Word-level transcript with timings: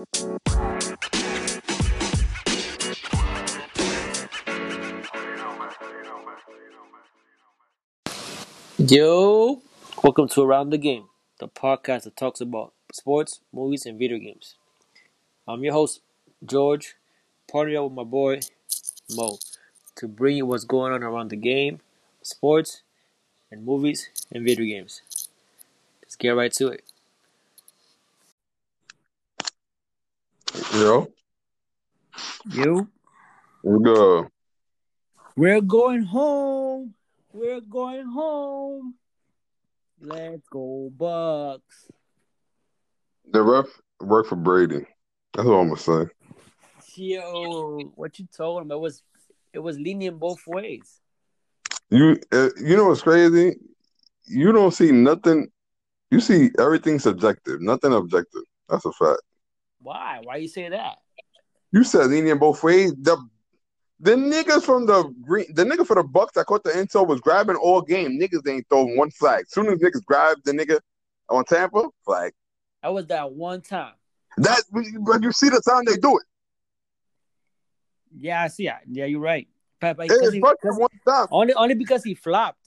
Yo, 0.00 0.40
welcome 10.02 10.28
to 10.28 10.40
Around 10.40 10.70
the 10.70 10.78
Game, 10.78 11.04
the 11.38 11.48
podcast 11.48 12.04
that 12.04 12.16
talks 12.16 12.40
about 12.40 12.72
sports, 12.90 13.40
movies, 13.52 13.84
and 13.84 13.98
video 13.98 14.16
games. 14.16 14.54
I'm 15.46 15.62
your 15.62 15.74
host, 15.74 16.00
George, 16.46 16.94
partnered 17.52 17.76
up 17.76 17.84
with 17.84 17.92
my 17.92 18.04
boy, 18.04 18.40
Mo, 19.14 19.38
to 19.96 20.08
bring 20.08 20.38
you 20.38 20.46
what's 20.46 20.64
going 20.64 20.94
on 20.94 21.02
around 21.02 21.28
the 21.28 21.36
game, 21.36 21.80
sports, 22.22 22.80
and 23.50 23.66
movies 23.66 24.08
and 24.32 24.44
video 24.44 24.64
games. 24.64 25.02
Let's 26.02 26.16
get 26.16 26.30
right 26.30 26.52
to 26.54 26.68
it. 26.68 26.89
Yo, 30.72 31.08
You, 32.48 32.88
we 33.64 33.82
go. 33.82 34.28
we're 35.36 35.60
going 35.60 36.04
home. 36.04 36.94
We're 37.32 37.60
going 37.60 38.06
home. 38.06 38.94
Let's 40.00 40.46
go, 40.48 40.92
Bucks. 40.96 41.90
The 43.32 43.42
ref 43.42 43.66
worked 44.00 44.28
for 44.28 44.36
Brady. 44.36 44.86
That's 45.34 45.48
what 45.48 45.56
I'm 45.56 45.74
gonna 45.74 45.80
say. 45.80 46.06
Yo, 46.94 47.92
what 47.96 48.16
you 48.20 48.28
told 48.36 48.62
him? 48.62 48.70
It 48.70 48.78
was, 48.78 49.02
it 49.52 49.58
was 49.58 49.76
lenient 49.76 50.20
both 50.20 50.46
ways. 50.46 51.00
You, 51.90 52.16
uh, 52.30 52.50
you 52.62 52.76
know 52.76 52.86
what's 52.86 53.02
crazy? 53.02 53.56
You 54.26 54.52
don't 54.52 54.72
see 54.72 54.92
nothing. 54.92 55.48
You 56.12 56.20
see 56.20 56.50
everything 56.60 57.00
subjective, 57.00 57.60
nothing 57.60 57.92
objective. 57.92 58.42
That's 58.68 58.84
a 58.84 58.92
fact. 58.92 59.20
Why? 59.80 60.20
Why 60.22 60.36
you 60.36 60.48
say 60.48 60.68
that? 60.68 60.98
You 61.72 61.84
said 61.84 62.06
lenient 62.08 62.40
both 62.40 62.62
ways. 62.62 62.92
The 62.94 63.16
the 64.00 64.12
niggas 64.12 64.62
from 64.62 64.86
the 64.86 65.04
green, 65.22 65.46
the 65.54 65.64
nigga 65.64 65.86
for 65.86 65.94
the 65.94 66.02
Bucks 66.02 66.32
that 66.32 66.46
caught 66.46 66.64
the 66.64 66.70
intel 66.70 67.06
was 67.06 67.20
grabbing 67.20 67.56
all 67.56 67.82
game. 67.82 68.18
Niggas 68.18 68.48
ain't 68.48 68.66
throwing 68.68 68.96
one 68.96 69.10
flag. 69.10 69.44
Soon 69.48 69.68
as 69.68 69.78
niggas 69.78 70.04
grabbed 70.04 70.44
the 70.44 70.52
nigga 70.52 70.80
on 71.28 71.44
Tampa, 71.44 71.84
flag. 72.04 72.32
That 72.82 72.94
was 72.94 73.06
that 73.08 73.32
one 73.32 73.60
time. 73.60 73.92
That 74.38 74.62
but 75.00 75.22
you 75.22 75.32
see 75.32 75.48
the 75.50 75.60
time 75.60 75.84
they 75.84 75.96
do 75.96 76.16
it. 76.18 76.24
Yeah, 78.16 78.42
I 78.42 78.48
see 78.48 78.66
that. 78.66 78.82
Yeah, 78.90 79.04
you're 79.04 79.20
right. 79.20 79.48
But, 79.80 79.96
but 79.96 80.06
It 80.10 80.12
he- 80.12 80.40
fucking 80.40 80.56
because 80.62 80.76
he- 80.76 80.80
one 80.80 80.90
time. 81.06 81.26
only 81.30 81.54
only 81.54 81.74
because 81.74 82.02
he 82.02 82.14
flopped. 82.14 82.58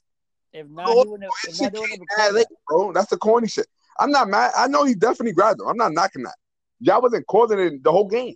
If 0.52 0.70
not, 0.70 0.88
Oh, 0.88 1.02
he 1.04 1.10
wouldn't 1.10 1.24
have. 1.24 1.34
If 1.54 1.60
not, 1.62 1.72
they 1.74 1.80
wouldn't 1.80 2.00
have 2.00 2.08
mad 2.18 2.24
called 2.26 2.36
late, 2.36 2.48
that. 2.50 2.58
bro. 2.68 2.94
That's 2.94 3.10
the 3.10 3.18
corny 3.18 3.48
shit. 3.48 3.66
I'm 4.00 4.12
not 4.12 4.30
mad. 4.30 4.52
I 4.56 4.68
know 4.68 4.84
he 4.84 4.94
definitely 4.94 5.34
grabbed 5.34 5.60
him. 5.62 5.68
I'm 5.68 5.78
not 5.78 5.94
knocking 5.94 6.24
that. 6.24 6.36
Y'all 6.84 7.02
wasn't 7.02 7.26
causing 7.28 7.60
it 7.60 7.84
the 7.84 7.92
whole 7.92 8.08
game. 8.08 8.36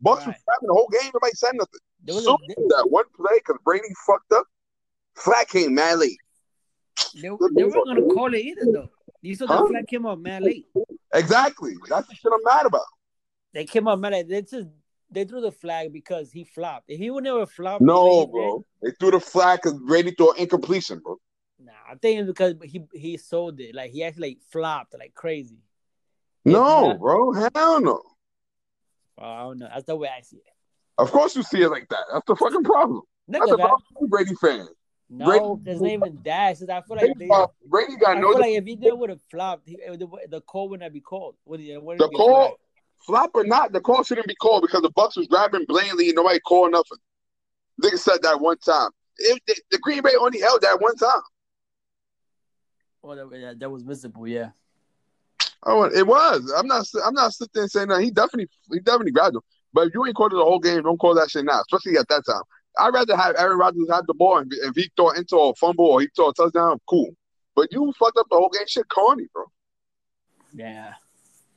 Bucks 0.00 0.26
was 0.26 0.34
Right. 0.34 0.44
grabbing 0.46 0.66
the 0.68 0.72
whole 0.72 0.88
game. 0.88 1.10
Nobody 1.14 1.32
said 1.34 1.52
nothing. 1.54 1.80
There 2.04 2.14
was 2.14 2.24
So 2.24 2.34
a, 2.34 2.68
that 2.68 2.86
one 2.88 3.04
play 3.14 3.34
because 3.36 3.58
Brady 3.64 3.88
fucked 4.06 4.32
up. 4.32 4.46
Flat 5.14 5.46
came 5.48 5.74
mad 5.74 5.98
late. 5.98 6.18
they, 7.14 7.20
they 7.22 7.28
weren't 7.28 7.84
gonna 7.86 8.02
call 8.14 8.32
it 8.34 8.38
either 8.40 8.66
though. 8.72 8.88
You 9.20 9.34
saw 9.36 9.46
Huh? 9.46 9.62
the 9.62 9.68
flag 9.68 9.86
came 9.86 10.06
out 10.06 10.20
man 10.20 10.42
late. 10.42 10.66
Exactly. 11.14 11.74
That's 11.88 12.08
the 12.08 12.14
shit 12.14 12.32
I'm 12.32 12.40
mad 12.44 12.66
about. 12.66 12.86
They 13.52 13.64
came 13.66 13.86
up 13.86 13.98
man 13.98 14.12
late. 14.12 14.28
They 14.28 14.42
just 14.42 14.68
they 15.10 15.24
threw 15.26 15.42
the 15.42 15.52
flag 15.52 15.92
because 15.92 16.32
he 16.32 16.44
flopped. 16.44 16.86
If 16.88 16.98
he 16.98 17.10
would 17.10 17.24
never 17.24 17.44
flop, 17.44 17.82
No, 17.82 18.24
did- 18.24 18.32
bro. 18.32 18.64
They 18.82 18.90
threw 18.98 19.10
the 19.10 19.20
flag 19.20 19.60
because 19.62 19.78
Brady 19.78 20.12
threw 20.12 20.32
an 20.32 20.38
incompletion, 20.38 21.00
bro. 21.00 21.18
Nah, 21.60 21.72
I 21.88 21.94
think 21.96 22.20
it's 22.20 22.26
because 22.28 22.54
he 22.64 22.82
he 22.94 23.16
sold 23.18 23.60
it. 23.60 23.74
Like 23.74 23.90
he 23.92 24.02
actually 24.02 24.30
like, 24.30 24.38
flopped 24.50 24.94
like 24.98 25.14
crazy. 25.14 25.58
No, 26.44 26.94
bro. 26.98 27.32
Hell 27.32 27.80
no. 27.80 28.02
Oh, 29.18 29.24
I 29.24 29.40
don't 29.42 29.58
know. 29.58 29.68
That's 29.72 29.84
the 29.84 29.96
way 29.96 30.08
I 30.08 30.22
see 30.22 30.38
it. 30.38 30.42
Of 30.98 31.10
course 31.10 31.36
you 31.36 31.42
see 31.42 31.62
it 31.62 31.68
like 31.68 31.88
that. 31.88 32.00
That's 32.12 32.24
the 32.26 32.36
fucking 32.36 32.64
problem. 32.64 33.02
That's 33.28 33.48
the 33.48 33.56
problem 33.56 33.80
Brady 34.08 34.34
fans. 34.40 34.68
No, 35.08 35.26
Brady- 35.26 35.62
there's 35.62 35.80
not 35.80 35.90
even 35.90 36.18
that. 36.24 36.50
It's 36.52 36.60
just 36.60 36.70
I 36.70 36.80
feel 36.80 36.96
like 36.96 37.00
Brady, 37.04 37.14
they, 37.18 37.28
got- 37.28 37.52
Brady 37.66 37.96
got 37.96 38.16
I 38.16 38.20
no 38.20 38.32
feel 38.32 38.40
like 38.40 38.52
if 38.54 38.64
he 38.64 38.76
did 38.76 38.92
would 38.94 39.10
have 39.10 39.20
flopped, 39.30 39.68
he, 39.68 39.76
the, 39.76 40.08
the 40.28 40.40
call 40.40 40.68
would 40.70 40.80
not 40.80 40.92
be 40.92 41.00
called. 41.00 41.36
Would 41.44 41.60
wouldn't 41.60 41.98
The 41.98 42.08
call, 42.16 42.46
flag. 42.46 42.52
flop 43.06 43.30
or 43.34 43.44
not, 43.44 43.72
the 43.72 43.80
call 43.80 44.02
shouldn't 44.02 44.26
be 44.26 44.34
called 44.34 44.62
because 44.62 44.82
the 44.82 44.90
Bucks 44.90 45.16
was 45.16 45.26
grabbing 45.28 45.66
blatantly 45.66 46.08
and 46.08 46.16
nobody 46.16 46.40
called 46.40 46.72
nothing. 46.72 46.98
Nigga 47.82 47.98
said 47.98 48.22
that 48.22 48.40
one 48.40 48.58
time. 48.58 48.90
If 49.18 49.38
the, 49.46 49.54
the 49.70 49.78
Green 49.78 50.02
Bay 50.02 50.14
only 50.18 50.40
held 50.40 50.62
that 50.62 50.80
one 50.80 50.96
time. 50.96 51.20
Well, 53.02 53.16
that, 53.16 53.40
that, 53.40 53.60
that 53.60 53.70
was 53.70 53.82
visible. 53.82 54.26
Yeah. 54.26 54.50
Oh, 55.64 55.84
it 55.84 56.06
was. 56.06 56.52
I'm 56.56 56.66
not. 56.66 56.86
I'm 57.04 57.14
not 57.14 57.32
sitting 57.32 57.50
there 57.54 57.68
saying 57.68 57.88
that. 57.88 58.00
He 58.00 58.10
definitely, 58.10 58.48
he 58.72 58.80
definitely 58.80 59.12
grabbed 59.12 59.36
him. 59.36 59.42
But 59.72 59.88
if 59.88 59.94
you 59.94 60.04
ain't 60.06 60.16
called 60.16 60.32
it 60.32 60.36
the 60.36 60.44
whole 60.44 60.58
game, 60.58 60.82
don't 60.82 60.98
call 60.98 61.14
that 61.14 61.30
shit 61.30 61.44
now, 61.44 61.60
especially 61.60 61.98
at 61.98 62.08
that 62.08 62.24
time. 62.26 62.42
I'd 62.78 62.94
rather 62.94 63.16
have 63.16 63.36
Aaron 63.38 63.58
Rodgers 63.58 63.88
have 63.90 64.06
the 64.06 64.14
ball 64.14 64.38
and 64.38 64.50
if 64.52 64.74
he 64.74 64.90
throw 64.96 65.10
into 65.10 65.36
a 65.36 65.54
fumble 65.54 65.86
or 65.86 66.00
he 66.00 66.08
throw 66.16 66.30
a 66.30 66.34
touchdown, 66.34 66.78
cool. 66.88 67.10
But 67.54 67.70
you 67.70 67.92
fucked 67.98 68.16
up 68.16 68.26
the 68.30 68.36
whole 68.36 68.48
game. 68.48 68.66
Shit, 68.66 68.88
corny, 68.88 69.26
bro. 69.32 69.44
Yeah. 70.54 70.94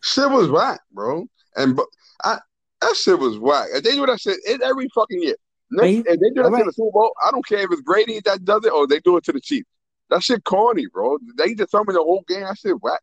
Shit 0.01 0.29
was 0.29 0.49
whack, 0.49 0.81
bro. 0.91 1.25
And 1.55 1.75
but 1.75 1.85
I 2.23 2.39
that 2.81 2.95
shit 2.95 3.17
was 3.17 3.39
whack. 3.39 3.67
If 3.73 3.83
they 3.83 3.91
do 3.91 4.05
that 4.05 4.19
shit 4.19 4.37
it, 4.45 4.61
every 4.61 4.89
fucking 4.93 5.21
year. 5.21 5.35
Next, 5.71 6.07
if 6.07 6.19
they 6.19 6.29
do 6.29 6.35
that 6.35 6.45
alright. 6.45 6.61
to 6.61 6.65
the 6.65 6.73
Super 6.73 6.91
Bowl, 6.91 7.13
I 7.25 7.31
don't 7.31 7.45
care 7.47 7.59
if 7.59 7.71
it's 7.71 7.81
Brady 7.81 8.21
that 8.25 8.43
does 8.43 8.65
it 8.65 8.73
or 8.73 8.87
they 8.87 8.99
do 8.99 9.17
it 9.17 9.23
to 9.25 9.31
the 9.31 9.41
Chiefs. 9.41 9.69
That 10.09 10.21
shit 10.21 10.43
corny, 10.43 10.85
bro. 10.91 11.17
They 11.37 11.53
determine 11.53 11.95
the 11.95 12.03
whole 12.03 12.23
game. 12.27 12.41
That 12.41 12.57
shit 12.57 12.81
whack. 12.83 13.01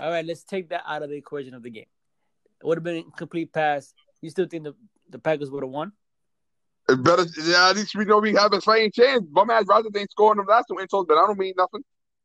All 0.00 0.10
right, 0.10 0.24
let's 0.24 0.44
take 0.44 0.70
that 0.70 0.82
out 0.86 1.02
of 1.02 1.10
the 1.10 1.16
equation 1.16 1.54
of 1.54 1.62
the 1.62 1.70
game. 1.70 1.86
It 2.60 2.66
would 2.66 2.78
have 2.78 2.84
been 2.84 3.04
a 3.08 3.16
complete 3.16 3.52
pass. 3.52 3.94
You 4.20 4.30
still 4.30 4.46
think 4.46 4.64
the, 4.64 4.74
the 5.10 5.18
Packers 5.18 5.50
would 5.50 5.62
have 5.62 5.70
won? 5.70 5.92
It 6.88 7.02
better, 7.02 7.24
yeah, 7.44 7.70
at 7.70 7.76
least 7.76 7.94
we 7.94 8.04
know 8.04 8.18
we 8.18 8.34
have 8.34 8.52
a 8.52 8.60
fighting 8.60 8.90
chance. 8.90 9.22
Bum 9.24 9.50
ass 9.50 9.64
Rodgers 9.68 9.92
ain't 9.96 10.10
scoring 10.10 10.38
them 10.38 10.46
last 10.46 10.66
two 10.68 10.78
insults, 10.78 11.06
but 11.08 11.18
I 11.18 11.26
don't 11.26 11.38
mean 11.38 11.54
nothing. 11.56 11.82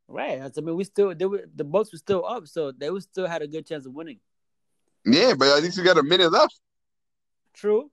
Right. 0.08 0.42
I 0.42 0.62
mean, 0.62 0.76
we 0.76 0.84
still 0.84 1.14
they 1.14 1.26
were 1.26 1.44
the 1.54 1.64
Bucks 1.64 1.92
were 1.92 1.98
still 1.98 2.26
up, 2.26 2.48
so 2.48 2.72
they 2.72 2.90
would 2.90 3.04
still 3.04 3.28
had 3.28 3.42
a 3.42 3.48
good 3.48 3.68
chance 3.68 3.86
of 3.86 3.94
winning. 3.94 4.20
Yeah, 5.06 5.34
but 5.38 5.50
at 5.56 5.64
least 5.64 5.78
we 5.78 5.84
got 5.84 5.98
a 5.98 6.04
minute 6.04 6.32
left. 6.32 6.60
True, 7.54 7.92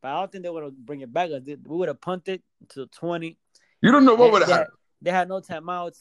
but 0.00 0.08
I 0.08 0.20
don't 0.20 0.32
think 0.32 0.44
they 0.44 0.50
would 0.50 0.62
have 0.62 0.76
bring 0.76 1.00
it 1.00 1.12
back. 1.12 1.30
We 1.30 1.56
would 1.64 1.88
have 1.88 2.00
punted 2.00 2.42
to 2.70 2.86
twenty. 2.86 3.38
You 3.80 3.90
don't 3.90 4.04
know 4.04 4.14
what 4.14 4.32
would 4.32 4.42
have 4.42 4.50
happened. 4.50 4.76
They 5.00 5.10
had 5.10 5.28
no 5.28 5.40
timeouts. 5.40 5.96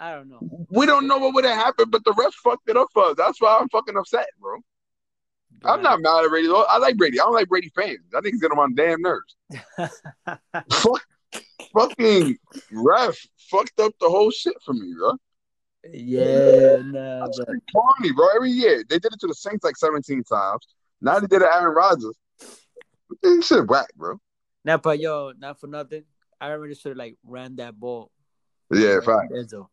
I 0.00 0.14
don't 0.14 0.28
know. 0.28 0.66
We 0.70 0.86
don't 0.86 1.06
know 1.06 1.18
what 1.18 1.34
would 1.34 1.44
have 1.44 1.56
happened, 1.56 1.90
but 1.90 2.04
the 2.04 2.12
refs 2.12 2.34
fucked 2.34 2.68
it 2.68 2.76
up 2.76 2.88
for 2.92 3.06
us. 3.06 3.14
That's 3.16 3.40
why 3.40 3.58
I'm 3.60 3.68
fucking 3.68 3.96
upset, 3.96 4.26
bro. 4.40 4.58
I'm 5.64 5.82
not 5.82 6.00
mad 6.00 6.24
at 6.24 6.30
Brady. 6.30 6.48
I 6.50 6.78
like 6.78 6.96
Brady. 6.96 7.20
I 7.20 7.24
don't 7.24 7.34
like 7.34 7.48
Brady 7.48 7.70
fans. 7.74 8.00
I 8.16 8.20
think 8.20 8.34
he's 8.34 8.40
getting 8.40 8.58
on 8.58 8.74
my 8.74 8.82
damn 8.82 9.00
nerves. 9.00 9.36
Fuck, 10.72 11.06
fucking 11.72 12.36
ref 12.72 13.16
fucked 13.50 13.78
up 13.80 13.92
the 14.00 14.08
whole 14.08 14.30
shit 14.30 14.56
for 14.64 14.72
me, 14.72 14.92
bro. 14.98 15.12
yeah, 15.92 16.76
nah, 16.84 17.26
That's 17.26 17.38
but 17.38 17.54
corny, 17.72 18.12
bro. 18.12 18.26
Every 18.34 18.50
year 18.50 18.84
they 18.88 18.98
did 18.98 19.12
it 19.12 19.20
to 19.20 19.26
the 19.26 19.34
Saints 19.34 19.64
like 19.64 19.76
17 19.76 20.24
times. 20.24 20.66
Now 21.00 21.18
they 21.18 21.26
did 21.26 21.42
it 21.42 21.46
to 21.46 21.54
Aaron 21.54 21.74
Rodgers. 21.74 22.16
This 23.22 23.46
shit 23.46 23.66
whack, 23.68 23.88
bro. 23.96 24.18
now, 24.64 24.78
but 24.78 24.98
yo, 24.98 25.32
not 25.38 25.60
for 25.60 25.66
nothing. 25.66 26.04
I 26.40 26.46
remember 26.46 26.62
already 26.62 26.74
should 26.74 26.90
have 26.90 26.98
like 26.98 27.16
ran 27.24 27.56
that 27.56 27.78
ball. 27.78 28.10
Yeah, 28.72 28.94
Right 28.94 29.04
fact. 29.04 29.32
Enzo. 29.32 29.68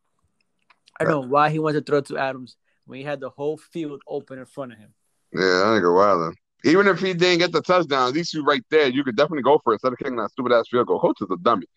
I 0.99 1.05
don't 1.05 1.21
know 1.21 1.27
why 1.27 1.49
he 1.49 1.59
wanted 1.59 1.85
to 1.85 1.91
throw 1.91 2.01
to 2.01 2.17
Adams 2.17 2.57
when 2.85 2.99
he 2.99 3.05
had 3.05 3.19
the 3.19 3.29
whole 3.29 3.57
field 3.57 4.01
open 4.07 4.39
in 4.39 4.45
front 4.45 4.73
of 4.73 4.79
him. 4.79 4.93
Yeah, 5.33 5.63
I 5.65 5.75
ain't 5.75 5.83
go 5.83 5.93
wild. 5.93 6.35
Even 6.65 6.87
if 6.87 6.99
he 6.99 7.13
didn't 7.13 7.39
get 7.39 7.51
the 7.51 7.61
touchdown, 7.61 8.11
these 8.13 8.31
two 8.31 8.43
right 8.43 8.63
there, 8.69 8.89
you 8.89 9.03
could 9.03 9.15
definitely 9.15 9.43
go 9.43 9.59
for 9.63 9.71
it 9.71 9.75
instead 9.75 9.93
of 9.93 9.99
kicking 9.99 10.17
that 10.17 10.31
stupid 10.31 10.51
ass 10.51 10.67
field 10.69 10.87
goal. 10.87 10.99
Coach 10.99 11.21
is 11.21 11.27
a 11.31 11.37
dummy. 11.37 11.67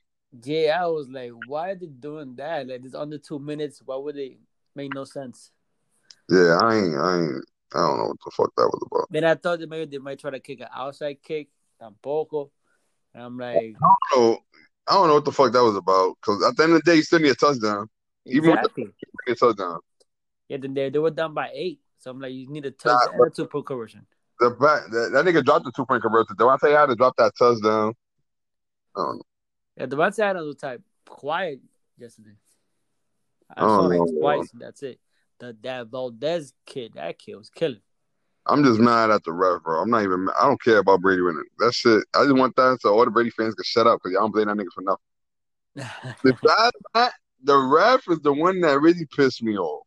Yeah, 0.43 0.78
I 0.83 0.87
was 0.87 1.09
like, 1.09 1.31
why 1.47 1.71
are 1.71 1.75
they 1.75 1.87
doing 1.87 2.34
that? 2.37 2.66
Like, 2.66 2.81
it's 2.84 2.94
under 2.94 3.19
two 3.19 3.38
minutes. 3.38 3.83
Why 3.84 3.97
would 3.97 4.16
they 4.16 4.38
make 4.75 4.93
no 4.94 5.05
sense? 5.05 5.53
Yeah, 6.28 6.59
I 6.62 6.77
ain't, 6.77 6.97
I 6.97 7.16
ain't, 7.19 7.44
I 7.75 7.78
don't 7.78 7.99
know 7.99 8.06
what 8.06 8.16
the 8.25 8.31
fuck 8.33 8.50
that 8.56 8.66
was 8.66 8.89
about. 8.91 9.09
Then 9.10 9.24
I 9.24 9.34
thought 9.34 9.60
that 9.60 9.69
maybe 9.69 9.91
they 9.91 9.98
might 9.98 10.19
try 10.19 10.30
to 10.30 10.41
kick 10.41 10.60
an 10.60 10.69
outside 10.74 11.22
kick, 11.22 11.48
tampoco. 11.80 12.51
And 13.15 13.22
I'm 13.22 13.39
like, 13.39 13.77
So 14.13 14.39
I 14.89 14.95
don't 14.95 15.09
know 15.09 15.15
what 15.15 15.27
the 15.27 15.33
fuck 15.33 15.53
that 15.53 15.63
was 15.63 15.77
about. 15.77 16.16
Because 16.21 16.42
at 16.42 16.57
the 16.57 16.63
end 16.63 16.72
of 16.72 16.83
the 16.83 16.91
day, 16.91 16.97
you 16.97 17.03
still 17.03 17.19
need 17.19 17.30
a 17.30 17.34
touchdown. 17.34 17.89
Even 18.27 18.51
with 18.51 18.60
the- 18.60 18.83
exactly. 18.83 18.95
A 19.28 19.34
touchdown. 19.34 19.80
Yeah, 20.48 20.57
then 20.59 20.74
they, 20.74 20.91
they 20.91 20.98
were 20.98 21.10
down 21.10 21.34
by 21.34 21.51
eight. 21.54 21.80
So 21.98 22.10
I'm 22.10 22.21
like, 22.21 22.33
you 22.33 22.48
need 22.48 22.66
a 22.66 22.71
Nah, 22.71 22.98
touchdown 22.98 23.21
a 23.27 23.30
two 23.30 23.47
point 23.47 23.66
conversion. 23.66 24.07
The 24.41 24.51
fact 24.51 24.91
that, 24.91 25.10
that 25.13 25.24
nigga 25.24 25.45
dropped 25.45 25.65
the 25.65 25.72
two 25.72 25.86
point 25.86 26.03
conversion. 26.03 26.34
Davante 26.36 26.77
had 26.77 26.86
to 26.86 26.97
drop 26.97 27.15
that 27.16 27.33
touchdown. 27.39 27.95
I 28.97 29.01
don't 29.01 29.16
know. 29.16 29.22
Yeah, 29.77 29.86
Davante 29.86 30.19
Adams 30.19 30.47
was 30.47 30.57
type 30.57 30.83
quiet 31.07 31.60
yesterday. 31.97 32.36
I 33.57 33.65
Oh, 33.65 33.69
saw 33.69 33.89
him 33.91 34.19
twice. 34.19 34.51
That's 34.54 34.83
it. 34.83 34.98
The 35.39 35.57
that 35.63 35.89
Valdez 35.89 36.53
kid, 36.66 36.92
that 36.95 37.19
kid 37.19 37.36
was 37.36 37.51
killing. 37.51 37.80
I'm 38.47 38.65
just 38.65 38.80
mad 38.80 39.10
at 39.10 39.22
the 39.24 39.33
ref, 39.33 39.63
bro. 39.63 39.80
I'm 39.80 39.91
not 39.91 40.03
even. 40.03 40.28
I 40.39 40.47
don't 40.47 40.60
care 40.60 40.78
about 40.78 41.01
Brady 41.01 41.22
winning. 41.22 41.45
That 41.59 41.72
shit. 41.74 42.03
I 42.15 42.24
just 42.24 42.36
want 42.36 42.57
that 42.57 42.78
so 42.80 42.92
all 42.92 43.04
the 43.04 43.10
Brady 43.10 43.30
fans 43.30 43.54
can 43.54 43.65
shut 43.65 43.86
up 43.86 44.01
because 44.03 44.13
y'all 44.13 44.22
don't 44.22 44.33
blame 44.33 44.48
that 44.48 44.57
nigga 44.57 44.72
for 44.74 44.83
nothing. 44.83 46.15
Besides 46.24 46.77
that, 46.95 47.13
the 47.42 47.56
ref 47.56 48.03
is 48.09 48.21
the 48.21 48.33
one 48.33 48.60
that 48.60 48.80
really 48.80 49.06
pissed 49.16 49.42
me 49.42 49.56
off. 49.56 49.86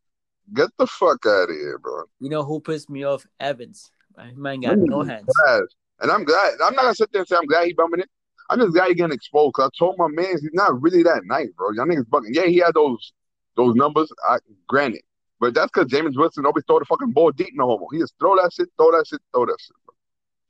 Get 0.53 0.69
the 0.77 0.87
fuck 0.87 1.25
out 1.25 1.49
of 1.49 1.55
here, 1.55 1.79
bro. 1.79 2.03
you 2.19 2.29
know 2.29 2.43
who 2.43 2.59
pissed 2.59 2.89
me 2.89 3.03
off? 3.03 3.25
Evans. 3.39 3.91
Man 4.35 4.61
got 4.61 4.77
no 4.77 5.01
hands. 5.01 5.27
Trash. 5.35 5.67
And 6.01 6.11
I'm 6.11 6.23
glad. 6.23 6.53
I'm 6.63 6.75
not 6.75 6.83
gonna 6.83 6.95
sit 6.95 7.11
there 7.11 7.21
and 7.21 7.27
say 7.27 7.35
I'm 7.35 7.45
glad 7.45 7.65
he 7.65 7.73
bumming 7.73 8.01
it. 8.01 8.09
I'm 8.49 8.59
just 8.59 8.73
glad 8.73 8.89
he 8.89 8.95
getting 8.95 9.13
exposed. 9.13 9.55
Cause 9.55 9.71
I 9.73 9.77
told 9.77 9.95
my 9.97 10.07
man 10.07 10.37
he's 10.39 10.49
not 10.53 10.81
really 10.81 11.03
that 11.03 11.23
nice, 11.25 11.49
bro. 11.57 11.71
Y'all 11.71 11.85
niggas 11.85 12.05
bugging. 12.05 12.29
Yeah, 12.33 12.45
he 12.45 12.57
had 12.57 12.73
those 12.75 13.13
those 13.55 13.75
numbers. 13.75 14.11
I 14.29 14.37
granted, 14.67 15.01
but 15.39 15.53
that's 15.53 15.71
because 15.73 15.87
Jameis 15.87 16.17
Winston 16.17 16.45
always 16.45 16.63
throw 16.67 16.79
the 16.79 16.85
fucking 16.85 17.11
ball 17.11 17.31
deep 17.31 17.49
in 17.49 17.57
the 17.57 17.65
homo. 17.65 17.87
He 17.91 17.99
just 17.99 18.13
throw 18.19 18.35
that 18.35 18.51
shit, 18.53 18.69
throw 18.77 18.91
that 18.91 19.05
shit, 19.07 19.21
throw 19.33 19.45
that 19.45 19.57
shit. 19.59 19.75
Bro. 19.85 19.95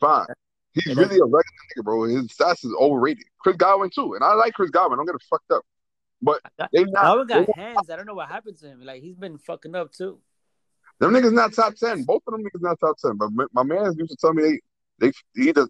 Fine. 0.10 0.36
He's 0.74 0.96
really 0.98 1.18
a 1.18 1.24
regular 1.24 1.42
nigga, 1.78 1.84
bro. 1.84 2.04
His 2.04 2.28
stats 2.28 2.66
is 2.66 2.76
overrated. 2.80 3.24
Chris 3.40 3.56
Godwin 3.56 3.90
too, 3.96 4.16
and 4.16 4.24
I 4.24 4.34
like 4.34 4.54
Chris 4.54 4.72
Godwin. 4.72 4.98
Don't 4.98 5.06
get 5.06 5.16
it 5.16 5.24
fucked 5.30 5.52
up. 5.52 5.64
But 6.26 6.42
they 6.74 6.84
not 6.86 7.28
got 7.28 7.56
hands. 7.56 7.90
I 7.92 7.96
don't 7.96 8.08
know 8.08 8.16
what 8.16 8.30
happened 8.30 8.58
to 8.58 8.68
him. 8.68 8.82
Like 8.82 9.04
he's 9.04 9.16
been 9.16 9.38
fucking 9.38 9.76
up 9.76 9.92
too. 9.92 10.20
them 11.00 11.14
niggas 11.14 11.32
not 11.32 11.54
top 11.54 11.76
ten. 11.76 12.04
Both 12.04 12.24
of 12.26 12.34
them 12.34 12.44
niggas 12.44 12.64
not 12.64 12.80
top 12.80 12.98
ten. 12.98 13.16
But 13.16 13.32
my, 13.32 13.46
my 13.54 13.62
man 13.62 13.94
used 13.96 14.10
to 14.10 14.18
tell 14.18 14.34
me 14.34 14.60
they 15.00 15.12
they 15.36 15.44
either 15.44 15.68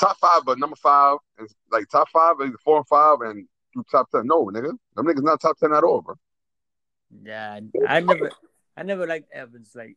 top 0.00 0.18
five, 0.18 0.42
but 0.44 0.58
number 0.58 0.74
five 0.74 1.18
is 1.38 1.54
like 1.70 1.88
top 1.90 2.08
five, 2.08 2.34
either 2.42 2.58
four 2.64 2.78
and 2.78 2.88
five, 2.88 3.20
and 3.20 3.46
you 3.76 3.84
top 3.88 4.10
ten. 4.10 4.26
No, 4.26 4.46
nigga, 4.46 4.72
them 4.96 5.06
niggas 5.06 5.22
not 5.22 5.40
top 5.40 5.56
ten 5.58 5.72
at 5.72 5.84
all, 5.84 6.02
bro. 6.02 6.16
Yeah, 7.22 7.60
I 7.86 8.00
never, 8.00 8.30
I 8.76 8.82
never 8.82 9.06
liked 9.06 9.32
Evans. 9.32 9.70
Like, 9.76 9.96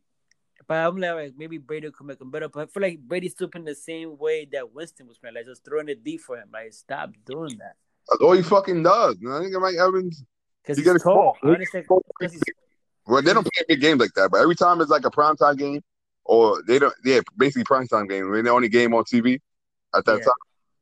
but 0.67 0.75
I'm 0.75 0.97
like 0.97 1.33
maybe 1.35 1.57
Brady 1.57 1.89
could 1.89 2.05
make 2.05 2.21
him 2.21 2.29
better. 2.29 2.49
But 2.49 2.61
I 2.61 2.65
feel 2.67 2.83
like 2.83 2.99
Brady's 2.99 3.31
still 3.31 3.47
playing 3.47 3.65
the 3.65 3.73
same 3.73 4.15
way 4.19 4.47
that 4.51 4.75
Winston 4.75 5.07
was 5.07 5.17
playing, 5.17 5.37
like 5.37 5.47
just 5.47 5.65
throwing 5.65 5.89
it 5.89 6.03
deep 6.03 6.21
for 6.21 6.37
him. 6.37 6.49
Like, 6.53 6.71
stop 6.73 7.13
doing 7.25 7.57
that 7.57 7.77
That's 8.09 8.21
all 8.21 8.33
he 8.33 8.41
fucking 8.41 8.83
does. 8.83 9.17
I 9.29 9.39
think 9.39 9.53
Mike 9.59 9.75
Evans. 9.75 10.23
because 10.63 10.77
he's 10.77 10.85
gotta 10.85 10.99
tall. 10.99 11.35
call- 11.41 11.49
I 11.49 11.53
understand. 11.53 11.87
'cause 11.87 12.31
he's, 12.31 12.41
Well, 13.07 13.21
they 13.21 13.33
don't 13.33 13.43
play 13.43 13.63
big 13.67 13.81
games 13.81 13.99
like 13.99 14.13
that, 14.15 14.29
but 14.31 14.41
every 14.41 14.55
time 14.55 14.79
it's 14.81 14.91
like 14.91 15.05
a 15.05 15.09
primetime 15.11 15.57
game, 15.57 15.81
or 16.23 16.61
they 16.67 16.77
don't, 16.79 16.93
yeah, 17.03 17.19
basically 17.37 17.63
primetime 17.63 18.07
game. 18.09 18.29
When 18.29 18.45
the 18.45 18.51
only 18.51 18.69
game 18.69 18.93
on 18.93 19.03
TV 19.05 19.39
at 19.95 20.05
that 20.05 20.17
Yeah. 20.19 20.23
time, 20.25 20.33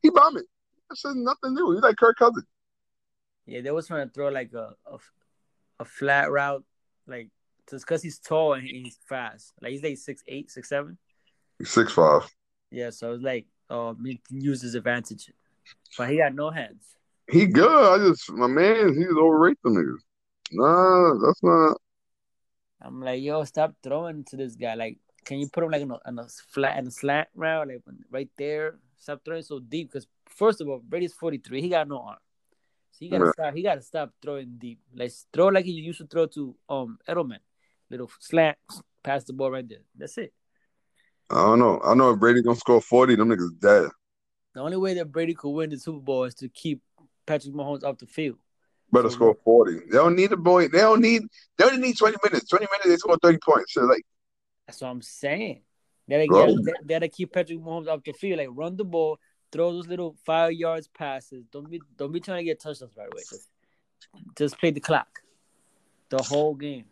he 0.02 0.10
bombing. 0.10 0.44
That's 0.90 1.02
just 1.02 1.16
nothing 1.16 1.54
new. 1.54 1.72
He's 1.74 1.82
like 1.82 1.96
Kirk 1.98 2.18
Cousins. 2.18 2.46
yeah, 3.46 3.62
they 3.62 3.72
was 3.72 3.88
trying 3.88 4.08
to 4.08 4.14
throw 4.14 4.30
like 4.30 4.54
a 4.54 4.76
a, 4.86 4.98
a 5.80 5.86
flat 5.86 6.30
route, 6.32 6.64
like 7.08 7.30
just 7.70 7.86
because 7.86 8.02
he's 8.04 8.20
tall 8.20 8.54
and 8.54 8.64
he's 8.68 8.98
fast. 9.08 9.54
Like 9.62 9.72
he's 9.72 9.84
like 9.84 9.98
six 9.98 10.24
eight, 10.28 10.50
six 10.52 10.68
seven. 10.70 10.98
He's 11.58 11.70
six 11.70 11.94
five. 11.94 12.24
Yeah, 12.72 12.90
so 12.92 13.14
it's 13.14 13.24
like, 13.24 13.46
um, 13.70 14.04
he 14.06 14.18
can 14.28 14.42
use 14.42 14.62
his 14.62 14.76
advantage, 14.76 15.32
but 15.98 16.10
he 16.10 16.18
got 16.18 16.36
no 16.36 16.50
hands. 16.52 16.84
He 17.30 17.46
good. 17.46 17.70
I 17.70 17.98
just 18.08 18.32
my 18.32 18.48
man, 18.48 18.94
he's 18.96 19.08
overrated 19.08 19.58
them 19.64 19.76
niggas. 19.76 20.00
Nah, 20.52 21.26
that's 21.26 21.44
not. 21.44 21.78
I'm 22.82 23.02
like, 23.02 23.22
yo, 23.22 23.44
stop 23.44 23.76
throwing 23.84 24.24
to 24.26 24.38
this 24.38 24.56
guy. 24.56 24.74
Like, 24.74 24.98
can 25.26 25.40
you 25.40 25.48
put 25.48 25.64
him 25.64 25.72
like 25.72 25.82
on 25.84 25.92
a, 25.92 26.00
on 26.06 26.20
a 26.20 26.28
flat 26.52 26.78
and 26.78 26.92
slant 26.92 27.28
route, 27.36 27.68
like 27.68 27.82
right 28.10 28.30
there? 28.38 28.80
Stop 28.98 29.22
throwing 29.24 29.44
so 29.44 29.60
deep. 29.60 29.92
Because 29.92 30.08
first 30.28 30.62
of 30.62 30.70
all, 30.70 30.80
Brady's 30.84 31.14
43. 31.14 31.62
He 31.62 31.70
got 31.70 31.88
no 31.88 32.00
arm, 32.02 32.18
so 32.92 32.98
he 33.00 33.10
gotta 33.10 33.26
Yeah. 33.26 33.32
stop. 33.32 33.54
He 33.54 33.64
gotta 33.64 33.82
stop 33.82 34.12
throwing 34.22 34.56
deep. 34.58 34.80
Like 34.96 35.12
throw 35.34 35.48
like 35.48 35.66
he 35.66 35.72
used 35.72 36.00
to 36.00 36.08
throw 36.08 36.26
to 36.28 36.56
um 36.70 36.98
Edelman, 37.08 37.40
little 37.90 38.10
slant, 38.20 38.58
pass 39.04 39.24
the 39.26 39.34
ball 39.34 39.52
right 39.52 39.68
there. 39.68 39.84
That's 39.96 40.18
it. 40.18 40.34
I 41.30 41.36
don't 41.36 41.60
know. 41.60 41.80
I 41.84 41.94
know 41.94 42.12
if 42.12 42.20
Brady 42.20 42.42
gonna 42.42 42.56
score 42.56 42.82
forty, 42.82 43.16
them 43.16 43.30
niggas 43.30 43.60
dead. 43.60 43.92
The 44.56 44.62
only 44.62 44.78
way 44.78 44.96
that 44.96 45.12
Brady 45.12 45.36
could 45.36 45.52
win 45.52 45.70
the 45.70 45.78
Super 45.78 46.00
Bowl 46.00 46.24
is 46.24 46.34
to 46.36 46.50
keep 46.50 46.82
Patrick 47.30 47.54
Mahomes 47.54 47.84
off 47.84 48.00
the 48.00 48.08
field. 48.08 48.40
Better 48.92 49.10
So 49.10 49.16
score 49.16 49.38
forty. 49.46 49.76
They 49.92 49.98
don't 49.98 50.16
need 50.16 50.32
a 50.32 50.38
boy. 50.38 50.68
They 50.68 50.80
don't 50.80 51.00
need. 51.00 51.22
They 51.58 51.66
only 51.66 51.78
need 51.78 51.96
twenty 51.96 52.18
minutes. 52.24 52.50
Twenty 52.50 52.66
minutes, 52.72 52.90
they 52.90 52.98
score 52.98 53.18
thirty 53.22 53.38
points. 53.38 53.74
So 53.74 53.82
like, 53.82 54.02
That's 54.66 54.82
what 54.82 54.88
I'm 54.90 55.04
saying. 55.04 55.62
They 56.08 56.28
gotta, 56.28 56.56
they, 56.56 56.74
gotta 56.88 57.08
keep 57.08 57.32
Patrick 57.32 57.60
Mahomes 57.60 57.88
off 57.88 58.04
the 58.04 58.14
field. 58.14 58.40
Like 58.40 58.48
run 58.52 58.76
the 58.78 58.84
ball, 58.84 59.20
throw 59.52 59.72
those 59.74 59.88
little 59.88 60.16
five 60.26 60.54
yards 60.54 60.88
passes. 60.88 61.46
Don't 61.52 61.70
be 61.70 61.80
don't 61.98 62.12
be 62.12 62.20
trying 62.20 62.40
to 62.40 62.44
get 62.44 62.60
touchdowns 62.60 62.98
right 62.98 63.06
away. 63.14 63.22
Just, 63.30 63.48
just 64.36 64.60
play 64.60 64.72
the 64.72 64.80
clock, 64.80 65.20
the 66.10 66.24
whole 66.24 66.56
game. 66.56 66.86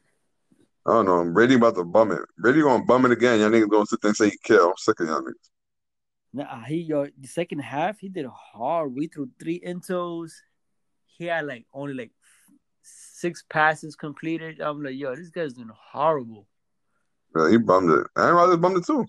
I 0.86 0.92
don't 0.92 1.06
know. 1.07 1.33
Brady 1.33 1.56
about 1.56 1.75
to 1.78 1.83
bum 1.83 2.12
it. 2.12 2.22
Brady 2.38 2.62
gonna 2.62 2.86
bum 2.86 3.06
it 3.06 3.12
again. 3.12 3.40
Y'all 3.40 3.50
niggas 3.50 3.69
gonna 3.69 3.88
sit 3.88 4.01
there 4.01 4.10
and 4.10 4.18
say 4.18 4.30
he 4.30 4.38
kill. 4.44 4.68
I'm 4.68 4.78
sick 4.78 5.00
of 5.00 5.07
y'all 5.07 5.22
niggas. 5.22 5.50
Nah, 6.34 6.64
he 6.64 6.78
yo, 6.78 7.08
the 7.20 7.28
second 7.28 7.60
half 7.60 8.00
he 8.00 8.10
did 8.10 8.26
hard. 8.26 8.94
We 8.94 9.08
threw 9.08 9.30
three 9.40 9.60
intos. 9.60 10.32
He 11.06 11.26
had 11.26 11.46
like 11.46 11.66
only 11.74 11.94
like 11.94 12.12
six 12.82 13.44
passes 13.50 13.96
completed. 13.96 14.62
I'm 14.62 14.84
like, 14.84 14.96
yo, 14.96 15.16
this 15.16 15.30
guy's 15.30 15.54
doing 15.54 15.72
horrible. 15.74 16.48
Yeah, 17.36 17.50
he 17.50 17.58
bummed 17.58 17.92
it. 17.92 18.08
Aaron 18.18 18.36
Rodgers 18.36 18.58
bummed 18.58 18.78
it 18.78 18.86
too. 18.86 19.06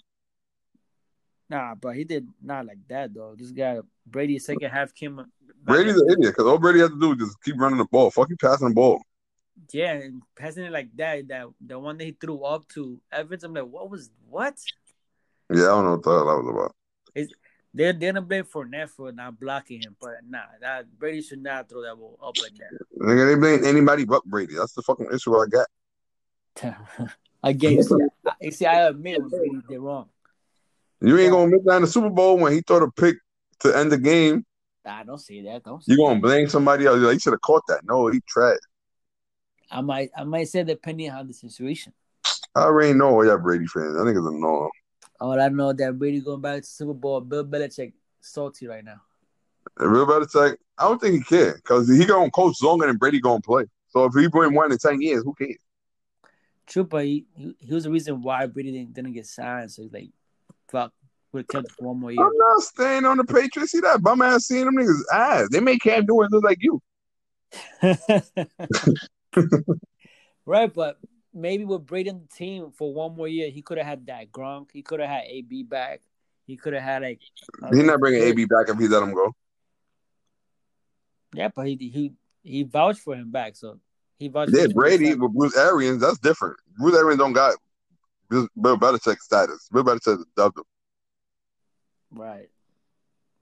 Nah, 1.51 1.75
but 1.75 1.97
he 1.97 2.05
did 2.05 2.27
not 2.43 2.67
like 2.67 2.79
that 2.89 3.15
though. 3.15 3.35
This 3.37 3.53
guy 3.53 3.79
Brady 4.07 4.39
second 4.39 4.71
half 4.71 4.95
came. 4.95 5.25
Brady's 5.63 5.97
an 5.97 6.11
idiot 6.11 6.35
because 6.35 6.47
all 6.47 6.59
Brady 6.59 6.81
has 6.81 6.91
to 6.91 7.01
do 7.01 7.13
is 7.13 7.19
just 7.19 7.43
keep 7.43 7.59
running 7.59 7.79
the 7.79 7.87
ball. 7.87 8.11
Fuck 8.11 8.31
you 8.31 8.37
passing 8.37 8.69
the 8.69 8.75
ball. 8.75 9.03
Yeah, 9.73 9.95
and 9.95 10.23
passing 10.37 10.65
it 10.65 10.73
like 10.73 10.89
that, 10.97 11.29
that 11.29 11.47
the 11.61 11.79
one 11.79 11.99
that 11.99 12.05
he 12.05 12.13
threw 12.13 12.45
up 12.45 12.69
to 12.69 13.01
Evans, 13.11 13.45
I'm 13.45 13.55
like, 13.55 13.65
what 13.65 13.91
was 13.91 14.11
what? 14.29 14.55
Yeah, 15.51 15.65
I 15.65 15.67
don't 15.67 15.85
know 15.85 15.91
what 15.93 16.03
the 16.03 16.11
hell 16.11 16.27
that 16.27 16.43
was 16.43 16.49
about. 16.49 16.75
They're 17.75 17.93
they're 17.93 18.13
gonna 18.13 18.23
blame 18.23 18.45
Fournette 18.45 18.89
for 18.91 19.13
not 19.13 19.39
blocking 19.39 19.83
him, 19.83 19.97
but 20.01 20.15
nah, 20.29 20.39
that 20.61 20.87
Brady 20.99 21.23
should 21.23 21.43
not 21.43 21.69
throw 21.69 21.83
that 21.83 21.97
ball 21.97 22.19
up 22.23 22.35
like 22.41 22.55
that. 22.57 22.71
Nigga, 22.99 23.35
they 23.35 23.39
blame 23.39 23.65
anybody 23.65 24.05
but 24.05 24.25
Brady. 24.25 24.55
That's 24.55 24.73
the 24.73 24.83
fucking 24.83 25.09
issue 25.13 25.37
I 25.37 25.47
got. 25.47 25.69
that. 26.63 26.79
Again, 27.43 27.73
you 27.73 27.83
see, 27.83 27.95
I, 28.43 28.51
see, 28.51 28.67
I 28.67 28.89
admit 28.89 29.21
when 29.21 29.29
Brady 29.31 29.63
did 29.69 29.79
wrong. 29.79 30.09
You 31.01 31.17
ain't 31.19 31.31
gonna 31.31 31.51
miss 31.51 31.61
that 31.65 31.77
in 31.77 31.83
the 31.83 31.89
Super 31.89 32.11
Bowl 32.11 32.39
when 32.39 32.53
he 32.53 32.61
throw 32.63 32.81
the 32.81 32.91
pick 32.91 33.17
to 33.61 33.77
end 33.77 33.93
the 33.93 33.99
game. 33.99 34.45
I 34.85 35.05
don't 35.05 35.19
see 35.19 35.43
that. 35.43 35.63
Don't. 35.63 35.85
Say 35.85 35.93
You 35.93 35.99
gonna 35.99 36.15
that. 36.15 36.23
blame 36.23 36.49
somebody 36.49 36.87
else? 36.87 36.99
Like, 36.99 37.13
he 37.15 37.19
should 37.21 37.35
have 37.35 37.43
caught 37.43 37.63
that. 37.69 37.83
No, 37.85 38.09
he 38.09 38.21
tried. 38.27 38.59
I 39.71 39.83
might 39.83 40.11
I 40.17 40.25
might 40.25 40.49
say 40.49 40.65
depending 40.65 41.11
on 41.11 41.27
the 41.29 41.35
situation. 41.35 41.93
I 42.55 42.63
already 42.63 42.95
know 42.95 43.23
y'all 43.23 43.39
Brady 43.39 43.67
fans. 43.67 43.97
I 43.97 44.05
think 44.05 44.17
it's 44.17 44.27
annoying. 44.27 44.71
All 45.21 45.41
I 45.41 45.49
know 45.49 45.73
that 45.73 45.99
Brady 45.99 46.21
going 46.21 46.41
back 46.41 46.63
to 46.63 46.69
Super 46.69 46.95
Bowl, 46.95 47.21
Bill 47.21 47.45
Belichick 47.45 47.93
salty 48.21 48.67
right 48.67 48.85
now. 48.85 49.01
And 49.79 49.93
Real 49.93 50.07
Belichick, 50.07 50.57
I 50.79 50.85
don't 50.85 51.01
think 51.01 51.15
he 51.17 51.23
can 51.23 51.55
because 51.57 51.89
he 51.89 52.05
gonna 52.05 52.31
coach 52.31 52.63
longer 52.63 52.87
than 52.87 52.97
Brady 52.97 53.21
gonna 53.21 53.41
play. 53.41 53.65
So 53.89 54.05
if 54.05 54.15
he 54.15 54.29
bring 54.29 54.55
one 54.55 54.71
in 54.71 54.79
ten 54.79 55.01
years, 55.01 55.25
who 55.25 55.35
cares? 55.35 55.57
True, 56.67 56.85
but 56.85 57.05
he, 57.05 57.25
he, 57.35 57.57
he 57.59 57.75
was 57.75 57.85
the 57.85 57.91
reason 57.91 58.23
why 58.23 58.47
Brady 58.47 58.73
didn't, 58.73 58.93
didn't 58.93 59.13
get 59.13 59.27
signed. 59.27 59.73
So 59.73 59.83
he's 59.83 59.93
like, 59.93 60.11
fuck, 60.69 60.93
would 61.33 61.47
have 61.53 61.65
kept 61.65 61.81
one 61.81 61.99
more 61.99 62.13
year. 62.13 62.25
I'm 62.25 62.37
not 62.37 62.63
staying 62.63 63.05
on 63.07 63.17
the 63.17 63.25
Patriots. 63.25 63.73
See 63.73 63.81
that 63.81 64.03
bum 64.03 64.23
ass 64.23 64.47
seeing 64.47 64.67
them 64.67 64.77
niggas 64.77 65.01
ass. 65.13 65.49
They 65.51 65.61
make 65.61 65.81
Cam 65.81 66.05
Newton 66.07 66.29
look 66.31 66.45
like 66.45 66.59
you. 66.61 66.81
right, 70.47 70.73
but 70.73 70.99
maybe 71.39 71.65
with 71.65 71.87
Brady 71.87 72.11
on 72.11 72.21
the 72.21 72.37
team 72.37 72.73
for 72.73 72.93
one 72.93 73.17
more 73.17 73.29
year, 73.29 73.51
he 73.51 73.63
could 73.63 73.79
have 73.79 73.87
had 73.87 74.07
that 74.07 74.31
Gronk. 74.33 74.69
He 74.73 74.83
could 74.83 75.01
have 75.01 75.09
had 75.09 75.25
AB 75.27 75.63
back. 75.65 76.01
He 76.47 76.57
could 76.57 76.73
have 76.73 76.83
had 76.83 77.03
like. 77.03 77.21
He's 77.71 77.85
not 77.85 78.01
bringing 78.01 78.23
AB 78.23 78.45
back 78.47 78.69
if 78.69 78.79
he 78.79 78.89
let 78.89 79.03
him 79.03 79.15
go. 79.15 79.35
Yeah, 81.35 81.49
but 81.55 81.67
he 81.67 81.77
he 81.77 82.13
he 82.43 82.63
vouched 82.63 83.01
for 83.01 83.15
him 83.15 83.31
back, 83.31 83.57
so 83.57 83.79
he 84.19 84.29
vouched. 84.29 84.53
Yeah. 84.53 84.67
Brady 84.75 85.15
with 85.15 85.35
Bruce 85.35 85.57
Arians, 85.57 86.01
that's 86.01 86.19
different. 86.19 86.57
Bruce 86.79 86.97
Arians 86.97 87.19
don't 87.19 87.33
got 87.33 87.57
Bill 88.31 88.49
Belichick 88.57 89.19
status. 89.19 89.69
Bill 89.73 89.85
Belichick 89.85 90.23
dubbed 90.37 90.59
him. 90.59 90.65
Right. 92.11 92.49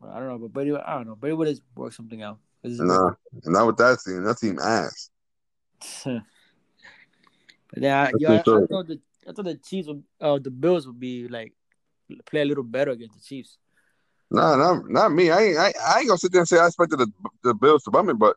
Well, 0.01 0.13
I 0.13 0.19
don't 0.19 0.29
know, 0.29 0.39
but 0.39 0.53
Brady, 0.53 0.75
I 0.75 0.95
don't 0.95 1.07
know. 1.07 1.15
Brady 1.15 1.35
would 1.35 1.49
have 1.49 1.59
worked 1.75 1.95
something 1.95 2.23
out. 2.23 2.39
Nah, 2.63 3.13
not 3.45 3.67
with 3.67 3.77
that 3.77 3.99
team. 4.05 4.25
That 4.25 4.39
team 4.39 4.59
ass. 4.59 5.11
yeah, 7.77 8.11
yeah, 8.19 8.31
I, 8.33 8.35
I 8.37 8.43
thought 8.43 8.87
the 8.87 9.01
I 9.29 9.33
thought 9.33 9.45
the 9.45 9.57
Chiefs 9.57 9.89
would, 9.89 10.03
uh, 10.21 10.39
the 10.39 10.51
Bills 10.51 10.87
would 10.87 11.01
be 11.01 11.29
like 11.29 11.53
play 12.25 12.43
a 12.43 12.45
little 12.45 12.65
better 12.65 12.93
against 12.93 13.15
the 13.15 13.21
Chiefs. 13.21 13.59
Nah, 14.31 14.57
not 14.57 14.89
not 14.89 15.13
me. 15.13 15.31
I 15.31 15.43
ain't 15.43 15.59
I, 15.59 15.73
I 15.87 15.99
ain't 16.01 16.09
gonna 16.09 16.19
sit 16.19 16.33
there 16.33 16.41
and 16.41 16.49
say 16.49 16.59
I 16.59 16.67
expected 16.67 16.99
the 16.99 17.11
the 17.43 17.55
Bills 17.55 17.83
to 17.85 17.91
bum 17.91 18.09
it, 18.09 18.15
but 18.15 18.37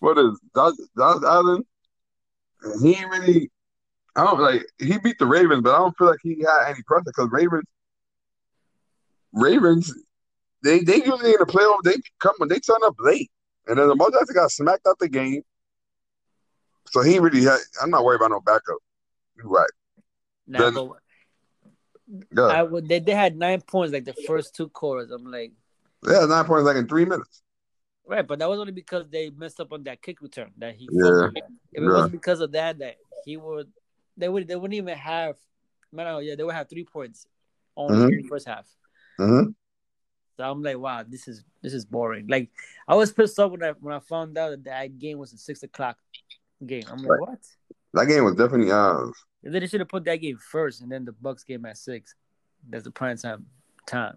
what 0.00 0.18
is 0.18 0.38
Josh, 0.54 0.74
Josh 0.96 1.22
Allen? 1.24 1.64
He 2.82 2.94
ain't 2.94 3.10
really. 3.10 3.50
I 4.16 4.24
don't 4.24 4.40
like. 4.40 4.64
He 4.78 4.98
beat 4.98 5.18
the 5.18 5.26
Ravens, 5.26 5.62
but 5.62 5.74
I 5.74 5.78
don't 5.78 5.96
feel 5.96 6.08
like 6.08 6.20
he 6.22 6.40
had 6.40 6.70
any 6.70 6.82
pressure 6.86 7.04
because 7.06 7.28
Ravens, 7.32 7.64
Ravens, 9.32 9.92
they 10.62 10.80
they 10.80 10.96
usually 10.96 11.32
in 11.32 11.36
the 11.38 11.46
playoff 11.46 11.82
they 11.84 11.96
come 12.20 12.34
when 12.38 12.48
they 12.48 12.60
turn 12.60 12.76
up 12.84 12.94
late, 13.00 13.30
and 13.66 13.78
then 13.78 13.88
the 13.88 14.10
Jackson 14.12 14.34
got 14.34 14.50
smacked 14.52 14.86
out 14.86 14.98
the 15.00 15.08
game. 15.08 15.42
So 16.90 17.02
he 17.02 17.18
really 17.18 17.42
had. 17.42 17.58
I'm 17.82 17.90
not 17.90 18.04
worried 18.04 18.16
about 18.16 18.30
no 18.30 18.40
backup. 18.40 18.76
You're 19.36 19.48
right? 19.48 19.70
Nah, 20.46 20.70
Then- 20.70 20.90
Good. 22.34 22.50
I 22.50 22.62
would, 22.62 22.86
they, 22.86 22.98
they 22.98 23.14
had 23.14 23.34
nine 23.34 23.62
points 23.62 23.92
like 23.92 24.04
the 24.04 24.12
first 24.12 24.54
two 24.54 24.68
quarters. 24.68 25.10
I'm 25.10 25.24
like, 25.30 25.52
yeah, 26.06 26.26
nine 26.26 26.44
points 26.44 26.64
like 26.66 26.76
in 26.76 26.86
three 26.86 27.06
minutes. 27.06 27.42
right, 28.06 28.26
but 28.26 28.38
that 28.40 28.48
was 28.48 28.60
only 28.60 28.72
because 28.72 29.08
they 29.08 29.30
messed 29.30 29.58
up 29.58 29.72
on 29.72 29.82
that 29.84 30.02
kick 30.02 30.20
return 30.20 30.50
that 30.58 30.74
he. 30.74 30.86
Yeah. 30.92 31.28
If 31.34 31.42
it 31.72 31.82
Yeah. 31.82 31.88
wasn't 31.88 32.12
because 32.12 32.40
of 32.40 32.52
that, 32.52 32.78
that 32.80 32.96
he 33.24 33.38
would, 33.38 33.72
they 34.18 34.28
would, 34.28 34.46
they 34.46 34.54
wouldn't 34.54 34.74
even 34.74 34.96
have. 34.98 35.36
Man, 35.92 36.06
oh, 36.08 36.18
yeah, 36.18 36.34
they 36.34 36.44
would 36.44 36.54
have 36.54 36.68
three 36.68 36.84
points. 36.84 37.26
only 37.76 37.96
Mhm. 37.96 38.22
the 38.22 38.28
first 38.28 38.46
half. 38.46 38.66
hmm 39.16 39.44
So 40.36 40.44
I'm 40.44 40.62
like, 40.62 40.76
wow, 40.78 41.02
this 41.08 41.26
is 41.26 41.42
this 41.62 41.72
is 41.72 41.84
boring. 41.86 42.26
Like 42.28 42.50
I 42.86 42.94
was 42.96 43.12
pissed 43.12 43.38
off 43.38 43.50
when 43.52 43.64
I 43.64 43.70
when 43.80 43.94
I 43.94 44.00
found 44.00 44.36
out 44.36 44.50
that 44.50 44.64
that 44.64 44.98
game 44.98 45.18
was 45.18 45.32
at 45.32 45.38
six 45.40 45.62
o'clock 45.62 45.96
game. 46.64 46.84
I'm 46.90 46.98
like, 46.98 47.10
Right. 47.10 47.20
what? 47.20 47.38
That 47.94 48.06
game 48.06 48.24
was 48.24 48.34
definitely 48.34 48.72
ours. 48.72 49.12
And 49.44 49.54
they 49.54 49.66
should 49.66 49.80
have 49.80 49.88
put 49.88 50.04
that 50.04 50.16
game 50.16 50.38
first, 50.38 50.80
and 50.80 50.90
then 50.90 51.04
the 51.04 51.12
Bucks 51.12 51.44
game 51.44 51.64
at 51.66 51.76
six. 51.76 52.14
That's 52.68 52.84
the 52.84 52.90
prime 52.90 53.16
time 53.16 53.46
time. 53.86 54.16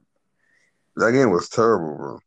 That 0.96 1.12
game 1.12 1.32
was 1.32 1.50
terrible, 1.50 1.96
bro. 1.96 2.20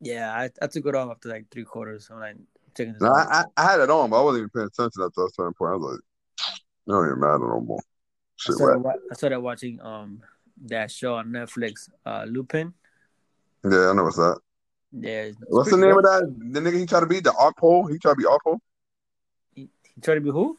Yeah, 0.00 0.32
I, 0.32 0.50
I 0.60 0.66
took 0.66 0.86
it 0.86 0.94
off 0.94 1.10
after 1.10 1.28
like 1.28 1.46
three 1.50 1.64
quarters. 1.64 2.08
I'm 2.10 2.18
like 2.20 2.36
taking 2.74 2.94
this. 2.94 3.02
No. 3.02 3.12
I, 3.12 3.40
I, 3.40 3.44
I 3.56 3.70
had 3.70 3.80
it 3.80 3.90
on, 3.90 4.10
but 4.10 4.20
I 4.20 4.22
wasn't 4.24 4.40
even 4.40 4.50
paying 4.50 4.66
attention 4.66 5.02
at 5.02 5.14
that 5.14 5.32
certain 5.34 5.54
point. 5.54 5.72
I 5.72 5.76
was 5.76 5.92
like, 5.92 6.00
it 6.86 6.90
don't 6.90 7.06
even 7.06 7.20
matter 7.20 7.38
no 7.38 7.60
more. 7.60 7.78
I 7.78 7.82
Shit, 8.36 8.54
started, 8.56 8.78
whack. 8.78 8.96
I 9.10 9.14
started 9.14 9.40
watching 9.40 9.80
um 9.80 10.22
that 10.66 10.90
show 10.90 11.14
on 11.14 11.28
Netflix, 11.28 11.90
uh 12.04 12.24
Lupin. 12.28 12.72
Yeah, 13.64 13.90
I 13.90 13.92
know 13.94 14.04
what's 14.04 14.16
that. 14.16 14.38
Yeah, 14.92 15.30
What's 15.48 15.70
the 15.70 15.76
name 15.76 15.90
good. 15.94 15.98
of 15.98 16.04
that? 16.04 16.34
The 16.52 16.60
nigga 16.60 16.78
he 16.78 16.86
tried 16.86 17.00
to 17.00 17.06
be 17.06 17.20
the 17.20 17.34
art 17.34 17.56
pole. 17.56 17.86
He 17.86 17.98
tried 17.98 18.12
to 18.12 18.16
be 18.16 18.26
art 18.26 18.40
pole. 18.44 18.60
He, 19.96 20.00
he 20.04 20.14
to 20.14 20.20
be 20.20 20.30
who? 20.30 20.58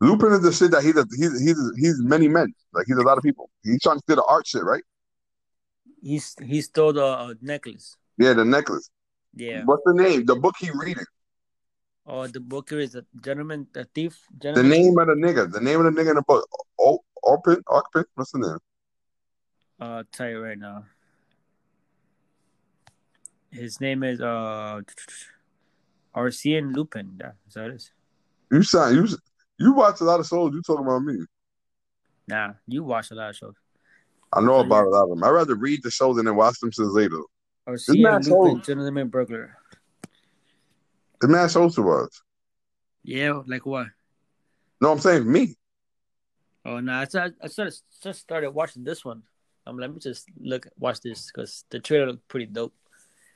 Lupin 0.00 0.32
is 0.32 0.42
the 0.42 0.52
shit 0.52 0.70
that 0.72 0.82
he's 0.82 0.96
a, 0.96 1.06
he's 1.16 1.40
he's 1.40 1.58
he's 1.78 2.02
many 2.02 2.28
men. 2.28 2.52
Like 2.72 2.86
he's 2.86 2.96
a 2.96 3.02
lot 3.02 3.16
of 3.16 3.24
people. 3.24 3.50
He's 3.62 3.82
trying 3.82 3.98
to 3.98 4.04
do 4.06 4.16
the 4.16 4.24
art 4.24 4.46
shit, 4.46 4.62
right? 4.62 4.82
He's 6.02 6.36
he 6.44 6.60
stole 6.60 6.92
the 6.92 7.04
uh, 7.04 7.34
necklace. 7.40 7.96
Yeah, 8.18 8.34
the 8.34 8.44
necklace. 8.44 8.90
Yeah. 9.34 9.64
What's 9.64 9.82
the 9.84 9.94
name? 9.94 10.26
The 10.26 10.36
book 10.36 10.54
he 10.58 10.70
reading. 10.70 11.04
Oh, 12.06 12.26
the 12.26 12.40
booker 12.40 12.78
is 12.78 12.94
a 12.94 13.04
gentleman, 13.20 13.66
a 13.74 13.84
thief. 13.84 14.18
Gentleman. 14.38 14.70
The 14.70 14.76
name 14.76 14.98
of 14.98 15.06
the 15.08 15.14
nigga. 15.14 15.50
The 15.50 15.60
name 15.60 15.84
of 15.84 15.92
the 15.92 16.00
nigga 16.00 16.10
in 16.10 16.16
the 16.16 16.22
book. 16.22 16.46
Oh, 16.78 17.02
Orpin. 17.22 17.62
Orpin. 17.66 18.04
What's 18.14 18.30
the 18.32 18.38
name? 18.38 18.58
Uh, 19.80 19.84
I'll 19.84 20.04
tell 20.12 20.28
you 20.28 20.40
right 20.40 20.58
now. 20.58 20.84
His 23.50 23.80
name 23.80 24.02
is 24.02 24.20
uh 24.20 24.82
Arsene 26.14 26.72
Lupin. 26.72 27.16
Yeah, 27.18 27.32
Is 27.48 27.54
that 27.54 27.70
it 27.70 27.74
is? 27.74 27.92
You 28.50 28.62
sound 28.62 28.94
you 28.96 29.08
you 29.58 29.72
watch 29.72 30.00
a 30.00 30.04
lot 30.04 30.20
of 30.20 30.26
shows. 30.26 30.52
You 30.52 30.62
talking 30.62 30.84
about 30.86 31.02
me? 31.02 31.24
Nah, 32.28 32.54
you 32.66 32.84
watch 32.84 33.10
a 33.10 33.14
lot 33.14 33.30
of 33.30 33.36
shows. 33.36 33.54
I 34.32 34.40
know 34.40 34.56
Oh, 34.56 34.60
about 34.60 34.86
a 34.86 34.90
lot 34.90 35.04
of 35.04 35.08
them. 35.10 35.24
I'd 35.24 35.30
rather 35.30 35.54
read 35.54 35.82
the 35.82 35.90
shows 35.90 36.16
than 36.16 36.26
then 36.26 36.36
watch 36.36 36.58
them 36.60 36.72
since 36.72 36.92
later. 36.92 37.20
Man 37.66 37.76
Lupin, 37.88 38.22
sold. 38.22 38.64
gentleman 38.64 39.08
burglar. 39.08 39.56
The 41.20 41.28
man 41.28 41.48
shows 41.48 41.74
to 41.76 41.82
watch. 41.82 42.14
Yeah, 43.02 43.40
like 43.46 43.64
what? 43.64 43.86
No, 44.80 44.92
I'm 44.92 44.98
saying 44.98 45.30
me. 45.30 45.54
Oh 46.64 46.80
no, 46.80 46.92
I 46.94 47.04
started, 47.04 47.36
I 47.42 47.46
started, 47.46 47.74
just 48.02 48.20
started 48.20 48.50
watching 48.50 48.84
this 48.84 49.04
one. 49.04 49.22
I'm 49.66 49.78
let 49.78 49.92
me 49.92 49.98
just 49.98 50.26
look 50.40 50.66
watch 50.78 51.00
this 51.00 51.30
because 51.30 51.64
the 51.70 51.80
trailer 51.80 52.06
looked 52.06 52.28
pretty 52.28 52.46
dope. 52.46 52.74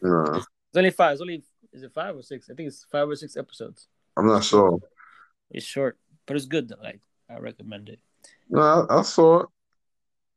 Yeah, 0.03 0.37
It's 0.37 0.47
only 0.77 0.91
five. 0.91 1.13
It's 1.13 1.21
only 1.21 1.45
is 1.73 1.83
it 1.83 1.93
five 1.95 2.17
or 2.17 2.23
six? 2.23 2.51
I 2.51 2.55
think 2.55 2.69
it's 2.69 2.85
five 2.91 3.09
or 3.09 3.17
six 3.17 3.37
episodes. 3.37 3.87
I'm 4.17 4.27
not 4.27 4.45
sure. 4.45 4.79
It's 5.51 5.67
short, 5.67 5.99
but 6.27 6.37
it's 6.37 6.47
good 6.47 6.69
though. 6.69 6.83
Like 6.83 7.01
I 7.29 7.39
recommend 7.39 7.89
it. 7.89 8.01
No, 8.49 8.61
I, 8.61 8.99
I 8.99 9.03
saw 9.03 9.41
it. 9.41 9.49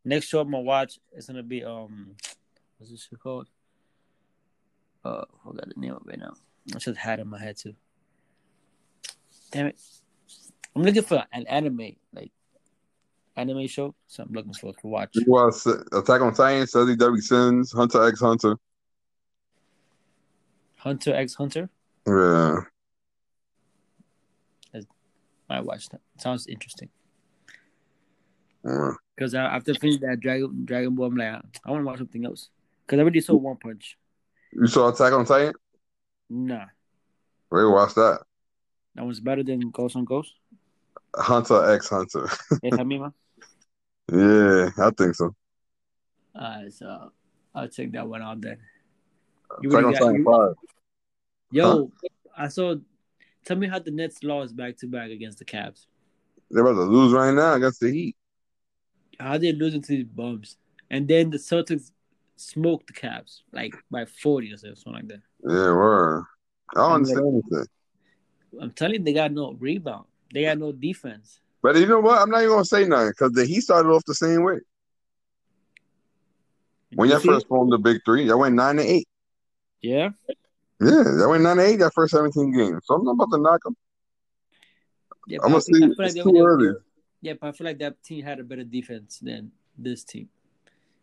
Next 0.06 0.28
show 0.28 0.40
I'm 0.40 0.52
gonna 0.52 0.64
watch 0.64 1.00
is 1.16 1.28
gonna 1.28 1.44
be 1.44 1.64
um, 1.64 2.16
what's 2.78 2.92
this 2.92 3.08
shit 3.10 3.20
called? 3.20 3.48
Uh, 5.06 5.24
I 5.24 5.48
forgot 5.48 5.68
the 5.68 5.80
name 5.80 5.94
of 5.94 6.08
it 6.10 6.20
now. 6.20 6.34
I 6.74 6.80
just 6.80 6.98
had 6.98 7.20
it 7.20 7.24
in 7.24 7.30
my 7.30 7.40
head 7.40 7.58
too. 7.58 7.74
Damn 9.52 9.68
it! 9.68 9.80
I'm 10.76 10.84
looking 10.84 11.04
for 11.04 11.24
an 11.32 11.46
anime, 11.48 11.96
like 12.14 12.32
anime 13.36 13.68
show. 13.68 13.96
So 14.08 14.24
I'm 14.24 14.32
looking 14.32 14.54
for 14.54 14.74
to 14.74 14.88
watch. 14.88 15.10
You 15.14 15.26
watch 15.28 15.56
Attack 15.92 16.22
on 16.22 16.34
Titan, 16.34 16.68
Study 16.68 16.96
W 16.96 17.22
Sins, 17.22 17.72
Hunter 17.72 18.08
X 18.08 18.20
Hunter. 18.20 18.58
Hunter 20.78 21.16
X 21.16 21.36
Hunter. 21.36 21.70
Yeah, 22.08 22.62
I 25.50 25.62
watched 25.62 25.92
that. 25.92 26.02
Sounds 26.18 26.48
interesting. 26.48 26.90
yeah. 28.66 28.92
Because 29.16 29.36
after 29.36 29.74
finishing 29.76 30.02
that 30.10 30.20
Dragon 30.20 30.66
Dragon 30.66 30.96
Ball, 30.96 31.08
I'm 31.08 31.16
like, 31.16 31.44
I 31.66 31.72
want 31.72 31.82
to 31.82 31.86
watch 31.86 31.98
something 32.00 32.26
else. 32.26 32.50
Because 32.86 32.98
I 32.98 33.02
already 33.02 33.22
saw 33.22 33.36
One 33.36 33.58
Punch. 33.58 33.98
You 34.52 34.68
saw 34.68 34.90
Attack 34.90 35.14
on 35.14 35.26
Titan? 35.26 35.54
Nah, 36.30 36.66
We 37.52 37.66
watch 37.68 37.94
that. 37.96 38.22
that 38.96 39.06
was 39.06 39.20
better 39.20 39.44
than 39.44 39.60
Ghost 39.70 39.96
on 39.96 40.06
Ghost. 40.06 40.34
Hunter 41.16 41.72
X 41.74 41.90
Hunter. 41.90 42.26
Esa 42.64 42.84
misma. 42.84 43.14
Yeah, 44.12 44.70
I 44.84 44.90
think 44.98 45.14
so. 45.16 45.36
Alright, 46.36 46.74
so 46.74 47.12
I'll 47.54 47.68
check 47.68 47.92
that 47.92 48.08
one 48.08 48.22
out 48.24 48.42
then. 48.42 48.58
You 49.62 49.70
Attack 49.70 49.86
on 49.86 49.94
Titan 49.94 50.16
you- 50.16 50.24
five. 50.26 50.56
Yo, 51.52 51.92
I 52.36 52.48
saw. 52.48 52.76
Tell 53.46 53.58
me 53.58 53.68
how 53.68 53.80
the 53.80 53.92
Nets 53.92 54.24
lost 54.24 54.56
back 54.56 54.78
to 54.78 54.88
back 54.88 55.10
against 55.12 55.40
the 55.40 55.46
Cavs. 55.46 55.88
They're 56.50 56.66
about 56.66 56.80
to 56.80 56.86
lose 56.86 57.12
right 57.14 57.34
now 57.34 57.54
against 57.54 57.80
the 57.80 57.92
Heat. 57.92 58.16
How 59.20 59.38
they 59.38 59.52
losing 59.52 59.82
to 59.82 59.88
these 59.88 60.06
bums? 60.06 60.58
And 60.90 61.08
then 61.08 61.30
the 61.30 61.38
Celtics 61.38 61.92
smoked 62.36 62.88
the 62.88 62.94
Cavs 62.94 63.42
like 63.52 63.74
by 63.90 64.06
forty 64.06 64.54
or 64.54 64.58
something 64.58 64.94
like 64.94 65.08
that. 65.08 65.22
Yeah, 65.44 65.74
word. 65.74 66.26
I 66.76 66.80
don't 66.80 66.86
I'm 66.86 66.96
understand 66.96 67.44
anything. 67.52 67.68
I'm 68.62 68.72
telling 68.72 68.96
you, 68.96 69.04
they 69.04 69.14
got 69.14 69.32
no 69.32 69.54
rebound. 69.54 70.06
They 70.34 70.44
got 70.44 70.58
no 70.58 70.72
defense. 70.72 71.40
But 71.62 71.76
you 71.78 71.88
know 71.88 72.00
what? 72.00 72.22
I'm 72.22 72.30
not 72.30 72.42
even 72.42 72.52
gonna 72.52 72.66
say 72.66 72.86
nothing 72.86 73.10
because 73.10 73.32
the 73.32 73.46
Heat 73.46 73.62
started 73.62 73.90
off 73.90 74.04
the 74.06 74.16
same 74.16 74.44
way. 74.44 74.60
When 76.96 77.10
You 77.10 77.16
y'all 77.16 77.22
first 77.24 77.48
formed 77.48 77.72
the 77.72 77.78
big 77.78 78.02
three, 78.06 78.26
y'all 78.26 78.40
went 78.40 78.56
nine 78.56 78.78
to 78.78 78.84
eight. 78.84 79.08
yeah. 79.82 80.10
Yeah, 80.84 81.04
y'all 81.20 81.30
went 81.30 81.44
nine 81.44 81.60
eight 81.60 81.78
that 81.78 81.94
first 81.94 82.14
17 82.14 82.52
games. 82.52 82.84
So 82.86 82.96
I'm 82.96 83.06
not 83.06 83.12
about 83.12 83.32
to 83.32 83.38
knock 83.38 83.64
them. 83.64 83.76
Yeah, 85.28 85.40
I'm 85.44 85.52
gonna 85.52 85.62
see. 85.62 85.80
feel 85.80 85.96
like 85.98 86.14
too 86.14 86.44
early. 86.46 86.74
Yeah, 87.22 87.34
but 87.40 87.48
I 87.48 87.52
feel 87.54 87.66
like 87.66 87.80
that 87.80 88.04
team 88.04 88.24
had 88.24 88.40
a 88.40 88.44
better 88.44 88.64
defense 88.64 89.20
than 89.20 89.52
this 89.78 90.04
team. 90.04 90.30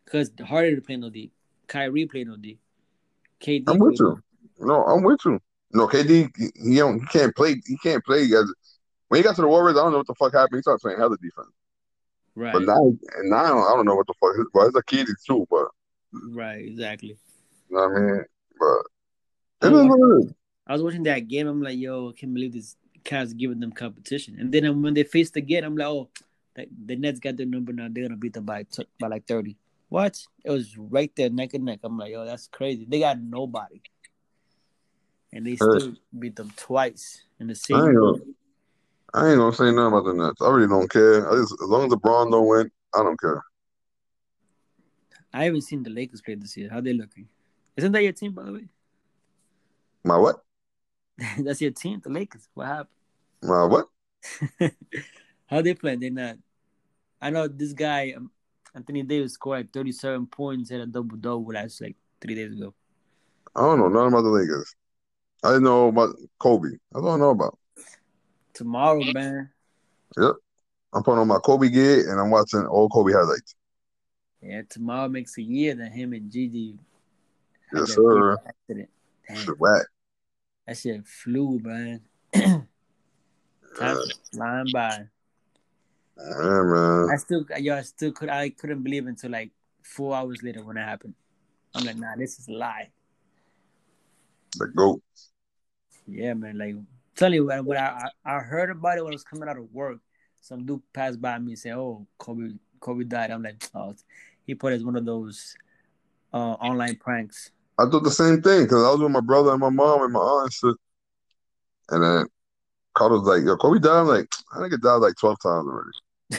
Because 0.04 0.30
Harden 0.44 0.76
to 0.76 0.82
play 0.82 0.96
no 0.96 1.08
D. 1.08 1.30
Kyrie 1.66 2.06
played 2.06 2.28
no 2.28 2.36
D. 2.36 2.58
KD. 3.40 3.64
I'm 3.68 3.78
with 3.78 3.98
you. 3.98 4.22
No, 4.58 4.84
I'm 4.84 5.02
with 5.02 5.20
you. 5.24 5.40
No, 5.72 5.86
KD, 5.86 6.30
he, 6.36 6.50
he 6.62 6.76
don't, 6.76 7.00
he 7.00 7.06
can't 7.06 7.34
play. 7.34 7.60
He 7.66 7.76
can't 7.78 8.04
play 8.04 8.24
as 8.24 8.52
when 9.08 9.18
he 9.18 9.22
got 9.22 9.36
to 9.36 9.42
the 9.42 9.48
Warriors. 9.48 9.78
I 9.78 9.82
don't 9.82 9.92
know 9.92 9.98
what 9.98 10.06
the 10.06 10.14
fuck 10.14 10.32
happened. 10.32 10.58
He 10.58 10.62
started 10.62 10.80
playing 10.80 10.98
hella 10.98 11.16
defense. 11.16 11.48
Right. 12.34 12.52
But 12.52 12.62
now, 12.62 12.92
and 13.16 13.30
now 13.30 13.66
I 13.66 13.74
don't 13.74 13.86
know 13.86 13.94
what 13.94 14.06
the 14.06 14.14
fuck. 14.20 14.36
His, 14.36 14.46
well, 14.52 14.66
it's 14.66 14.76
a 14.76 14.82
kid 14.82 15.08
too, 15.26 15.46
but 15.50 15.68
right, 16.12 16.64
exactly. 16.64 17.16
you 17.68 17.76
know 17.76 17.88
what 17.88 17.96
I 17.96 18.00
mean. 18.00 18.24
But 18.58 18.82
I 19.62 19.68
was, 19.68 19.86
what. 19.86 20.34
I 20.66 20.72
was 20.72 20.82
watching 20.82 21.02
that 21.04 21.28
game. 21.28 21.46
I'm 21.46 21.62
like, 21.62 21.78
yo, 21.78 22.10
I 22.10 22.12
can't 22.12 22.32
believe 22.32 22.52
this 22.52 22.76
Cavs 23.04 23.36
giving 23.36 23.60
them 23.60 23.72
competition. 23.72 24.36
And 24.38 24.52
then 24.52 24.66
um, 24.66 24.82
when 24.82 24.94
they 24.94 25.04
faced 25.04 25.36
again, 25.36 25.64
I'm 25.64 25.76
like, 25.76 25.88
oh, 25.88 26.08
the, 26.54 26.66
the 26.86 26.96
Nets 26.96 27.20
got 27.20 27.36
their 27.36 27.46
number 27.46 27.72
now. 27.72 27.88
They're 27.90 28.04
gonna 28.04 28.16
beat 28.16 28.34
them 28.34 28.44
by 28.44 28.64
t- 28.64 28.86
by 28.98 29.08
like 29.08 29.26
30. 29.26 29.56
What? 29.88 30.22
It 30.44 30.50
was 30.50 30.76
right 30.76 31.10
there, 31.16 31.30
neck 31.30 31.54
and 31.54 31.64
neck. 31.64 31.80
I'm 31.82 31.98
like, 31.98 32.12
yo, 32.12 32.24
that's 32.24 32.46
crazy. 32.48 32.86
They 32.88 33.00
got 33.00 33.20
nobody, 33.20 33.80
and 35.32 35.46
they 35.46 35.56
still 35.56 35.94
beat 36.16 36.36
them 36.36 36.52
twice 36.56 37.24
in 37.40 37.48
the 37.48 37.54
same. 37.54 37.78
I 37.78 37.86
ain't 37.86 37.96
gonna. 37.96 38.18
I 39.12 39.30
ain't 39.30 39.38
gonna 39.38 39.52
say 39.52 39.64
nothing 39.64 39.86
about 39.86 40.04
the 40.04 40.14
Nets. 40.14 40.40
I 40.40 40.50
really 40.50 40.68
don't 40.68 40.88
care. 40.88 41.28
I 41.28 41.34
just, 41.34 41.52
as 41.54 41.68
long 41.68 41.86
as 41.86 41.92
LeBron 41.92 42.30
don't 42.30 42.46
win, 42.46 42.70
I 42.94 43.02
don't 43.02 43.18
care. 43.18 43.42
I 45.32 45.44
haven't 45.44 45.62
seen 45.62 45.82
the 45.82 45.90
Lakers 45.90 46.22
play 46.22 46.36
this 46.36 46.56
year. 46.56 46.70
How 46.70 46.80
they 46.80 46.92
looking? 46.92 47.28
Isn't 47.76 47.92
that 47.92 48.02
your 48.02 48.12
team, 48.12 48.32
by 48.32 48.44
the 48.44 48.52
way? 48.52 48.68
My 50.04 50.16
what? 50.16 50.36
That's 51.38 51.60
your 51.60 51.72
team, 51.72 52.00
the 52.02 52.10
Lakers. 52.10 52.48
What 52.54 52.66
happened? 52.66 52.88
My 53.42 53.64
what? 53.64 53.86
How 55.46 55.62
they 55.62 55.74
playing? 55.74 56.00
They 56.00 56.10
not. 56.10 56.36
I 57.20 57.30
know 57.30 57.48
this 57.48 57.72
guy, 57.72 58.14
um, 58.16 58.30
Anthony 58.74 59.02
Davis, 59.02 59.34
scored 59.34 59.58
like 59.58 59.72
37 59.72 60.26
points, 60.26 60.70
had 60.70 60.80
a 60.80 60.86
double 60.86 61.16
double 61.16 61.52
last 61.52 61.80
like 61.80 61.96
three 62.20 62.34
days 62.34 62.52
ago. 62.52 62.74
I 63.54 63.62
don't 63.62 63.78
know 63.78 63.88
nothing 63.88 64.08
about 64.08 64.22
the 64.22 64.28
Lakers. 64.28 64.74
I 65.42 65.48
didn't 65.48 65.64
know 65.64 65.88
about 65.88 66.16
Kobe. 66.38 66.68
I 66.94 67.00
don't 67.00 67.20
know 67.20 67.30
about. 67.30 67.58
Tomorrow, 68.54 69.04
man. 69.04 69.50
Yep. 70.16 70.34
I'm 70.92 71.02
putting 71.02 71.20
on 71.20 71.28
my 71.28 71.38
Kobe 71.38 71.68
gear 71.68 72.10
and 72.10 72.20
I'm 72.20 72.30
watching 72.30 72.66
all 72.66 72.88
Kobe 72.88 73.12
highlights. 73.12 73.54
Yeah, 74.42 74.62
tomorrow 74.68 75.08
makes 75.08 75.36
a 75.38 75.42
year 75.42 75.74
that 75.74 75.92
him 75.92 76.12
and 76.12 76.30
Gigi 76.30 76.78
Yes, 77.72 77.94
sir. 77.94 78.38
accident. 78.46 78.88
Shit 79.36 79.58
whack. 79.58 79.86
that 80.66 80.76
shit 80.76 81.06
flew, 81.06 81.58
man. 81.62 82.00
Time 82.34 82.66
Yeah, 83.80 83.94
flying 84.32 84.70
by. 84.72 85.04
yeah, 86.16 86.62
man. 86.62 87.08
I 87.10 87.16
still, 87.16 87.44
yo, 87.58 87.76
I 87.76 87.82
still 87.82 88.12
could, 88.12 88.28
I 88.28 88.50
couldn't 88.50 88.82
believe 88.82 89.06
until 89.06 89.30
like 89.30 89.50
four 89.82 90.14
hours 90.14 90.42
later 90.42 90.62
when 90.64 90.76
it 90.76 90.84
happened. 90.84 91.14
I'm 91.74 91.84
like, 91.84 91.96
nah, 91.96 92.16
this 92.16 92.38
is 92.38 92.48
a 92.48 92.52
lie. 92.52 92.90
The 94.56 94.66
GOAT. 94.68 95.02
Yeah, 96.06 96.34
man. 96.34 96.58
Like, 96.58 96.74
tell 97.14 97.32
you 97.32 97.46
when, 97.46 97.64
when 97.64 97.78
I, 97.78 98.08
I 98.26 98.36
I 98.36 98.38
heard 98.40 98.70
about 98.70 98.98
it 98.98 99.04
when 99.04 99.12
I 99.12 99.14
was 99.14 99.22
coming 99.24 99.48
out 99.48 99.56
of 99.56 99.72
work, 99.72 99.98
some 100.40 100.66
dude 100.66 100.82
passed 100.92 101.20
by 101.20 101.38
me 101.38 101.52
and 101.52 101.58
said, 101.58 101.74
"Oh, 101.74 102.06
Kobe, 102.18 102.54
Kobe 102.80 103.04
died." 103.04 103.30
I'm 103.30 103.42
like, 103.42 103.62
"Oh, 103.74 103.94
he 104.44 104.54
put 104.54 104.72
it 104.72 104.76
as 104.76 104.84
one 104.84 104.96
of 104.96 105.04
those 105.04 105.54
uh, 106.32 106.54
online 106.54 106.96
pranks. 106.96 107.50
I 107.78 107.88
thought 107.88 108.04
the 108.04 108.10
same 108.10 108.42
thing 108.42 108.64
because 108.64 108.84
I 108.84 108.90
was 108.90 109.00
with 109.00 109.10
my 109.10 109.20
brother 109.20 109.50
and 109.52 109.60
my 109.60 109.70
mom 109.70 110.02
and 110.02 110.12
my 110.12 110.20
aunt 110.20 110.44
and 110.44 110.52
shit. 110.52 110.76
And 111.90 112.02
then 112.02 112.26
Carlos 112.94 113.20
was 113.20 113.28
like, 113.28 113.46
"Yo, 113.46 113.56
Kobe 113.56 113.78
died." 113.80 114.00
I'm 114.00 114.06
like, 114.06 114.28
"I 114.54 114.60
think 114.60 114.72
it 114.72 114.82
died 114.82 114.96
like 114.96 115.14
twelve 115.16 115.38
times 115.42 115.66
already." 115.66 115.90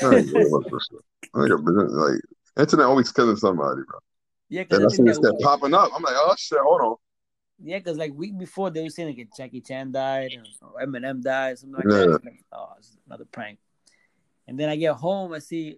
I 0.04 0.20
ain't 0.20 0.34
worried 0.34 0.48
about 0.48 0.72
this 0.72 0.88
shit. 0.90 1.02
I 1.34 1.48
think 1.48 1.62
like 1.66 2.22
internet 2.58 2.86
always 2.86 3.12
killing 3.12 3.36
somebody, 3.38 3.82
bro. 3.88 4.00
Yeah, 4.50 4.64
because 4.64 4.82
that's 4.82 5.00
when 5.00 5.08
it 5.08 5.22
kept 5.22 5.42
popping 5.42 5.74
up. 5.74 5.92
I'm 5.96 6.04
like, 6.04 6.16
"Oh 6.16 6.36
shit, 6.38 6.60
hold 6.62 6.82
on." 6.82 6.96
yeah, 7.64 7.78
because 7.78 7.98
like 7.98 8.14
week 8.14 8.38
before 8.38 8.70
they 8.70 8.82
were 8.82 8.90
saying 8.90 9.16
like 9.16 9.28
Jackie 9.36 9.62
Chan 9.62 9.92
died 9.92 10.38
or 10.62 10.82
Eminem 10.82 11.22
died, 11.22 11.60
something 11.60 11.78
like 11.78 11.88
Yeah. 11.88 12.12
that. 12.12 12.26
Like, 12.26 12.44
oh, 12.52 12.74
it's 12.78 12.98
another 13.06 13.26
prank. 13.26 13.60
And 14.48 14.60
then 14.60 14.70
I 14.70 14.76
get 14.76 14.96
home, 14.96 15.34
I 15.34 15.40
see 15.40 15.78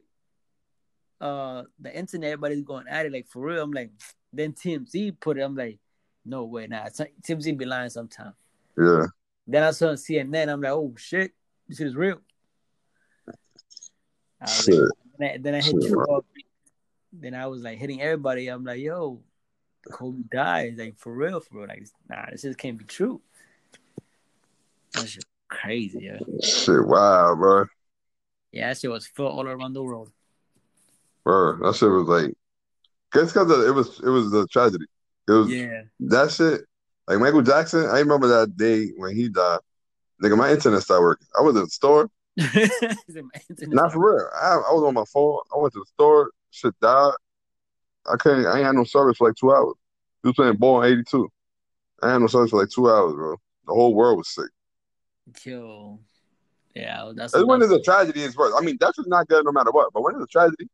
uh 1.22 1.64
the 1.80 1.96
internet, 1.96 2.32
everybody's 2.32 2.64
going 2.64 2.88
at 2.88 3.06
it 3.06 3.12
like 3.12 3.28
for 3.28 3.42
real. 3.42 3.64
I'm 3.64 3.72
like, 3.72 3.92
then 4.34 4.54
TMZ 4.54 5.20
put 5.20 5.38
it. 5.38 5.42
I'm 5.42 5.56
like, 5.56 5.80
no 6.26 6.46
way, 6.46 6.68
nah. 6.68 6.86
TMZ 6.88 7.58
be 7.58 7.66
lying 7.66 7.90
sometime. 7.90 8.34
Yeah, 8.78 9.06
Then 9.46 9.64
I 9.64 9.72
saw 9.72 9.90
on 9.90 9.96
CNN. 9.96 10.52
I'm 10.52 10.62
like, 10.62 10.72
oh 10.72 10.94
shit, 10.98 11.32
this 11.68 11.80
is 11.80 11.96
real. 11.96 12.20
I 14.42 14.48
shit. 14.48 14.76
like, 14.76 14.90
then, 15.20 15.30
I, 15.30 15.38
then 15.38 15.56
I 15.56 15.62
hit 15.62 15.76
Shit, 15.82 15.92
you 15.92 16.02
up. 16.02 16.26
Then 17.12 17.36
I 17.36 17.46
was 17.48 17.62
like 17.62 17.78
hitting 17.78 18.02
everybody. 18.02 18.48
I'm 18.48 18.64
like, 18.64 18.82
yo, 18.82 19.22
Kobe 19.92 20.24
died. 20.32 20.78
Like 20.78 20.98
for 20.98 21.14
real, 21.14 21.40
for 21.40 21.60
real. 21.60 21.68
Like, 21.68 21.88
nah, 22.10 22.26
this 22.32 22.42
just 22.42 22.58
can't 22.58 22.78
be 22.78 22.86
true. 22.86 23.22
That's 24.94 25.12
just 25.12 25.28
crazy, 25.50 26.00
yeah. 26.04 26.20
Shit, 26.44 26.86
wow, 26.86 27.36
bro. 27.36 27.66
Yeah, 28.52 28.70
that 28.70 28.78
shit 28.78 28.92
was 28.92 29.08
felt 29.08 29.34
all 29.34 29.48
around 29.48 29.74
the 29.74 29.84
world. 29.84 30.12
Bro, 31.24 31.58
that 31.58 31.76
shit 31.76 31.90
was 31.90 32.08
like, 32.08 32.36
guess 33.14 33.32
because 33.32 33.52
it 33.68 33.74
was 33.74 34.00
it 34.00 34.10
was 34.10 34.34
a 34.34 34.48
tragedy. 34.48 34.86
It 35.28 35.32
was 35.32 35.50
Yeah. 35.50 35.82
that 36.02 36.32
shit. 36.32 36.62
Like 37.08 37.20
Michael 37.20 37.42
Jackson, 37.42 37.86
I 37.86 38.00
remember 38.00 38.28
that 38.28 38.56
day 38.58 38.88
when 38.98 39.16
he 39.16 39.30
died. 39.30 39.60
Nigga, 40.22 40.38
my 40.38 40.52
internet 40.52 40.82
started 40.82 41.04
working. 41.04 41.28
I 41.38 41.42
was 41.42 41.56
in 41.56 41.64
the 41.64 41.70
store. 41.70 42.10
Not 43.68 43.92
for 43.92 44.16
real. 44.16 44.28
I, 44.42 44.54
I 44.56 44.74
was 44.74 44.84
on 44.84 44.94
my 44.94 45.04
phone. 45.12 45.40
I 45.54 45.60
went 45.60 45.74
to 45.74 45.80
the 45.80 45.86
store. 45.86 46.32
Shit 46.52 46.74
died. 46.82 47.12
I 48.12 48.16
couldn't. 48.18 48.46
I 48.46 48.58
ain't 48.58 48.66
had 48.66 48.76
no 48.76 48.84
service 48.86 49.18
for 49.18 49.28
like 49.28 49.36
two 49.38 49.54
hours. 49.54 49.76
He 50.22 50.30
was 50.30 50.36
playing 50.36 50.56
ball 50.58 50.82
in 50.84 50.94
'82. 50.94 51.30
I 52.02 52.12
had 52.14 52.18
no 52.20 52.28
service 52.28 52.52
for 52.52 52.60
like 52.60 52.70
two 52.70 52.90
hours, 52.90 53.14
bro. 53.14 53.36
The 53.68 53.74
whole 53.74 53.94
world 53.94 54.18
was 54.18 54.30
sick. 54.30 54.50
Kill. 55.36 56.00
Yeah, 56.76 57.12
that's, 57.16 57.34
when 57.36 57.60
there's 57.60 57.72
a 57.72 57.82
tragedy 57.82 58.24
It's 58.24 58.36
worse. 58.36 58.54
I 58.58 58.62
mean, 58.62 58.78
that's 58.80 58.98
is 58.98 59.06
not 59.08 59.28
good 59.28 59.46
no 59.46 59.52
matter 59.52 59.72
what. 59.72 59.94
But 59.94 60.02
when 60.02 60.14
there's 60.14 60.24
a 60.24 60.28
tragedy, 60.28 60.68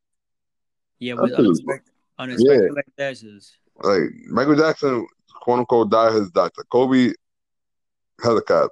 yeah, 0.99 1.15
that's 1.15 1.33
it's- 1.33 1.79
unexpected, 2.19 2.71
unexpected 2.71 2.75
like 2.75 3.23
just 3.23 3.53
like 3.81 4.01
Michael 4.27 4.55
Jackson, 4.55 5.07
quote 5.41 5.59
unquote, 5.59 5.89
died 5.89 6.13
his 6.13 6.29
doctor. 6.31 6.63
Kobe 6.69 7.13
had 8.21 8.33
a 8.33 8.41
cousin. 8.41 8.69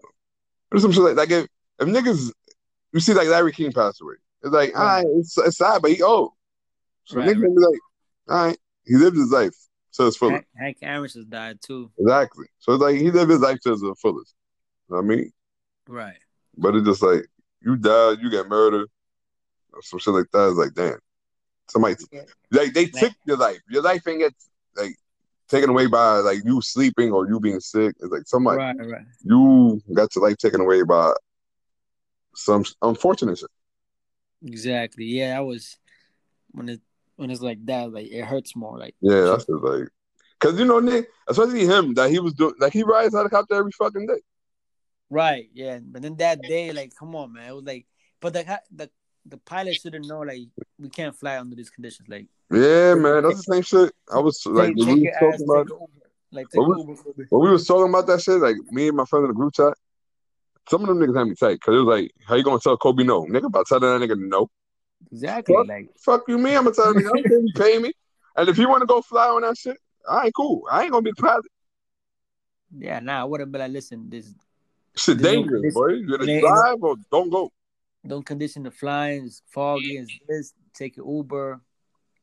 Or 0.72 0.80
some 0.80 0.92
shit 0.92 1.02
like 1.04 1.16
that. 1.16 1.32
If, 1.32 1.48
if 1.80 1.88
niggas, 1.88 2.32
you 2.94 3.00
see, 3.00 3.14
like 3.14 3.28
Larry 3.28 3.52
King 3.54 3.72
passed 3.72 4.02
away. 4.02 4.16
It's 4.44 4.52
like, 4.54 4.78
all 4.78 4.84
Right. 4.86 5.06
it's, 5.18 5.38
it's 5.38 5.58
sad, 5.58 5.82
but 5.82 5.92
he 5.92 6.02
old. 6.04 6.32
So 7.06 7.18
Right, 7.20 7.30
niggas 7.30 7.42
right. 7.42 7.56
be 7.56 7.62
like, 7.62 7.80
all 8.30 8.46
right, 8.48 8.58
he 8.86 8.96
lived 8.96 9.16
his 9.16 9.32
life 9.32 9.56
to 9.94 10.04
his 10.04 10.18
fullest. 10.18 10.36
Hank, 10.36 10.48
Hank 10.58 10.78
Aaron 10.82 11.08
just 11.08 11.30
died 11.30 11.60
too. 11.62 11.90
Exactly. 11.98 12.48
So 12.60 12.74
it's 12.74 12.82
like 12.82 12.98
he 12.98 13.10
lived 13.12 13.32
his 13.32 13.40
life 13.40 13.60
to 13.62 13.70
his 13.72 13.82
fullest. 14.02 14.36
You 14.90 14.96
know 14.96 15.02
what 15.02 15.04
I 15.04 15.16
mean? 15.16 15.32
Right. 15.88 16.18
But 16.58 16.76
it's 16.76 16.86
just 16.86 17.02
like 17.02 17.26
you 17.62 17.78
died, 17.78 18.18
you 18.22 18.30
get 18.30 18.48
murdered, 18.50 18.88
or 19.74 19.82
some 19.82 20.00
shit 20.00 20.14
like 20.14 20.30
that. 20.34 20.50
It's 20.50 20.58
like, 20.58 20.74
damn. 20.74 21.00
Somebody 21.70 21.96
Yeah. 22.12 22.22
like 22.52 22.74
they 22.74 22.86
took 22.86 23.14
your 23.26 23.38
life. 23.38 23.60
Your 23.70 23.84
life 23.84 24.08
ain't 24.08 24.20
get 24.20 24.34
like 24.76 24.96
taken 25.50 25.70
away 25.70 25.88
by 25.88 26.18
like 26.18 26.40
you 26.46 26.62
sleeping 26.62 27.12
or 27.12 27.28
you 27.28 27.40
being 27.40 27.60
sick. 27.60 27.96
It's 28.00 28.12
like 28.12 28.28
somebody 28.28 28.58
Right, 28.58 28.76
right. 28.80 29.06
you 29.24 29.82
got 29.94 30.16
your 30.16 30.28
life 30.28 30.38
taken 30.38 30.62
away 30.62 30.84
by 30.84 31.14
some 32.36 32.64
unfortunate 32.82 33.38
shit. 33.40 33.50
Exactly. 34.46 35.06
Yeah, 35.06 35.36
that 35.36 35.46
was 35.46 35.78
when 36.52 36.70
it 36.70 36.82
when 37.16 37.32
it's 37.32 37.42
like 37.42 37.66
that, 37.66 37.92
like 37.92 38.08
it 38.12 38.24
hurts 38.24 38.56
more. 38.56 38.78
Like 38.78 38.96
Yeah, 39.02 39.22
that's 39.22 39.46
just 39.46 39.64
like 39.64 39.88
because 40.40 40.60
you 40.60 40.66
know 40.66 40.80
Nick, 40.80 41.10
especially 41.28 41.66
him 41.66 41.94
that 41.96 42.12
he 42.12 42.20
was 42.20 42.34
doing 42.34 42.54
like 42.60 42.74
he 42.74 42.84
rides 42.84 43.16
helicopter 43.16 43.56
every 43.56 43.72
fucking 43.72 44.06
day. 44.08 44.22
right, 45.10 45.50
yeah. 45.54 45.80
But 45.82 46.04
then 46.04 46.16
that 46.18 46.42
day, 46.42 46.72
like, 46.72 46.94
come 46.98 47.16
on, 47.16 47.34
man, 47.34 47.50
it 47.50 47.56
was 47.56 47.64
like, 47.64 47.88
but 48.22 48.34
the 48.34 48.60
the 48.72 48.90
the 49.28 49.38
pilot 49.38 49.76
shouldn't 49.76 50.08
know 50.08 50.20
like 50.22 50.42
we 50.80 50.90
can't 50.90 51.16
fly 51.16 51.38
under 51.40 51.56
these 51.56 51.70
conditions. 51.70 52.08
Like, 52.08 52.28
Yeah, 52.52 52.96
man, 52.96 53.24
that's 53.24 53.46
the 53.46 53.54
same 53.54 53.62
shit. 53.64 53.94
I 54.14 54.20
was 54.20 54.46
like 54.46 54.70
take, 54.70 54.78
when 54.78 54.86
take 54.88 54.96
we 54.96 55.02
your 55.02 55.12
was 55.12 55.34
ass, 55.34 55.40
talking 55.40 55.50
about 55.50 55.90
like 56.32 56.50
take 56.50 56.62
What 56.62 56.80
an 56.80 56.88
Uber. 56.88 57.02
Uber. 57.06 57.26
when 57.30 57.42
we 57.42 57.52
was 57.52 57.66
talking 57.68 57.90
about 57.90 58.08
that 58.08 58.22
shit, 58.22 58.40
like 58.40 58.56
me 58.72 58.88
and 58.88 58.98
my 58.98 59.06
friends 59.06 59.24
in 59.24 59.30
the 59.30 59.34
group 59.34 59.54
chat, 59.54 59.74
some 60.70 60.82
of 60.82 60.88
them 60.88 61.00
niggas 61.00 61.18
had 61.18 61.28
me 61.28 61.36
tight 61.36 61.54
because 61.56 61.76
it 61.76 61.84
was 61.84 62.00
like, 62.00 62.12
how 62.28 62.36
you 62.36 62.44
gonna 62.44 62.60
tell 62.60 62.78
Kobe 62.78 63.04
no? 63.04 63.24
Nigga 63.26 63.46
about 63.46 63.68
telling 63.68 64.00
that 64.00 64.08
nigga 64.08 64.18
no. 64.20 64.50
Exactly. 65.12 65.56
Fuck. 65.56 65.68
Like, 65.68 65.90
Fuck 65.98 66.24
you, 66.28 66.38
me. 66.38 66.56
I'm 66.56 66.64
gonna 66.64 66.76
tell 66.76 66.94
that 66.94 67.00
nigga, 67.00 67.08
I 67.08 67.14
don't 67.14 67.28
care 67.28 67.38
if 67.38 67.44
you 67.44 67.54
pay 67.56 67.78
me. 67.80 67.94
And 68.36 68.50
if 68.50 68.58
you 68.58 68.70
want 68.70 68.82
to 68.82 68.88
go 68.88 69.02
fly 69.02 69.28
on 69.28 69.42
that 69.42 69.58
shit, 69.58 69.78
I 70.10 70.26
ain't 70.26 70.36
cool. 70.36 70.64
I 70.70 70.84
ain't 70.84 70.92
gonna 70.92 71.02
be 71.02 71.12
the 71.16 71.22
pilot. 71.22 71.46
yeah, 72.78 73.00
nah, 73.00 73.22
I 73.22 73.24
would 73.24 73.40
have 73.40 73.52
been 73.52 73.62
like, 73.62 73.72
listen, 73.72 74.10
this 74.10 74.34
Shit 74.96 75.18
no 75.18 75.24
dangerous, 75.24 75.74
boy. 75.74 75.88
You 75.90 76.18
gonna 76.18 76.40
drive 76.42 76.78
or 76.82 76.96
don't 77.12 77.30
go. 77.30 77.52
Don't 78.08 78.26
condition 78.26 78.64
the 78.64 78.72
flying. 78.72 79.26
It's 79.26 79.42
foggy. 79.50 79.98
It's 79.98 80.12
this. 80.28 80.54
Take 80.74 80.98
your 80.98 81.08
Uber, 81.08 81.62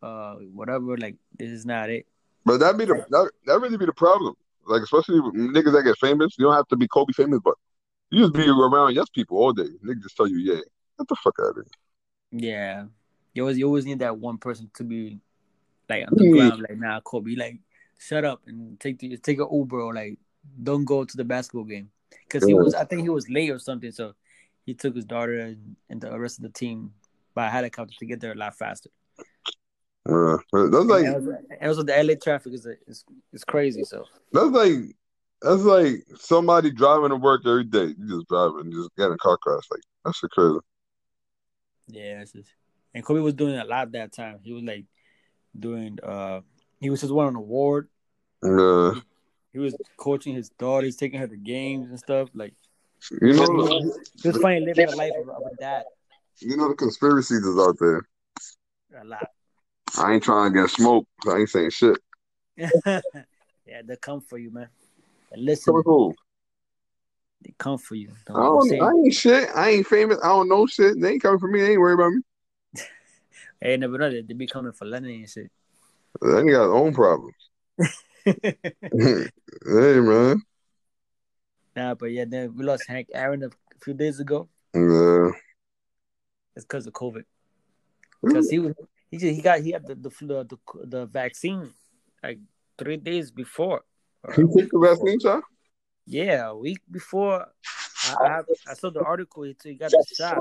uh, 0.03 0.35
whatever. 0.53 0.97
Like, 0.97 1.17
this 1.39 1.51
is 1.51 1.67
not 1.67 1.91
it. 1.91 2.07
But 2.45 2.59
that 2.61 2.77
be 2.77 2.85
the 2.85 3.05
that, 3.11 3.31
that 3.47 3.61
really 3.61 3.77
be 3.77 3.87
the 3.87 3.93
problem. 3.93 4.35
Like 4.67 4.83
especially 4.83 5.21
with 5.21 5.35
niggas 5.35 5.73
that 5.73 5.83
get 5.83 5.99
famous, 5.99 6.35
you 6.39 6.47
don't 6.47 6.55
have 6.55 6.69
to 6.69 6.77
be 6.77 6.89
Kobe 6.89 7.13
famous, 7.13 7.41
but 7.45 7.55
you 8.11 8.21
just 8.23 8.35
be 8.35 8.49
around 8.49 8.95
yes 8.95 9.09
people 9.15 9.39
all 9.39 9.53
day. 9.53 9.69
Niggas 9.85 10.03
just 10.03 10.17
tell 10.17 10.27
you, 10.27 10.39
yeah, 10.39 10.61
get 10.99 11.09
the 11.09 11.17
fuck 11.23 11.35
out 11.41 11.51
of 11.51 11.57
here. 11.57 11.65
Yeah, 12.31 12.85
you 13.33 13.43
always 13.43 13.59
you 13.59 13.67
always 13.67 13.87
need 13.87 13.99
that 14.01 14.19
one 14.19 14.39
person 14.39 14.71
to 14.75 14.85
be 14.85 15.21
like 15.89 16.07
on 16.07 16.17
the 16.17 16.25
Yeah. 16.25 16.31
ground. 16.33 16.63
Like, 16.69 16.79
nah, 16.79 17.01
Kobe, 17.01 17.35
like, 17.37 17.59
shut 17.99 18.25
up 18.25 18.43
and 18.47 18.79
take 18.81 18.99
the 18.99 19.17
take 19.19 19.39
a 19.39 19.47
Uber 19.51 19.81
or 19.81 19.95
like 19.95 20.19
don't 20.63 20.85
go 20.85 21.05
to 21.05 21.17
the 21.17 21.25
basketball 21.25 21.65
game 21.65 21.91
because 22.27 22.47
he 22.47 22.55
was 22.55 22.75
I 22.75 22.85
think 22.85 23.03
he 23.03 23.09
was 23.09 23.29
late 23.29 23.51
or 23.51 23.59
something. 23.59 23.93
So 23.93 24.15
he 24.65 24.75
took 24.75 24.95
his 24.95 25.05
daughter 25.05 25.39
and, 25.41 25.77
and 25.91 26.01
the 26.01 26.19
rest 26.19 26.39
of 26.39 26.43
the 26.43 26.49
team 26.51 26.93
by 27.35 27.49
helicopter 27.49 27.95
to 27.99 28.07
get 28.07 28.21
there 28.21 28.33
a 28.33 28.37
lot 28.37 28.57
faster. 28.57 28.91
But 30.05 30.41
that's 30.53 30.85
like 30.85 31.07
and, 31.07 31.39
also, 31.63 31.83
the 31.83 32.03
LA 32.03 32.15
traffic 32.23 32.53
is 32.53 32.67
is 32.87 33.05
is 33.33 33.45
crazy. 33.45 33.85
So 33.85 34.05
that's 34.33 34.51
like 34.51 34.95
that's 35.41 35.63
like 35.63 36.05
somebody 36.17 36.71
driving 36.71 37.09
to 37.11 37.17
work 37.17 37.43
every 37.47 37.65
day. 37.65 37.95
You 37.99 38.09
just 38.09 38.29
driving, 38.29 38.71
you 38.71 38.83
just 38.83 38.97
getting 38.97 39.15
a 39.15 39.19
car 39.19 39.39
crash. 39.39 39.65
Like 39.71 39.81
that's 40.05 40.19
shit 40.19 40.31
crazy. 40.31 40.59
yeah, 41.89 42.21
it's 42.21 42.33
just, 42.33 42.51
and 42.95 43.03
Kobe 43.03 43.21
was 43.21 43.35
doing 43.35 43.57
a 43.57 43.65
lot 43.65 43.93
that 43.93 44.13
time. 44.13 44.41
He 44.43 44.53
was 44.53 44.63
like 44.63 44.85
doing 45.59 45.99
uh 46.03 46.41
he 46.81 46.91
was 46.91 47.01
just 47.01 47.13
won 47.13 47.29
an 47.29 47.37
award. 47.37 47.89
Yeah, 48.43 48.93
He 49.55 49.59
was 49.59 49.75
coaching 49.97 50.35
his 50.35 50.51
daughter, 50.51 50.85
he's 50.85 50.97
taking 50.97 51.19
her 51.21 51.27
to 51.27 51.37
games 51.37 51.89
and 51.89 51.99
stuff. 51.99 52.29
Like 52.35 52.53
you 53.11 53.33
know, 53.33 53.93
he 54.23 54.29
was 54.29 54.37
living 54.43 54.89
a 54.89 54.97
life 54.97 55.13
of, 55.21 55.29
of 55.29 55.43
a 55.53 55.57
dad. 55.57 55.85
you 56.41 56.57
know 56.57 56.69
the 56.69 56.75
conspiracies 56.75 57.45
is 57.45 57.59
out 57.59 57.77
there. 57.79 58.07
A 59.01 59.05
lot. 59.05 59.29
I 59.99 60.15
ain't 60.15 60.23
trying 60.23 60.53
to 60.53 60.61
get 60.63 60.71
smoked. 60.71 61.09
I 61.27 61.39
ain't 61.39 61.49
saying 61.49 61.71
shit. 61.71 61.99
yeah, 62.57 63.01
they 63.85 63.97
come 64.01 64.21
for 64.21 64.39
you, 64.39 64.51
man. 64.51 64.69
And 65.33 65.45
listen, 65.45 65.75
they 67.43 67.55
come 67.59 67.79
for 67.79 67.95
you. 67.95 68.11
Don't, 68.27 68.37
I 68.37 68.41
don't 68.41 68.83
I 68.83 68.91
ain't 69.05 69.15
shit. 69.15 69.49
I 69.55 69.71
ain't 69.71 69.87
famous. 69.87 70.19
I 70.23 70.29
don't 70.29 70.49
know 70.49 70.67
shit. 70.67 71.01
They 71.01 71.13
ain't 71.13 71.23
coming 71.23 71.39
for 71.39 71.49
me. 71.49 71.61
They 71.61 71.73
ain't 71.73 71.81
worried 71.81 71.95
about 71.95 72.13
me. 72.13 72.23
I 73.63 73.69
ain't 73.69 73.81
never 73.81 73.99
know 73.99 74.11
that 74.11 74.27
they 74.27 74.35
be 74.35 74.47
coming 74.47 74.73
for 74.73 74.85
Lennon 74.87 75.11
and 75.11 75.29
shit. 75.29 75.51
Ain't 76.25 76.51
got 76.51 76.67
their 76.67 76.75
own 76.75 76.95
problems. 76.95 77.35
hey 78.25 79.29
man. 80.01 80.43
Nah, 81.77 81.95
but 81.95 82.07
yeah, 82.07 82.25
then 82.27 82.55
we 82.57 82.65
lost 82.65 82.87
Hank 82.89 83.09
Aaron 83.15 83.43
a 83.43 83.51
few 83.83 83.95
days 83.95 84.21
ago. 84.21 84.49
Yeah. 84.75 85.31
It's 86.57 86.65
because 86.65 86.87
of 86.87 86.93
COVID. 86.93 87.25
Because 88.23 88.49
he 88.51 88.59
was 88.59 88.75
he 89.11 89.19
just, 89.19 89.35
he 89.35 89.43
got 89.43 89.61
he 89.61 89.73
had 89.73 89.87
the 89.87 89.95
the, 89.95 90.11
the 90.21 90.59
the 90.85 91.07
vaccine 91.07 91.73
like 92.23 92.39
three 92.79 92.97
days 92.97 93.31
before. 93.31 93.83
He 94.35 94.43
took 94.43 94.71
the 94.71 94.79
vaccine 94.81 95.21
shot. 95.21 95.43
Yeah, 96.07 96.49
a 96.49 96.57
week 96.57 96.81
before, 96.91 97.47
I, 98.07 98.17
I, 98.25 98.29
have- 98.29 98.47
I 98.69 98.75
saw 98.75 98.91
the 98.91 99.03
article. 99.03 99.43
He, 99.45 99.57
he 99.63 99.75
got 99.75 99.91
the 99.91 100.05
shot, 100.15 100.39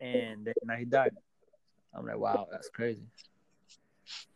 and 0.00 0.46
then 0.46 0.54
now 0.64 0.76
he 0.76 0.84
died. 0.84 1.12
I'm 1.94 2.06
like, 2.06 2.18
wow, 2.18 2.46
that's 2.50 2.68
crazy. 2.68 3.06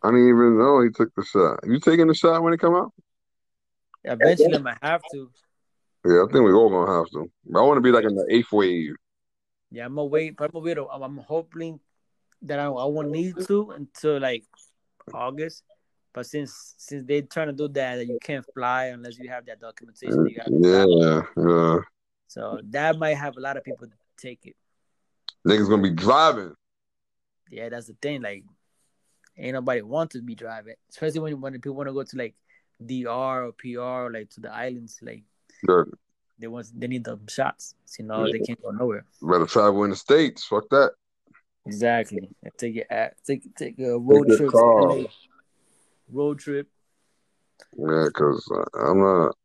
I 0.03 0.09
didn't 0.09 0.29
even 0.29 0.59
know 0.59 0.83
he 0.83 0.91
took 0.91 1.15
the 1.15 1.25
shot. 1.25 1.61
You 1.65 1.79
taking 1.81 2.09
the 2.09 2.15
shot 2.15 2.43
when 2.43 2.53
it 2.53 2.61
come 2.61 2.75
out? 2.75 2.93
Eventually, 4.05 4.57
I 4.57 4.59
might 4.59 4.79
have 4.83 5.03
to. 5.13 5.31
Yeah, 6.05 6.25
I 6.25 6.33
think 6.33 6.45
we're 6.45 6.57
all 6.57 6.71
gonna 6.71 6.99
have 6.99 7.11
to. 7.11 7.31
I 7.55 7.61
want 7.61 7.77
to 7.77 7.81
be 7.81 7.93
like 7.93 8.05
in 8.05 8.15
the 8.15 8.27
eighth 8.29 8.51
wave. 8.53 8.95
Yeah, 9.71 9.87
I'm 9.87 9.95
gonna 9.95 10.07
wait. 10.07 10.37
But 10.37 10.47
I'm 10.47 10.51
gonna 10.53 10.65
wait. 10.65 10.79
I'm, 10.79 11.03
I'm 11.03 11.19
hoping 11.19 11.79
that 12.43 12.59
I, 12.59 12.65
I 12.65 12.85
won't 12.87 13.11
need 13.11 13.37
to 13.47 13.71
until 13.71 14.21
like 14.21 14.45
August. 15.15 15.63
But 16.13 16.27
since 16.27 16.75
since 16.77 17.07
they're 17.07 17.23
trying 17.23 17.49
to 17.49 17.53
do 17.53 17.69
that, 17.69 17.97
that 17.97 18.07
you 18.07 18.19
can't 18.21 18.45
fly 18.53 18.87
unless 18.87 19.19
you 19.19 19.29
have 19.31 19.47
that 19.47 19.61
documentation. 19.61 20.27
You 20.29 20.37
have 20.39 20.47
to 20.47 21.33
Yeah, 21.37 21.45
yeah. 21.49 21.79
So 22.27 22.61
that 22.71 22.99
might 22.99 23.17
have 23.17 23.37
a 23.37 23.41
lot 23.41 23.57
of 23.57 23.65
people 23.65 23.87
take 24.19 24.41
it. 24.45 24.57
Niggas 25.47 25.69
gonna 25.69 25.83
be 25.83 25.91
driving. 25.91 26.55
Yeah, 27.51 27.69
that's 27.69 27.87
the 27.87 27.97
thing. 28.01 28.23
Like, 28.23 28.45
ain't 29.37 29.55
nobody 29.55 29.83
want 29.83 30.11
to 30.13 30.23
be 30.23 30.35
driving, 30.35 30.75
especially 30.91 31.21
when 31.21 31.41
when 31.41 31.53
people 31.55 31.75
want 31.75 31.89
to 31.89 31.93
go 31.93 32.03
to 32.03 32.17
like 32.17 32.35
DR 32.85 33.47
or 33.47 33.53
PR 33.53 34.13
like 34.13 34.31
to 34.31 34.41
the 34.41 34.53
islands. 34.53 34.99
Like, 35.03 35.25
Yeah. 35.69 35.85
they 36.39 36.47
want 36.49 36.69
they 36.75 36.87
need 36.87 37.05
them 37.05 37.27
shots. 37.29 37.75
So, 37.85 38.03
you 38.03 38.09
know, 38.09 38.31
they 38.31 38.41
can't 38.41 38.61
go 38.63 38.71
nowhere. 38.71 39.05
Better 39.21 39.47
travel 39.47 39.85
in 39.85 39.91
the 39.91 39.97
states. 39.97 40.45
Fuck 40.45 40.69
that. 40.71 40.93
Exactly. 41.67 42.29
And 42.43 42.53
take 42.59 42.77
it 42.77 42.87
at 42.91 43.23
take 43.25 43.55
take 43.55 43.79
a 43.79 43.99
road 43.99 44.29
your 44.29 44.37
trip. 44.37 45.11
Road 46.11 46.39
trip. 46.39 46.69
Yeah, 47.77 48.07
because 48.07 48.51
uh, 48.53 48.91
I'm 48.91 49.01
not. 49.01 49.37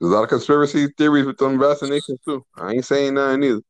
There's 0.00 0.12
a 0.12 0.14
lot 0.14 0.24
of 0.24 0.28
conspiracy 0.28 0.88
theories 0.98 1.24
with 1.24 1.38
them 1.38 1.58
vaccinations 1.58 2.18
too. 2.24 2.44
I 2.56 2.72
ain't 2.72 2.84
saying 2.84 3.14
nothing 3.14 3.44
either. 3.44 3.60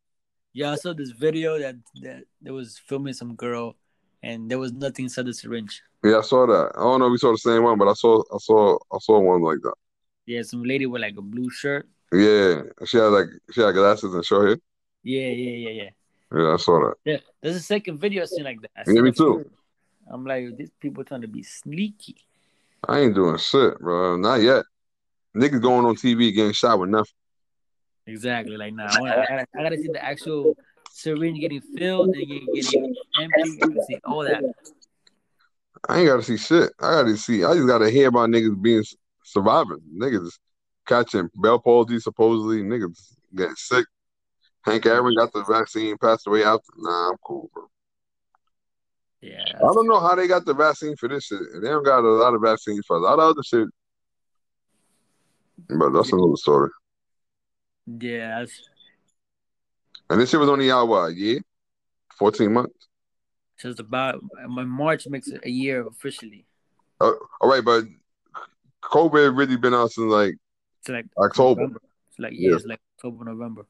Yeah, 0.53 0.73
I 0.73 0.77
saw 0.77 0.93
this 0.93 1.11
video 1.11 1.59
that 1.59 1.77
that 2.03 2.25
there 2.41 2.55
was 2.55 2.79
filming 2.79 3.15
some 3.15 3.35
girl, 3.37 3.77
and 4.23 4.51
there 4.51 4.59
was 4.59 4.73
nothing 4.73 5.05
inside 5.05 5.27
the 5.27 5.35
syringe. 5.35 5.83
Yeah, 6.05 6.19
I 6.19 6.21
saw 6.21 6.47
that. 6.47 6.73
I 6.77 6.81
don't 6.81 7.01
know 7.01 7.07
if 7.07 7.13
we 7.13 7.19
saw 7.19 7.33
the 7.33 7.39
same 7.39 7.63
one, 7.63 7.79
but 7.79 7.89
I 7.89 7.95
saw, 7.95 8.23
I 8.33 8.37
saw, 8.39 8.77
I 8.93 8.99
saw 9.01 9.19
one 9.21 9.41
like 9.41 9.59
that. 9.63 9.75
Yeah, 10.27 10.43
some 10.43 10.63
lady 10.63 10.85
with 10.85 11.01
like 11.01 11.17
a 11.17 11.23
blue 11.23 11.49
shirt. 11.51 11.89
Yeah, 12.13 12.63
she 12.85 12.99
had 12.99 13.07
like 13.07 13.27
she 13.51 13.63
had 13.63 13.73
glasses 13.73 14.15
and 14.15 14.25
short 14.25 14.49
hair. 14.49 14.59
Yeah, 15.03 15.29
yeah, 15.29 15.51
yeah, 15.51 15.83
yeah. 15.83 15.91
Yeah, 16.33 16.53
I 16.53 16.57
saw 16.57 16.79
that. 16.81 16.95
Yeah, 17.05 17.17
there's 17.41 17.57
a 17.57 17.61
second 17.61 17.99
video 17.99 18.23
I 18.23 18.27
seen 18.27 18.45
like 18.45 18.61
that. 18.61 18.71
I 18.77 18.83
Yeah, 18.87 19.01
me 19.01 19.13
too. 19.13 19.51
I'm 20.11 20.25
like, 20.25 20.57
these 20.57 20.71
people 20.79 21.05
trying 21.05 21.23
to 21.23 21.29
be 21.29 21.43
sneaky. 21.43 22.17
I 22.87 23.01
ain't 23.01 23.15
doing 23.15 23.39
shit, 23.39 23.79
bro. 23.79 24.17
Not 24.17 24.43
yet. 24.43 24.65
Niggas 25.35 25.63
going 25.63 25.87
on 25.87 25.97
TV 25.97 26.35
getting 26.35 26.53
shot 26.53 26.79
with 26.79 26.91
nothing. 26.91 27.13
Exactly. 28.07 28.57
Like, 28.57 28.75
nah, 28.75 28.95
I, 28.95 29.01
wanna, 29.01 29.13
I, 29.15 29.27
gotta, 29.27 29.47
I 29.59 29.63
gotta 29.63 29.79
see 29.79 29.89
the 29.89 30.05
actual 30.05 30.55
syringe 30.91 31.41
getting 31.41 31.63
filled 31.63 32.15
and 32.15 32.29
get- 32.29 32.55
getting 32.55 32.95
empty. 33.19 33.51
See 33.87 34.01
all 34.05 34.25
that. 34.25 34.43
I 35.89 35.99
ain't 35.99 36.09
gotta 36.09 36.23
see 36.23 36.37
shit. 36.37 36.73
I 36.81 36.91
gotta 36.93 37.17
see. 37.17 37.45
I 37.45 37.55
just 37.55 37.67
gotta 37.67 37.91
hear 37.91 38.09
about 38.09 38.31
niggas 38.31 38.61
being 38.61 38.85
surviving. 39.25 39.81
Niggas 39.97 40.31
catching 40.87 41.29
Bell 41.35 41.59
palsy 41.59 41.99
supposedly. 41.99 42.63
Niggas 42.63 42.99
getting 43.35 43.57
sick. 43.57 43.87
Hank 44.63 44.87
Aaron 44.87 45.15
got 45.17 45.33
the 45.33 45.45
vaccine, 45.45 45.97
passed 45.99 46.27
away 46.27 46.43
after. 46.43 46.65
Nah, 46.79 47.11
I'm 47.11 47.17
cool, 47.25 47.51
bro. 47.53 47.65
Yeah. 49.21 49.43
I 49.57 49.59
don't 49.59 49.87
know 49.87 50.01
how 50.01 50.15
they 50.15 50.27
got 50.27 50.47
the 50.47 50.55
vaccine 50.55 50.97
for 50.97 51.09
this 51.09 51.25
shit. 51.25 51.41
They 51.61 51.69
don't 51.69 51.85
got 51.85 52.01
a 52.01 52.09
lot 52.09 52.35
of 52.35 52.43
vaccines 52.43 52.85
for 52.87 52.97
a 52.97 53.01
lot 53.01 53.19
of 53.19 53.31
other 53.31 53.43
shit. 53.43 53.69
But 55.69 55.91
that's 55.91 56.13
another 56.13 56.37
story. 56.37 56.71
Yeah. 57.87 58.41
That's, 58.41 58.63
And 60.11 60.21
this 60.21 60.31
shit 60.31 60.41
was 60.41 60.49
only 60.49 60.71
out 60.71 60.89
what 60.89 61.11
a 61.11 61.15
year, 61.15 61.41
fourteen 62.17 62.53
months. 62.53 62.89
Just 63.61 63.81
about 63.81 64.21
my 64.49 64.65
March 64.65 65.07
makes 65.07 65.29
it 65.29 65.41
a 65.45 65.51
year 65.51 65.87
officially. 65.87 66.45
Uh, 67.01 67.13
all 67.41 67.49
right, 67.51 67.65
but 67.65 67.85
COVID 68.83 69.37
really 69.37 69.57
been 69.57 69.75
out 69.75 69.91
since 69.93 70.11
like 70.11 70.35
It's 70.81 70.89
like 70.89 71.07
October, 71.19 71.61
November. 71.63 71.81
It's 72.11 72.19
like 72.19 72.33
yeah, 72.35 72.51
Yeah. 72.51 72.57
it's 72.57 72.65
like 72.67 72.81
October, 72.99 73.25
November. 73.25 73.67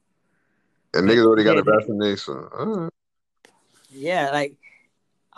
and 0.93 1.07
niggas 1.09 1.25
already 1.25 1.43
got 1.43 1.53
a 1.53 1.55
Yeah, 1.57 1.61
they- 1.65 1.71
vaccination. 1.77 2.35
All 2.57 2.65
right. 2.65 2.91
Yeah, 3.89 4.31
like 4.31 4.57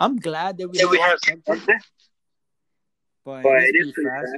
I'm 0.00 0.16
glad 0.16 0.58
that 0.58 0.68
we, 0.68 0.78
Yeah, 0.78 0.86
we 0.86 0.98
have 0.98 1.18
something, 1.24 1.42
something, 1.56 1.78
but, 3.24 3.42
but 3.42 3.62
it 3.62 3.74
is 3.76 3.92
pretty 3.92 4.08
fast. 4.10 4.32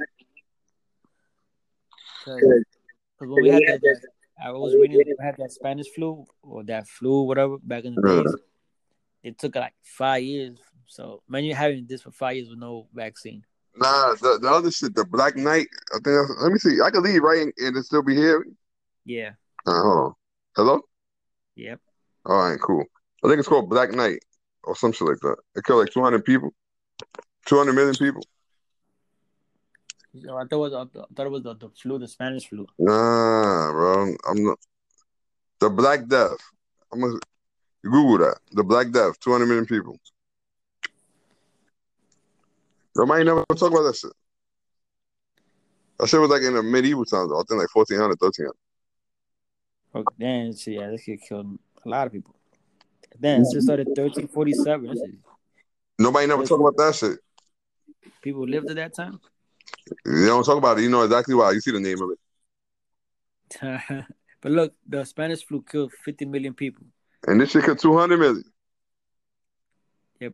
fast. 2.25 2.39
Because 2.39 2.63
when 3.19 3.43
we 3.43 3.49
had 3.49 3.61
that, 3.63 3.81
that- 3.81 4.07
I 4.43 4.51
was 4.51 4.73
reading, 4.73 4.97
we 4.97 5.15
had 5.23 5.35
that 5.37 5.51
Spanish 5.51 5.87
flu 5.93 6.25
or 6.41 6.63
that 6.63 6.87
flu, 6.87 7.23
whatever, 7.23 7.57
back 7.59 7.83
in 7.85 7.93
the 7.93 8.01
Yeah. 8.07 8.23
days. 8.23 8.35
It 9.23 9.37
took 9.37 9.55
like 9.55 9.73
five 9.83 10.23
years. 10.23 10.57
So, 10.87 11.21
man, 11.29 11.43
you're 11.43 11.55
having 11.55 11.85
this 11.87 12.01
for 12.01 12.11
five 12.11 12.35
years 12.35 12.49
with 12.49 12.59
no 12.59 12.87
vaccine. 12.93 13.43
Nah, 13.75 14.13
the, 14.15 14.39
the 14.41 14.49
other 14.49 14.71
shit, 14.71 14.93
the 14.95 15.05
Black 15.05 15.35
Knight. 15.35 15.67
I 15.93 15.99
think. 16.03 16.29
Let 16.41 16.51
me 16.51 16.59
see. 16.59 16.81
I 16.83 16.89
can 16.89 17.03
leave 17.03 17.21
right 17.21 17.41
and, 17.41 17.53
and 17.57 17.77
it 17.77 17.83
still 17.83 18.03
be 18.03 18.15
here. 18.15 18.45
Yeah. 19.05 19.31
Uh, 19.65 19.81
hold 19.81 19.97
on. 19.97 20.13
Hello. 20.55 20.81
Yep. 21.55 21.79
All 22.25 22.49
right, 22.49 22.59
cool. 22.59 22.83
I 23.23 23.27
think 23.27 23.39
it's 23.39 23.47
called 23.47 23.69
Black 23.69 23.91
Knight 23.91 24.19
or 24.63 24.75
some 24.75 24.91
shit 24.91 25.07
like 25.07 25.19
that. 25.21 25.37
It 25.55 25.63
killed 25.63 25.79
like 25.79 25.93
200 25.93 26.25
people, 26.25 26.53
200 27.45 27.73
million 27.73 27.95
people. 27.95 28.21
So 30.23 30.35
I 30.35 30.43
thought 30.43 30.51
it 30.51 30.57
was, 30.57 30.73
I 30.73 30.85
thought 31.15 31.25
it 31.25 31.31
was 31.31 31.43
the, 31.43 31.55
the 31.55 31.69
flu, 31.69 31.97
the 31.97 32.07
Spanish 32.07 32.47
flu. 32.47 32.67
Nah, 32.77 33.71
bro. 33.71 34.13
I'm 34.29 34.43
not. 34.43 34.59
The 35.59 35.69
Black 35.69 36.07
Death. 36.07 36.37
I'm 36.91 36.99
gonna 36.99 37.19
Google 37.83 38.19
that. 38.19 38.39
The 38.51 38.63
Black 38.63 38.91
Death. 38.91 39.19
200 39.19 39.45
million 39.45 39.65
people. 39.65 39.97
Nobody 42.95 43.23
never 43.23 43.45
talk 43.55 43.71
about 43.71 43.83
that 43.83 43.95
shit. 43.95 44.11
That 45.99 46.07
shit 46.07 46.19
was 46.19 46.29
like 46.29 46.41
in 46.41 46.53
the 46.53 46.63
medieval 46.63 47.05
times. 47.05 47.31
I 47.31 47.37
think 47.47 47.59
like 47.59 47.75
1400, 47.75 48.19
1300. 48.19 48.53
Oh, 49.93 50.05
damn, 50.17 50.53
see, 50.53 50.75
yeah, 50.75 50.89
this 50.89 51.03
kid 51.03 51.21
killed 51.21 51.59
a 51.85 51.89
lot 51.89 52.07
of 52.07 52.13
people. 52.13 52.35
Then 53.19 53.41
it 53.41 53.61
started 53.61 53.87
1347. 53.87 54.87
This 54.87 55.01
Nobody 55.99 56.27
never 56.27 56.45
talk 56.45 56.59
about 56.59 56.77
that 56.77 56.95
shit. 56.95 57.19
people 58.21 58.47
lived 58.47 58.69
at 58.69 58.77
that 58.77 58.95
time. 58.95 59.19
You 60.05 60.25
don't 60.25 60.43
talk 60.43 60.57
about 60.57 60.79
it. 60.79 60.83
You 60.83 60.89
know 60.89 61.03
exactly 61.03 61.35
why. 61.35 61.51
You 61.51 61.61
see 61.61 61.71
the 61.71 61.79
name 61.79 62.01
of 62.01 62.09
it. 62.11 64.05
but 64.41 64.51
look, 64.51 64.73
the 64.87 65.03
Spanish 65.05 65.45
flu 65.45 65.61
killed 65.61 65.91
50 66.03 66.25
million 66.25 66.53
people. 66.53 66.85
And 67.27 67.39
this 67.39 67.51
shit 67.51 67.63
killed 67.63 67.79
200 67.79 68.19
million. 68.19 68.43
Yep. 70.19 70.33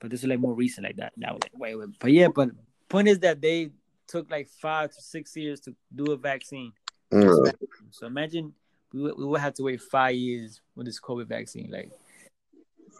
But 0.00 0.10
this 0.10 0.22
is 0.22 0.28
like 0.28 0.38
more 0.38 0.54
recent, 0.54 0.86
like 0.86 0.96
that. 0.96 1.12
That 1.16 1.32
was 1.32 1.42
like 1.42 1.58
wait, 1.58 1.74
wait. 1.74 1.88
But 1.98 2.12
yeah, 2.12 2.28
but 2.28 2.50
point 2.88 3.08
is 3.08 3.18
that 3.20 3.40
they 3.40 3.70
took 4.06 4.30
like 4.30 4.48
five 4.48 4.90
to 4.92 5.02
six 5.02 5.36
years 5.36 5.60
to 5.60 5.74
do 5.94 6.12
a 6.12 6.16
vaccine. 6.16 6.72
Mm. 7.12 7.46
Yeah. 7.46 7.52
So 7.90 8.06
imagine 8.06 8.52
we 8.92 9.02
would, 9.02 9.18
we 9.18 9.24
would 9.24 9.40
have 9.40 9.54
to 9.54 9.64
wait 9.64 9.80
five 9.80 10.14
years 10.14 10.60
with 10.74 10.86
this 10.86 11.00
COVID 11.00 11.26
vaccine. 11.26 11.70
Like 11.70 11.90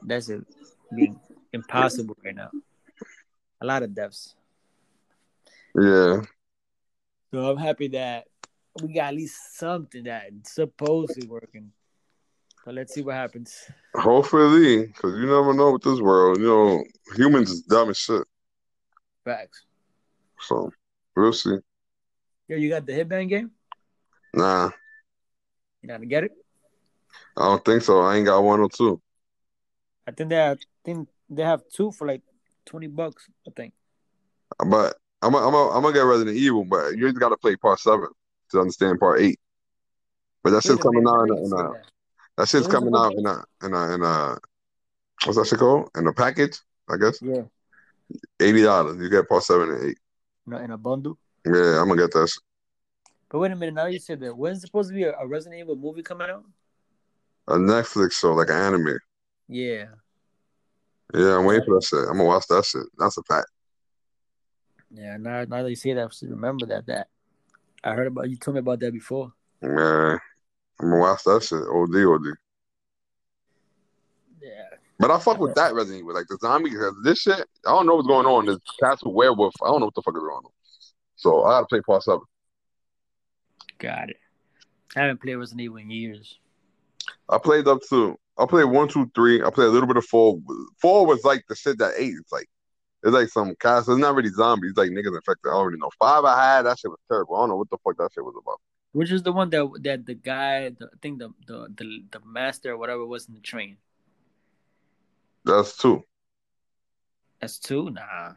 that's 0.03 0.29
a, 0.29 0.43
being 0.95 1.19
impossible 1.53 2.17
right 2.25 2.35
now. 2.35 2.51
A 3.61 3.67
lot 3.67 3.83
of 3.83 3.95
deaths. 3.95 4.35
Yeah. 5.75 6.23
So 7.33 7.51
I'm 7.51 7.57
happy 7.57 7.89
that 7.89 8.27
we 8.83 8.93
got 8.93 9.09
at 9.09 9.15
least 9.15 9.59
something 9.59 10.05
that 10.05 10.31
supposedly 10.45 11.29
working. 11.29 11.73
But 12.67 12.75
let's 12.75 12.93
see 12.93 13.03
what 13.03 13.15
happens. 13.15 13.71
Hopefully, 13.95 14.89
because 14.89 15.15
you 15.15 15.27
never 15.27 15.55
know 15.55 15.71
with 15.71 15.83
this 15.83 16.01
world. 16.01 16.39
You 16.39 16.47
know, 16.49 16.85
humans 17.15 17.53
is 17.53 17.63
dumb 17.63 17.91
as 17.91 17.97
shit. 17.97 18.25
Facts. 19.25 19.65
So 20.41 20.73
we'll 21.15 21.33
see. 21.33 21.59
Yo, 22.49 22.57
you 22.57 22.69
got 22.69 22.85
the 22.85 22.93
headband 22.93 23.29
game? 23.29 23.53
Nah, 24.35 24.71
You 25.81 25.97
to 25.97 26.07
get 26.07 26.25
it? 26.25 26.33
I 27.37 27.45
don't 27.45 27.65
think 27.65 27.83
so. 27.83 28.01
I 28.01 28.17
ain't 28.17 28.27
got 28.27 28.43
one 28.43 28.59
or 28.59 28.69
two. 28.69 29.01
I 30.09 30.11
think 30.11 30.31
they 30.31 30.37
have, 30.37 30.59
I 30.59 30.81
think 30.85 31.09
they 31.31 31.45
have 31.45 31.63
two 31.73 31.93
for 31.93 32.09
like 32.09 32.23
twenty 32.65 32.89
bucks. 32.89 33.29
I 33.47 33.53
think. 33.55 33.75
But 34.59 34.97
I'm 35.23 35.31
gonna 35.33 35.47
I'm 35.47 35.53
gonna 35.53 35.71
I'm 35.71 35.83
gonna 35.83 35.95
get 35.95 36.01
Resident 36.01 36.37
Evil, 36.37 36.65
but 36.65 36.97
you 36.97 37.07
just 37.07 37.21
gotta 37.21 37.37
play 37.37 37.55
part 37.55 37.79
seven 37.79 38.09
to 38.51 38.61
understand 38.61 38.99
part 38.99 39.21
eight. 39.21 39.39
But 40.43 40.51
that's 40.51 40.69
a 40.69 40.77
coming 40.77 41.07
out 41.07 41.29
in 41.29 41.31
a, 41.31 41.45
in 41.45 41.53
a, 41.53 41.73
that? 42.37 42.49
shit's 42.49 42.67
coming 42.67 42.95
out 42.95 43.13
in 43.13 43.27
a 43.27 43.45
in 43.65 43.75
a 43.75 43.95
in 43.95 44.03
a 44.03 44.39
what's 45.25 45.39
that 45.39 45.47
shit 45.47 45.59
called? 45.59 45.91
In 45.97 46.07
a 46.07 46.13
package, 46.13 46.59
I 46.89 46.97
guess. 46.97 47.21
Yeah, 47.23 47.43
Eighty 48.41 48.63
dollars. 48.63 48.99
You 49.01 49.09
get 49.09 49.29
part 49.29 49.43
seven 49.43 49.71
and 49.71 49.85
eight. 49.91 49.99
in 50.47 50.53
a, 50.53 50.59
in 50.61 50.71
a 50.71 50.79
bundle. 50.79 51.19
Yeah, 51.45 51.81
I'm 51.81 51.89
gonna 51.89 52.03
get 52.03 52.13
that 52.13 52.29
shit. 52.29 52.43
But 53.29 53.41
wait 53.41 53.53
a 53.53 53.57
minute, 53.57 53.75
now 53.75 53.87
you 53.87 53.99
said 53.99 54.21
that 54.21 54.37
when's 54.37 54.61
supposed 54.61 54.91
to 54.91 54.95
be 54.95 55.03
a, 55.05 55.13
a 55.19 55.27
Resident 55.27 55.61
Evil 55.61 55.77
movie 55.77 56.03
coming 56.03 56.31
out? 56.31 56.45
A 57.49 57.55
Netflix 57.55 58.13
show, 58.13 58.33
like 58.35 58.49
an 58.51 58.55
anime. 58.57 58.99
Yeah, 59.49 59.87
Yeah, 61.15 61.39
I'm 61.39 61.45
waiting 61.45 61.65
for 61.65 61.75
that 61.75 61.85
shit. 61.85 62.01
I'm 62.01 62.17
gonna 62.17 62.25
watch 62.25 62.47
that 62.49 62.65
shit. 62.65 62.87
That's 62.99 63.17
a 63.19 63.23
fact. 63.23 63.49
yeah. 64.91 65.17
Now, 65.17 65.45
now 65.45 65.63
that 65.63 65.71
you 65.71 65.77
say 65.77 65.93
that, 65.95 66.07
I 66.07 66.09
should 66.11 66.31
remember 66.31 66.67
that. 66.67 66.87
That 66.87 67.09
I 67.85 67.95
heard 67.95 68.09
about. 68.09 68.29
You 68.29 68.37
told 68.37 68.55
me 68.57 68.61
about 68.61 68.81
that 68.81 68.93
before. 68.93 69.33
Yeah. 69.63 70.19
I'm 70.81 70.91
gonna 70.91 71.01
watch 71.01 71.23
that 71.25 71.43
shit. 71.43 71.59
OD 71.59 71.97
OD. 72.07 72.37
Yeah, 74.41 74.77
But 74.99 75.11
I 75.11 75.19
fuck 75.19 75.39
with 75.39 75.55
that 75.55 75.75
Resident 75.75 76.03
Evil, 76.03 76.15
like 76.15 76.27
the 76.29 76.39
zombie. 76.41 76.71
Cause 76.71 76.95
this 77.03 77.21
shit, 77.21 77.47
I 77.67 77.71
don't 77.71 77.87
know 77.87 77.97
what's 77.97 78.07
going 78.07 78.27
on. 78.27 78.47
This 78.47 78.59
castle 78.81 79.15
werewolf, 79.15 79.55
I 79.63 79.69
don't 79.69 79.81
know 79.81 79.87
what 79.87 79.95
the 79.95 80.03
fuck 80.03 80.17
is 80.17 80.21
going 80.21 80.45
on. 80.45 80.51
So 81.17 81.45
I 81.45 81.53
gotta 81.53 81.67
play 81.67 81.81
part 81.81 82.03
seven. 82.03 82.23
got 83.79 84.11
it. 84.11 84.17
I 84.95 85.01
haven't 85.01 85.21
played 85.21 85.37
Resident 85.37 85.63
Evil 85.63 85.79
in 85.79 85.91
years. 85.91 86.39
I 87.29 87.39
played 87.39 87.67
up 87.67 87.81
to 87.91 88.19
I 88.39 88.47
played 88.47 88.65
one, 88.65 88.89
two, 88.89 89.11
three. 89.15 89.43
I 89.43 89.51
played 89.51 89.69
a 89.69 89.71
little 89.71 89.87
bit 89.87 89.97
of 89.97 90.05
four. 90.05 90.39
Four 90.81 91.07
was 91.07 91.25
like 91.25 91.45
the 91.49 91.57
shit 91.57 91.79
that 91.79 91.95
eight. 91.97 92.15
It's 92.21 92.33
like 92.33 92.49
it's 93.03 93.13
like 93.13 93.29
some 93.29 93.55
cast. 93.61 93.89
It's 93.89 93.99
not 93.99 94.15
really 94.15 94.31
zombies. 94.31 94.75
Like 94.77 94.91
niggas 94.91 95.17
infected. 95.17 95.51
I 95.51 95.55
already 95.55 95.79
know. 95.79 95.91
Five 95.99 96.25
I 96.25 96.57
had 96.57 96.63
that 96.63 96.79
shit 96.79 96.91
was 96.91 97.01
terrible. 97.09 97.37
I 97.37 97.41
don't 97.41 97.51
know 97.51 97.57
what 97.57 97.71
the 97.71 97.79
fuck 97.83 97.97
that 97.99 98.11
shit 98.15 98.25
was 98.25 98.35
about. 98.41 98.61
Which 98.97 99.13
is 99.13 99.23
the 99.23 99.31
one 99.31 99.51
that 99.51 99.69
that 99.83 100.07
the 100.07 100.15
guy, 100.15 100.71
the, 100.71 100.87
I 100.87 100.97
think 101.03 101.19
the, 101.19 101.29
the 101.47 101.69
the 101.77 102.05
the 102.13 102.21
master 102.25 102.73
or 102.73 102.79
whatever 102.79 103.05
was 103.05 103.29
in 103.29 103.35
the 103.35 103.41
train. 103.41 103.77
That's 105.45 105.77
two. 105.77 106.03
That's 107.39 107.59
two. 107.59 107.91
Nah. 107.91 108.33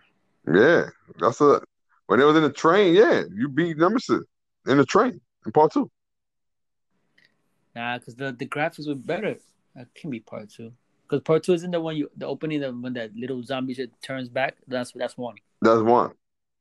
Yeah, 0.54 0.88
that's 1.18 1.40
a 1.40 1.62
when 2.08 2.20
it 2.20 2.26
was 2.26 2.36
in 2.36 2.44
the 2.44 2.52
train. 2.52 2.94
Yeah, 2.94 3.24
you 3.34 3.48
beat 3.48 3.78
Nemesis 3.78 4.26
in 4.68 4.78
the 4.78 4.86
train 4.86 5.22
in 5.46 5.54
part 5.54 5.72
two. 5.72 5.90
Nah, 7.74 7.98
because 7.98 8.16
the 8.16 8.34
the 8.34 8.46
graphics 8.46 8.86
were 8.86 8.96
better. 8.96 9.38
That 9.76 9.88
can 9.96 10.10
be 10.10 10.20
part 10.20 10.50
two. 10.50 10.74
Because 11.04 11.22
part 11.22 11.44
two 11.44 11.54
isn't 11.54 11.72
the 11.72 11.80
one 11.80 11.96
you 11.96 12.12
the 12.18 12.28
opening 12.28 12.60
the 12.60 12.74
when 12.74 12.92
that 12.96 13.16
little 13.16 13.42
zombie 13.44 13.76
shit 13.76 13.92
turns 14.02 14.28
back. 14.28 14.58
That's 14.68 14.92
that's 14.92 15.18
one. 15.18 15.36
That's 15.62 15.82
one. 15.82 16.12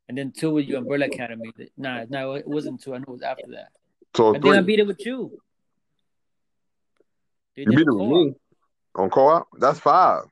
And 0.08 0.16
then 0.16 0.30
two 0.30 0.52
with 0.52 0.66
your 0.66 0.78
Umbrella 0.78 1.06
Academy. 1.06 1.52
Nah, 1.76 2.04
no, 2.08 2.34
it 2.34 2.46
wasn't 2.46 2.80
two. 2.80 2.94
I 2.94 2.98
know 2.98 3.06
it 3.08 3.11
was 3.11 3.22
after 3.22 3.50
that. 3.50 3.72
So 4.16 4.35
And 4.35 4.42
three. 4.42 4.53
then 4.53 4.59
I 4.59 4.62
beat 4.62 4.81
it 4.81 4.87
with 4.87 5.05
you. 5.05 5.38
Did 7.57 7.66
you 7.73 7.77
beat 7.79 7.87
it 7.87 7.92
with 7.92 7.99
co-op. 7.99 8.27
me 8.27 8.35
on 8.94 9.11
co-op. 9.11 9.49
That's 9.59 9.79
five. 9.79 10.25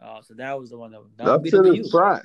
Oh, 0.00 0.20
so 0.22 0.34
that 0.34 0.58
was 0.58 0.70
the 0.70 0.78
one 0.78 0.92
that, 0.92 1.00
that 1.16 1.24
That 1.24 1.42
beat 1.42 1.54
it 1.54 1.60
with 1.60 1.76
you. 1.76 2.20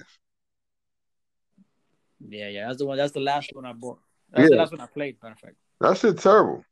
Yeah, 2.28 2.50
yeah, 2.50 2.68
that's 2.68 2.80
the 2.80 2.86
one. 2.86 2.98
That's 2.98 3.14
the 3.14 3.22
last 3.22 3.50
one 3.54 3.66
I 3.66 3.74
bought. 3.74 4.00
That's 4.32 4.50
the 4.50 4.56
last 4.58 4.72
one 4.72 4.82
I 4.82 4.88
played. 4.88 5.18
Matter 5.24 5.34
of 5.34 5.40
fact. 5.40 5.56
That 5.80 5.98
shit 5.98 6.18
terrible. 6.20 6.64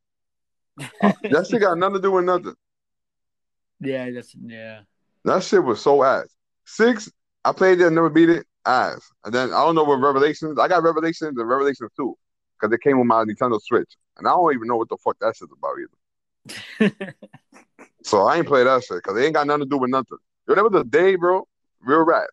that 0.78 1.48
shit 1.50 1.62
got 1.62 1.78
nothing 1.78 1.96
to 1.96 2.02
do 2.02 2.12
with 2.12 2.26
nothing. 2.26 2.54
Yeah, 3.80 4.10
that's 4.12 4.36
yeah. 4.36 4.82
That 5.24 5.44
shit 5.44 5.64
was 5.64 5.82
so 5.82 6.04
ass. 6.04 6.28
Six, 6.66 7.10
I 7.46 7.54
played 7.54 7.80
it, 7.80 7.90
never 7.90 8.10
beat 8.10 8.30
it. 8.30 8.46
Ass. 8.66 9.10
And 9.24 9.34
then 9.34 9.50
I 9.54 9.64
don't 9.64 9.76
know 9.76 9.86
what 9.86 10.02
Revelations. 10.02 10.60
I 10.60 10.68
got 10.68 10.84
Revelations 10.84 11.38
and 11.38 11.50
Revelations 11.50 11.90
two 11.96 12.18
because 12.60 12.74
it 12.74 12.82
came 12.82 12.98
with 12.98 13.08
my 13.08 13.24
Nintendo 13.24 13.60
Switch, 13.62 13.96
and 14.18 14.28
I 14.28 14.32
don't 14.32 14.54
even 14.54 14.68
know 14.68 14.78
what 14.78 14.90
the 14.90 14.98
fuck 14.98 15.18
that 15.20 15.36
shit's 15.36 15.52
about 15.58 15.76
either. 16.90 17.14
So 18.04 18.26
I 18.26 18.38
ain't 18.38 18.48
play 18.48 18.64
that 18.64 18.84
shit 18.86 19.04
because 19.04 19.18
it 19.18 19.26
ain't 19.26 19.34
got 19.34 19.48
nothing 19.48 19.64
to 19.64 19.70
do 19.70 19.78
with 19.78 19.90
nothing. 19.90 20.18
Yo, 20.48 20.56
there 20.56 20.64
was 20.64 20.80
a 20.80 20.86
day, 20.86 21.16
bro, 21.16 21.46
real 21.82 22.06
rap. 22.06 22.30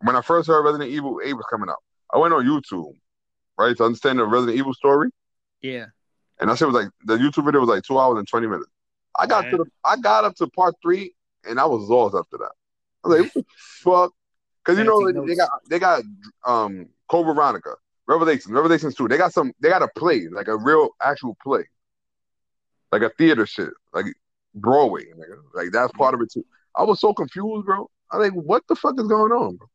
When 0.00 0.16
I 0.16 0.20
first 0.20 0.48
heard 0.48 0.64
Resident 0.64 0.90
Evil 0.90 1.20
8 1.24 1.32
was 1.34 1.44
coming 1.48 1.68
out, 1.70 1.76
I 2.12 2.18
went 2.18 2.34
on 2.34 2.44
YouTube, 2.44 2.92
right, 3.56 3.76
to 3.76 3.84
understand 3.84 4.18
the 4.18 4.24
Resident 4.26 4.58
Evil 4.58 4.74
story. 4.74 5.10
yeah. 5.60 5.86
And 6.40 6.50
that 6.50 6.58
shit 6.58 6.66
was 6.66 6.74
like 6.74 6.90
the 7.04 7.16
YouTube 7.18 7.44
video 7.44 7.60
was 7.60 7.68
like 7.68 7.84
two 7.84 8.00
hours 8.00 8.18
and 8.18 8.26
twenty 8.26 8.48
minutes. 8.48 8.66
I 9.16 9.28
got 9.28 9.42
to 9.42 9.58
the 9.58 9.66
I 9.84 9.96
got 9.96 10.24
up 10.24 10.34
to 10.36 10.48
part 10.48 10.74
three 10.82 11.14
and 11.44 11.60
I 11.60 11.66
was 11.66 11.88
lost 11.88 12.16
after 12.16 12.36
that. 12.38 12.50
I 13.04 13.08
was 13.08 13.20
like, 13.20 13.34
what 13.34 13.44
the 13.44 13.52
fuck? 13.84 14.12
Because 14.64 14.78
you 14.78 14.84
know 14.84 15.06
they, 15.06 15.26
they 15.28 15.36
got 15.36 15.50
they 15.70 15.78
got 15.78 16.02
um 16.44 16.88
Code 17.08 17.26
Veronica, 17.26 17.76
Revelations, 18.12 18.52
Revelations 18.52 18.94
2. 18.94 19.08
They 19.08 19.16
got 19.16 19.32
some 19.32 19.52
they 19.60 19.68
got 19.68 19.82
a 19.82 19.88
play, 19.96 20.28
like 20.30 20.48
a 20.48 20.56
real 20.56 20.90
actual 21.02 21.36
play. 21.42 21.64
Like 22.90 23.02
a 23.02 23.10
theater 23.10 23.46
shit. 23.46 23.70
Like 23.92 24.06
Broadway. 24.54 25.04
Nigga. 25.06 25.38
Like 25.54 25.68
that's 25.72 25.92
part 25.92 26.14
of 26.14 26.20
it 26.20 26.30
too. 26.32 26.44
I 26.76 26.82
was 26.82 27.00
so 27.00 27.12
confused, 27.14 27.66
bro. 27.66 27.90
I 28.10 28.18
was 28.18 28.28
like, 28.28 28.34
what 28.34 28.62
the 28.68 28.76
fuck 28.76 28.98
is 28.98 29.06
going 29.06 29.32
on, 29.32 29.56
bro? 29.56 29.68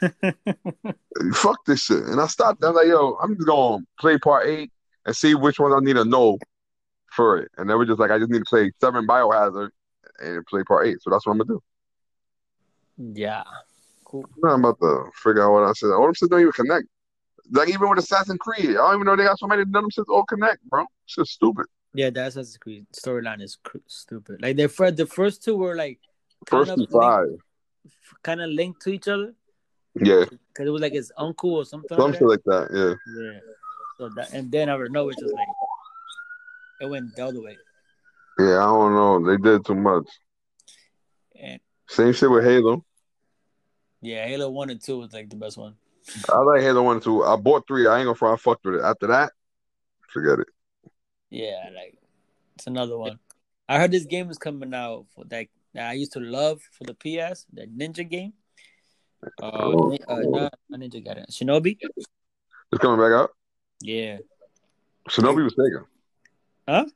Fuck 1.34 1.64
this 1.66 1.82
shit. 1.84 2.04
And 2.04 2.20
I 2.20 2.26
stopped. 2.26 2.64
I 2.64 2.68
was 2.70 2.76
like, 2.76 2.86
yo, 2.86 3.16
I'm 3.22 3.36
just 3.36 3.46
gonna 3.46 3.84
play 4.00 4.18
part 4.18 4.46
eight 4.46 4.72
and 5.06 5.14
see 5.14 5.34
which 5.34 5.58
one 5.60 5.72
I 5.72 5.78
need 5.80 5.96
to 5.96 6.04
know 6.04 6.38
for 7.12 7.38
it. 7.38 7.50
And 7.56 7.68
they 7.68 7.74
were 7.74 7.86
just 7.86 8.00
like, 8.00 8.10
I 8.10 8.18
just 8.18 8.30
need 8.30 8.40
to 8.40 8.44
play 8.44 8.72
seven 8.80 9.06
biohazard 9.06 9.70
and 10.20 10.46
play 10.46 10.62
part 10.64 10.86
eight. 10.86 10.98
So 11.02 11.10
that's 11.10 11.26
what 11.26 11.32
I'm 11.32 11.38
gonna 11.38 11.54
do. 11.54 13.14
yeah. 13.14 13.44
Cool. 14.04 14.24
I'm 14.42 14.62
not 14.62 14.70
about 14.70 14.80
to 14.80 15.10
figure 15.22 15.44
out 15.44 15.52
what 15.52 15.64
I 15.64 15.72
said. 15.72 15.90
All 15.90 16.04
them 16.04 16.14
shit 16.14 16.30
don't 16.30 16.40
even 16.40 16.52
connect. 16.52 16.86
Like 17.50 17.68
even 17.70 17.88
with 17.88 17.98
Assassin's 17.98 18.38
Creed, 18.38 18.70
I 18.70 18.74
don't 18.74 18.94
even 18.96 19.06
know 19.06 19.16
they 19.16 19.24
got 19.24 19.38
so 19.38 19.46
many 19.46 19.62
of 19.62 19.72
them 19.72 19.88
shit 19.90 20.04
all 20.08 20.24
connect, 20.24 20.62
bro. 20.68 20.84
It's 21.04 21.14
just 21.14 21.32
stupid. 21.32 21.66
Yeah, 21.94 22.10
that's 22.10 22.36
Assassin's 22.36 22.58
Creed 22.58 22.86
storyline 22.92 23.40
is 23.42 23.56
cr- 23.62 23.78
stupid. 23.86 24.42
Like 24.42 24.56
the 24.56 24.68
first, 24.68 24.96
the 24.96 25.06
first 25.06 25.42
two 25.42 25.56
were 25.56 25.74
like 25.74 25.98
First 26.46 26.70
of 26.72 26.88
five. 26.90 27.26
kind 28.22 28.40
of 28.40 28.50
linked 28.50 28.82
to 28.82 28.90
each 28.90 29.08
other 29.08 29.34
Yeah. 29.94 30.24
because 30.28 30.66
it 30.66 30.70
was 30.70 30.82
like 30.82 30.92
his 30.92 31.10
uncle 31.16 31.54
or 31.54 31.64
something. 31.64 31.96
Some 31.98 32.10
like 32.12 32.18
that. 32.20 32.26
like 32.26 32.44
that, 32.44 32.68
yeah. 32.72 33.22
Yeah. 33.22 33.40
So 33.96 34.08
that, 34.16 34.32
and 34.32 34.52
then 34.52 34.68
out 34.68 34.80
of 34.80 34.92
nowhere, 34.92 35.12
it's 35.12 35.22
just 35.22 35.34
like 35.34 35.48
it 36.82 36.86
went 36.90 37.16
the 37.16 37.26
other 37.26 37.42
way. 37.42 37.56
Yeah, 38.38 38.58
I 38.58 38.66
don't 38.66 38.94
know. 38.94 39.26
They 39.28 39.36
did 39.36 39.64
too 39.64 39.74
much. 39.74 40.06
And 41.40 41.60
Same 41.88 42.12
shit 42.12 42.30
with 42.30 42.44
Halo. 42.44 42.84
yeah, 44.00 44.24
Halo 44.26 44.50
One 44.50 44.70
and 44.70 44.80
Two 44.80 44.98
was 44.98 45.12
like 45.12 45.28
the 45.30 45.36
best 45.36 45.56
one. 45.58 45.74
I 46.28 46.38
like 46.38 46.62
Halo 46.62 46.82
1 46.82 46.96
and 46.96 47.02
2. 47.04 47.24
I 47.24 47.36
bought 47.36 47.66
3. 47.66 47.86
I 47.86 47.98
ain't 47.98 48.06
gonna 48.06 48.14
front. 48.14 48.34
I 48.34 48.42
fucked 48.42 48.64
with 48.64 48.76
it. 48.76 48.82
After 48.82 49.06
that, 49.08 49.32
forget 50.08 50.38
it. 50.40 50.48
Yeah, 51.30 51.68
like 51.74 51.98
it's 52.54 52.66
another 52.66 52.96
one. 52.96 53.18
I 53.68 53.78
heard 53.78 53.90
this 53.90 54.06
game 54.06 54.30
is 54.30 54.38
coming 54.38 54.72
out 54.72 55.06
for 55.14 55.24
that 55.26 55.46
that 55.74 55.90
I 55.90 55.92
used 55.92 56.12
to 56.12 56.20
love 56.20 56.62
for 56.72 56.84
the 56.84 56.94
PS, 56.94 57.44
the 57.52 57.66
Ninja 57.66 58.08
game. 58.08 58.32
Uh, 59.42 59.50
Oh. 59.52 59.96
Uh 60.08 60.20
not, 60.20 60.54
not 60.70 60.80
Ninja 60.80 61.04
Gaiden, 61.04 61.30
Shinobi. 61.30 61.76
It's 61.80 62.80
coming 62.80 62.98
back 62.98 63.12
out. 63.12 63.30
Yeah. 63.80 64.18
Shinobi 65.08 65.44
was 65.44 65.54
Sega. 65.54 65.84
Huh? 66.66 66.86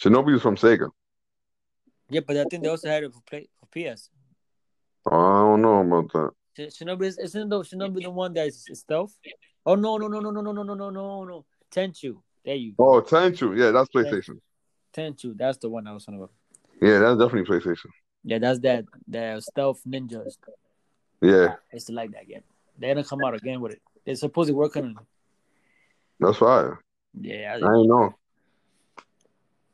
Shinobi 0.00 0.32
was 0.32 0.42
from 0.42 0.56
Sega. 0.56 0.90
Yeah, 2.10 2.20
but 2.26 2.36
I 2.36 2.44
think 2.44 2.62
they 2.62 2.68
also 2.68 2.88
had 2.88 3.04
it 3.04 3.12
for 3.12 3.20
play 3.22 3.48
for 3.58 3.66
PS. 3.66 4.10
Oh, 5.10 5.16
I 5.16 5.40
don't 5.50 5.62
know 5.62 5.80
about 5.80 6.12
that. 6.12 6.30
Sh- 6.56 6.82
Shinobi 6.82 7.04
is, 7.04 7.18
isn't 7.18 7.48
the 7.48 7.60
Shinobi 7.60 8.02
the 8.02 8.10
one 8.10 8.32
that's 8.32 8.66
stealth? 8.78 9.16
Oh 9.66 9.74
no 9.74 9.96
no 9.96 10.08
no 10.08 10.20
no 10.20 10.30
no 10.30 10.40
no 10.40 10.52
no 10.52 10.62
no 10.62 10.74
no 10.74 10.90
no 10.90 11.24
no 11.24 11.44
Tenchu. 11.74 12.16
There 12.44 12.54
you 12.54 12.72
go. 12.72 12.96
Oh, 12.96 13.02
Tenchu. 13.02 13.58
Yeah, 13.58 13.70
that's 13.70 13.88
PlayStation. 13.88 14.38
Tenchu. 14.92 15.36
That's 15.36 15.58
the 15.58 15.68
one 15.68 15.86
I 15.86 15.92
was 15.92 16.04
talking 16.04 16.18
about. 16.18 16.32
Yeah, 16.80 16.98
that's 16.98 17.18
definitely 17.18 17.44
PlayStation. 17.44 17.86
Yeah, 18.22 18.38
that's 18.38 18.58
that 18.60 18.84
that 19.08 19.42
stealth 19.42 19.80
ninjas. 19.86 20.36
Yeah, 21.20 21.54
I 21.72 21.74
used 21.74 21.86
to 21.88 21.92
like 21.92 22.12
that 22.12 22.28
game. 22.28 22.42
They're 22.78 22.94
gonna 22.94 23.06
come 23.06 23.24
out 23.24 23.34
again 23.34 23.60
with 23.60 23.72
it. 23.72 23.82
They're 24.04 24.14
supposed 24.14 24.48
to 24.48 24.54
work 24.54 24.76
on 24.76 24.90
it. 24.90 24.96
that's 26.20 26.38
fire. 26.38 26.80
Yeah, 27.18 27.52
I 27.52 27.56
ain't 27.56 27.88
know. 27.88 28.14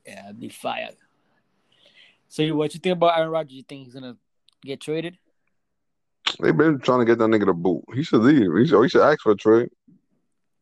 yeah, 0.06 0.26
it'd 0.26 0.40
be 0.40 0.48
fire. 0.48 0.90
So 2.28 2.54
what 2.54 2.72
you 2.74 2.80
think 2.80 2.92
about 2.96 3.18
Aaron 3.18 3.30
Rodgers? 3.30 3.54
You 3.54 3.62
think 3.64 3.84
he's 3.84 3.94
gonna 3.94 4.16
get 4.62 4.80
traded? 4.80 5.18
They've 6.40 6.56
been 6.56 6.78
trying 6.78 7.00
to 7.00 7.04
get 7.04 7.18
that 7.18 7.28
nigga 7.28 7.46
to 7.46 7.54
boot. 7.54 7.82
He 7.94 8.02
should 8.02 8.20
leave. 8.22 8.54
He 8.56 8.66
should, 8.66 8.76
oh, 8.78 8.82
he 8.82 8.88
should 8.88 9.02
ask 9.02 9.20
for 9.22 9.32
a 9.32 9.36
trade. 9.36 9.70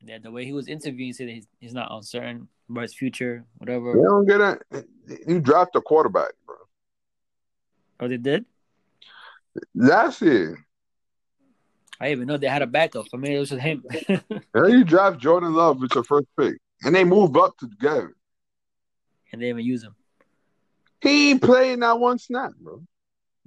Yeah, 0.01 0.19
the 0.19 0.31
way 0.31 0.45
he 0.45 0.53
was 0.53 0.69
interviewing, 0.69 1.09
he 1.09 1.13
said 1.13 1.29
he's, 1.29 1.47
he's 1.61 1.75
not 1.75 1.89
uncertain 1.91 2.49
about 2.71 2.83
his 2.83 2.95
future, 2.95 3.45
whatever. 3.59 3.93
They 3.93 4.03
don't 4.03 4.27
get 4.27 4.41
it. 4.41 4.89
You 5.27 5.41
draft 5.41 5.77
a 5.77 5.81
quarterback, 5.81 6.33
bro. 6.47 6.57
Oh, 8.01 8.09
they 8.09 8.17
did. 8.17 8.45
Last 9.75 10.23
year, 10.23 10.65
I 12.01 12.07
didn't 12.07 12.19
even 12.19 12.29
know 12.29 12.37
they 12.37 12.47
had 12.47 12.63
a 12.63 12.67
backup. 12.67 13.07
I 13.13 13.17
mean, 13.17 13.33
it 13.33 13.39
was 13.41 13.51
just 13.51 13.63
him. 13.63 13.85
and 14.09 14.73
you 14.73 14.85
draft 14.85 15.19
Jordan 15.19 15.53
Love 15.55 15.81
with 15.81 15.95
your 15.95 16.05
first 16.05 16.29
pick, 16.39 16.55
and 16.85 16.95
they 16.95 17.05
move 17.05 17.37
up 17.37 17.57
to 17.59 17.69
Gavin. 17.81 18.15
and 19.33 19.43
they 19.43 19.49
even 19.49 19.65
use 19.65 19.83
him. 19.83 19.97
He 21.01 21.31
ain't 21.31 21.43
playing 21.43 21.81
not 21.81 22.01
one 22.01 22.19
snap, 22.19 22.53
bro. 22.61 22.83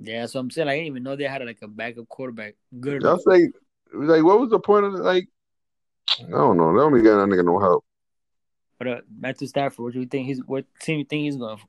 Yeah, 0.04 0.26
so 0.26 0.40
I'm 0.40 0.50
saying 0.50 0.66
like, 0.66 0.74
I 0.74 0.78
didn't 0.78 0.88
even 0.88 1.04
know 1.04 1.16
they 1.16 1.26
had 1.26 1.46
like 1.46 1.62
a 1.62 1.68
backup 1.68 2.10
quarterback 2.10 2.56
good. 2.80 3.04
That's 3.04 3.26
like, 3.28 3.54
like, 3.94 4.24
what 4.24 4.40
was 4.40 4.50
the 4.50 4.60
point 4.60 4.86
of 4.86 4.96
it? 4.96 5.00
Like, 5.00 5.28
I 6.20 6.32
don't 6.32 6.58
know. 6.58 6.74
They 6.74 6.80
don't 6.80 6.94
be 6.94 7.04
getting 7.04 7.20
that 7.20 7.30
nigga 7.30 7.46
no 7.46 7.60
help. 7.60 7.86
But 8.80 8.88
uh, 8.88 9.02
Matthew 9.20 9.48
Stafford, 9.48 9.84
what 9.84 9.94
do 9.94 10.00
you 10.00 10.08
think 10.08 10.26
he's 10.28 10.40
what 10.44 10.66
team 10.80 11.00
you 11.00 11.06
think 11.06 11.24
he's 11.24 11.38
going 11.38 11.58
for? 11.58 11.68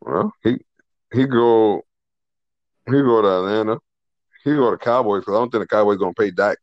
Well, 0.00 0.32
he 0.44 0.58
he 1.12 1.26
go 1.26 1.84
he 2.86 2.92
go 2.92 3.20
to 3.20 3.28
Atlanta. 3.28 3.78
He 4.44 4.54
go 4.54 4.70
to 4.70 4.78
Cowboys 4.78 5.22
because 5.22 5.34
I 5.34 5.38
don't 5.38 5.50
think 5.50 5.62
the 5.64 5.76
Cowboys 5.76 5.98
gonna 5.98 6.14
pay 6.14 6.30
Dak. 6.30 6.58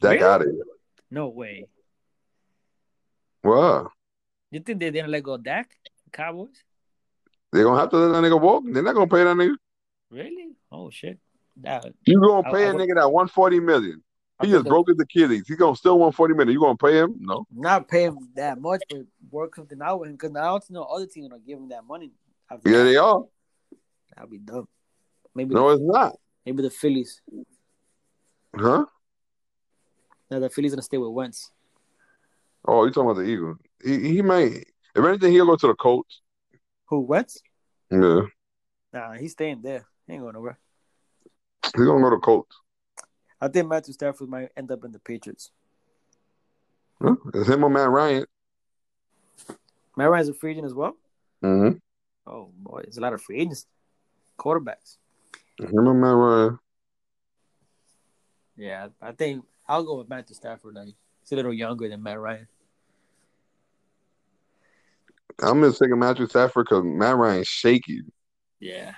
Dak 0.00 0.12
Really? 0.12 0.24
out 0.24 0.40
of 0.40 0.46
here. 0.46 0.64
No 1.10 1.28
way. 1.28 1.66
Well, 3.44 3.92
You 4.50 4.60
think 4.60 4.80
they 4.80 4.90
didn't 4.90 5.10
let 5.10 5.22
go 5.22 5.34
of 5.34 5.42
Dak? 5.42 5.76
Cowboys? 6.10 6.64
They 7.52 7.62
gonna 7.62 7.78
have 7.80 7.90
to 7.90 7.96
let 7.96 8.12
that 8.12 8.26
nigga 8.28 8.40
walk. 8.40 8.64
They're 8.66 8.82
not 8.82 8.94
gonna 8.94 9.06
pay 9.08 9.24
that 9.24 9.36
nigga. 9.36 9.54
Really? 10.10 10.50
Oh 10.72 10.90
shit. 10.90 11.18
That 11.58 11.84
You 12.06 12.20
gonna 12.20 12.48
I- 12.48 12.52
pay 12.52 12.66
I 12.66 12.70
a 12.70 12.74
would- 12.74 12.88
nigga 12.88 12.94
that 12.96 13.12
one 13.12 13.28
forty 13.28 13.60
million. 13.60 14.02
He 14.42 14.46
would 14.48 14.54
just 14.60 14.68
broke 14.68 14.88
his 14.88 14.96
Achilles. 14.98 15.46
He 15.46 15.54
gonna 15.56 15.76
still 15.76 15.98
one 15.98 16.12
forty 16.12 16.32
million. 16.34 16.52
You 16.54 16.60
gonna 16.60 16.76
pay 16.76 16.98
him? 16.98 17.16
No. 17.18 17.46
not 17.52 17.88
pay 17.88 18.04
him 18.04 18.16
that 18.36 18.60
much, 18.60 18.82
but 18.88 19.00
work 19.30 19.54
something 19.54 19.80
out 19.82 20.00
with 20.00 20.08
him 20.10 20.16
because 20.16 20.34
I 20.34 20.44
don't 20.44 20.70
know 20.70 20.82
other 20.84 21.06
teams 21.06 21.28
gonna 21.28 21.40
give 21.42 21.58
him 21.58 21.68
that 21.68 21.84
money. 21.84 22.12
after 22.50 22.68
Yeah, 22.70 22.78
that. 22.78 22.84
they 22.84 22.96
are. 22.96 23.22
That'd 24.16 24.30
be 24.30 24.38
dumb. 24.38 24.66
Maybe 25.34 25.54
No, 25.54 25.68
it's 25.70 25.82
not. 25.82 26.16
maybe 26.46 26.62
the 26.62 26.70
Phillies. 26.70 27.20
Huh? 28.56 28.86
No, 30.30 30.40
the 30.40 30.48
Phillies 30.50 30.72
gonna 30.72 30.82
stay 30.82 30.98
with 30.98 31.10
Wentz. 31.10 31.50
Oh, 32.64 32.84
you 32.84 32.90
talking 32.90 33.10
about 33.10 33.20
the 33.20 33.28
Eagles? 33.28 33.58
He 33.84 33.98
he 34.14 34.22
may 34.22 34.62
If 34.94 35.04
anything, 35.04 35.32
he'll 35.32 35.46
go 35.46 35.56
to 35.56 35.66
the 35.68 35.74
Colts. 35.74 36.20
Who 36.90 37.00
Wentz? 37.00 37.40
Yeah, 37.90 38.22
Nah, 38.92 39.12
he's 39.14 39.32
staying 39.32 39.62
there. 39.62 39.86
He 40.06 40.12
ain't 40.14 40.22
going 40.22 40.34
nowhere. 40.34 40.58
he's 41.62 41.84
gonna 41.86 42.02
go 42.02 42.10
to 42.10 42.18
Colts. 42.18 42.56
I 43.40 43.48
think 43.48 43.68
Matthew 43.68 43.94
Stafford 43.94 44.28
might 44.28 44.50
end 44.56 44.70
up 44.70 44.84
in 44.84 44.92
the 44.92 44.98
Patriots. 44.98 45.50
Huh? 47.00 47.14
It's 47.32 47.48
him 47.48 47.64
or 47.64 47.70
Matt 47.70 47.88
Ryan. 47.88 48.26
Matt 49.96 50.10
Ryan's 50.10 50.28
a 50.28 50.34
free 50.34 50.50
agent 50.52 50.66
as 50.66 50.74
well. 50.74 50.96
Mm-hmm. 51.42 51.78
Oh 52.26 52.50
boy, 52.56 52.80
there's 52.82 52.98
a 52.98 53.00
lot 53.00 53.12
of 53.12 53.22
free 53.22 53.38
agents, 53.38 53.66
quarterbacks. 54.38 54.96
Him 55.58 55.88
or 55.88 55.94
Matt 55.94 56.14
Ryan. 56.16 56.58
Yeah, 58.56 58.88
I 59.00 59.12
think 59.12 59.44
I'll 59.68 59.84
go 59.84 59.98
with 59.98 60.08
Matthew 60.08 60.34
Stafford. 60.36 60.74
Like, 60.74 60.88
he's 61.22 61.32
a 61.32 61.36
little 61.36 61.54
younger 61.54 61.88
than 61.88 62.02
Matt 62.02 62.18
Ryan. 62.18 62.48
I'm 65.42 65.62
just 65.62 65.78
taking 65.78 65.98
Matthew 65.98 66.26
Stafford 66.26 66.66
because 66.68 66.84
Matt 66.84 67.16
Ryan's 67.16 67.48
shaky. 67.48 68.02
Yeah. 68.58 68.94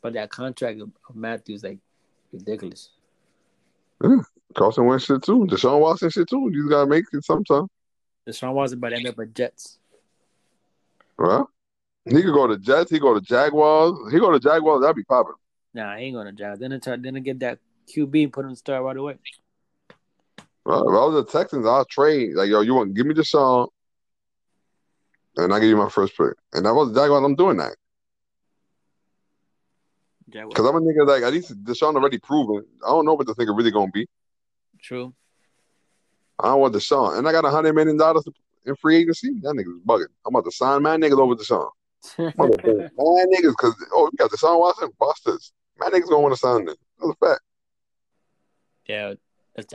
But 0.00 0.14
that 0.14 0.30
contract 0.30 0.80
of, 0.80 0.90
of 1.08 1.16
Matthews 1.16 1.62
like 1.62 1.78
ridiculous. 2.32 2.90
Yeah. 4.02 4.22
Carson 4.54 4.86
Wentz 4.86 5.04
shit 5.04 5.22
too. 5.22 5.46
Deshaun 5.50 5.80
Watson 5.80 6.10
shit 6.10 6.28
too. 6.28 6.50
You 6.52 6.68
gotta 6.68 6.86
make 6.86 7.04
it 7.12 7.24
sometime. 7.24 7.66
Deshaun 8.26 8.52
Watson 8.52 8.78
about 8.78 8.90
to 8.90 8.96
end 8.96 9.08
up 9.08 9.18
at 9.18 9.34
Jets. 9.34 9.78
Well, 11.18 11.48
he 12.04 12.22
could 12.22 12.34
go 12.34 12.46
to 12.46 12.58
Jets. 12.58 12.90
He 12.90 12.98
go 12.98 13.14
to 13.14 13.20
Jaguars. 13.20 14.12
He 14.12 14.18
go 14.18 14.30
to 14.30 14.40
Jaguars. 14.40 14.82
That'd 14.82 14.96
be 14.96 15.04
popping. 15.04 15.34
Nah, 15.74 15.96
he 15.96 16.06
ain't 16.06 16.16
gonna 16.16 16.32
job. 16.32 16.58
Then 16.58 16.78
try 16.80 16.96
then 16.96 17.14
get 17.22 17.40
that 17.40 17.58
QB 17.88 18.24
and 18.24 18.32
put 18.32 18.40
him 18.40 18.48
in 18.48 18.52
the 18.52 18.56
start 18.56 18.84
right 18.84 18.96
away. 18.96 19.16
Well, 20.64 20.88
if 20.88 20.94
I 20.94 21.04
was 21.06 21.24
the 21.24 21.32
Texans, 21.32 21.66
I'll 21.66 21.84
trade. 21.84 22.34
Like, 22.34 22.48
yo, 22.48 22.60
you 22.60 22.74
want 22.74 22.94
give 22.94 23.06
me 23.06 23.14
Deshaun, 23.14 23.68
and 25.36 25.52
I 25.52 25.60
give 25.60 25.68
you 25.68 25.76
my 25.76 25.88
first 25.88 26.16
pick. 26.16 26.34
And 26.52 26.66
that 26.66 26.74
was 26.74 26.92
the 26.92 27.00
Jaguars, 27.00 27.24
I'm 27.24 27.34
doing 27.34 27.56
that 27.58 27.74
because 30.32 30.66
I'm 30.66 30.76
a 30.76 30.80
nigga 30.80 31.06
like 31.06 31.22
at 31.22 31.32
least 31.32 31.64
Deshaun 31.64 31.94
already 31.94 32.18
proven. 32.18 32.64
I 32.84 32.88
don't 32.88 33.04
know 33.04 33.14
what 33.14 33.26
this 33.26 33.36
nigga 33.36 33.56
really 33.56 33.70
gonna 33.70 33.90
be. 33.90 34.06
True. 34.80 35.14
I 36.38 36.48
don't 36.48 36.60
want 36.60 36.74
Deshaun, 36.74 37.18
and 37.18 37.28
I 37.28 37.32
got 37.32 37.44
a 37.44 37.50
hundred 37.50 37.74
million 37.74 37.96
dollars 37.96 38.24
in 38.64 38.74
free 38.76 38.96
agency. 38.96 39.32
That 39.42 39.54
nigga's 39.54 39.80
bugging. 39.86 40.06
I'm 40.26 40.34
about 40.34 40.44
to 40.44 40.52
sign 40.52 40.82
my 40.82 40.96
niggas 40.96 41.18
over 41.18 41.34
to 41.36 41.42
Deshaun. 41.42 41.68
My 42.36 42.46
niggas, 42.46 43.50
because 43.50 43.74
oh, 43.92 44.08
you 44.10 44.16
got 44.18 44.30
Deshaun 44.30 44.58
Watson, 44.58 44.90
busters. 44.98 45.52
My 45.78 45.88
niggas 45.88 46.08
gonna 46.08 46.20
want 46.20 46.34
to 46.34 46.40
sign 46.40 46.64
them. 46.64 46.76
That's 46.98 47.12
a 47.20 47.26
fact. 47.26 47.40
yeah, 48.86 49.14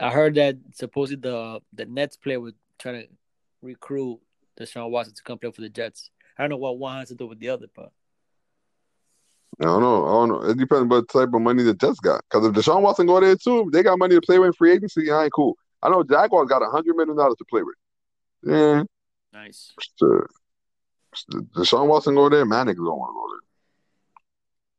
I 0.02 0.10
heard 0.10 0.36
that 0.36 0.58
supposedly 0.74 1.30
the 1.30 1.62
the 1.74 1.86
Nets 1.86 2.18
player 2.18 2.40
was 2.40 2.54
trying 2.80 3.04
to 3.04 3.08
recruit 3.62 4.20
Deshaun 4.58 4.90
Watson 4.90 5.14
to 5.16 5.24
come 5.24 5.38
play 5.38 5.52
for 5.52 5.62
the 5.62 5.70
Jets. 5.70 6.10
I 6.38 6.44
don't 6.44 6.50
know 6.50 6.58
what 6.58 6.78
one 6.78 7.00
has 7.00 7.10
to 7.10 7.16
do 7.16 7.28
with 7.28 7.40
the 7.40 7.50
other, 7.50 7.68
but 7.76 7.92
I 9.60 9.66
don't 9.66 9.82
know. 9.82 10.06
I 10.06 10.12
don't 10.12 10.30
know. 10.30 10.50
It 10.50 10.58
depends 10.58 10.90
what 10.90 11.10
type 11.10 11.34
of 11.34 11.42
money 11.42 11.64
the 11.64 11.74
Jets 11.74 12.00
got. 12.00 12.24
Because 12.30 12.48
if 12.48 12.54
Deshaun 12.54 12.82
Watson 12.82 13.08
go 13.08 13.20
there 13.20 13.36
too, 13.36 13.70
they 13.72 13.82
got 13.82 13.98
money 13.98 14.16
to 14.16 14.22
play 14.22 14.38
with 14.40 14.48
in 14.48 14.54
free 14.54 14.72
agency. 14.72 15.12
I 15.12 15.26
ain't 15.26 15.34
cool. 15.34 15.58
I 15.82 15.90
know 15.90 16.04
Jaguars 16.04 16.50
got 16.50 16.62
a 16.62 16.70
hundred 16.70 16.96
million 16.96 17.18
dollars 17.18 17.38
to 17.38 17.46
play 17.46 17.64
with. 17.64 17.76
Yeah, 18.44 18.84
nice. 19.34 19.74
shit. 19.80 20.24
Deshaun 21.56 21.88
Watson 21.88 22.16
go 22.16 22.30
there, 22.30 22.46
man, 22.46 22.68
niggas 22.68 22.76
don't 22.76 23.00
want 23.00 23.10
to 23.10 23.14
go 23.14 23.28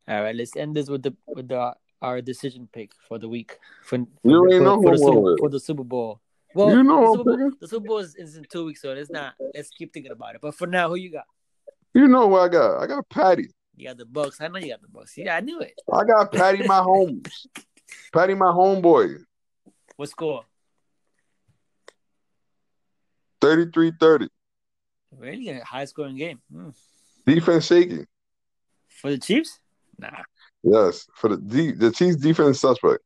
there. 0.06 0.16
All 0.16 0.24
right, 0.24 0.34
let's 0.34 0.56
end 0.56 0.76
this 0.76 0.88
with 0.88 1.02
the 1.02 1.14
with 1.26 1.48
the 1.48 1.74
our 2.00 2.22
decision 2.22 2.68
pick 2.72 2.92
for 3.08 3.18
the 3.18 3.28
week 3.28 3.58
for 3.82 3.98
for, 3.98 4.06
for, 4.22 4.60
know 4.60 4.80
for 4.80 4.92
the, 4.92 4.98
Super, 4.98 5.36
for 5.38 5.48
the 5.48 5.60
Super 5.60 5.84
Bowl. 5.84 6.20
Well, 6.58 6.70
You 6.76 6.82
know 6.82 7.12
the 7.12 7.18
Super, 7.18 7.36
Bowl, 7.36 7.50
the 7.60 7.68
Super 7.68 7.86
Bowl 7.86 7.98
is, 7.98 8.16
is 8.16 8.36
in 8.36 8.44
two 8.50 8.64
weeks, 8.64 8.82
so 8.82 8.90
it's 8.90 9.10
not. 9.12 9.34
Let's 9.54 9.70
keep 9.70 9.92
thinking 9.92 10.10
about 10.10 10.34
it. 10.34 10.40
But 10.42 10.56
for 10.56 10.66
now, 10.66 10.88
who 10.88 10.96
you 10.96 11.12
got? 11.12 11.22
You 11.94 12.08
know 12.08 12.26
what 12.26 12.40
I 12.40 12.48
got? 12.48 12.82
I 12.82 12.86
got 12.88 13.08
Patty. 13.08 13.50
You 13.76 13.86
got 13.86 13.96
the 13.96 14.04
Bucks. 14.04 14.40
I 14.40 14.48
know 14.48 14.58
you 14.58 14.70
got 14.70 14.82
the 14.82 14.88
Bucks. 14.88 15.16
Yeah, 15.16 15.36
I 15.36 15.40
knew 15.40 15.60
it. 15.60 15.80
I 15.92 16.02
got 16.04 16.32
Patty, 16.32 16.66
my 16.66 16.78
home. 16.78 17.22
Patty, 18.12 18.34
my 18.34 18.46
homeboy. 18.46 19.18
What 19.94 20.08
score? 20.08 20.44
33-30. 23.40 24.28
Really 25.16 25.48
a 25.50 25.64
high 25.64 25.84
scoring 25.84 26.16
game 26.16 26.40
Hmm. 26.52 26.70
Defense 27.24 27.66
shaking. 27.66 28.04
for 28.88 29.10
the 29.10 29.18
Chiefs? 29.18 29.60
Nah, 29.96 30.10
Yes, 30.64 31.06
for 31.14 31.28
the 31.36 31.72
the 31.76 31.92
Chiefs 31.92 32.16
defense 32.16 32.58
suspect. 32.60 32.98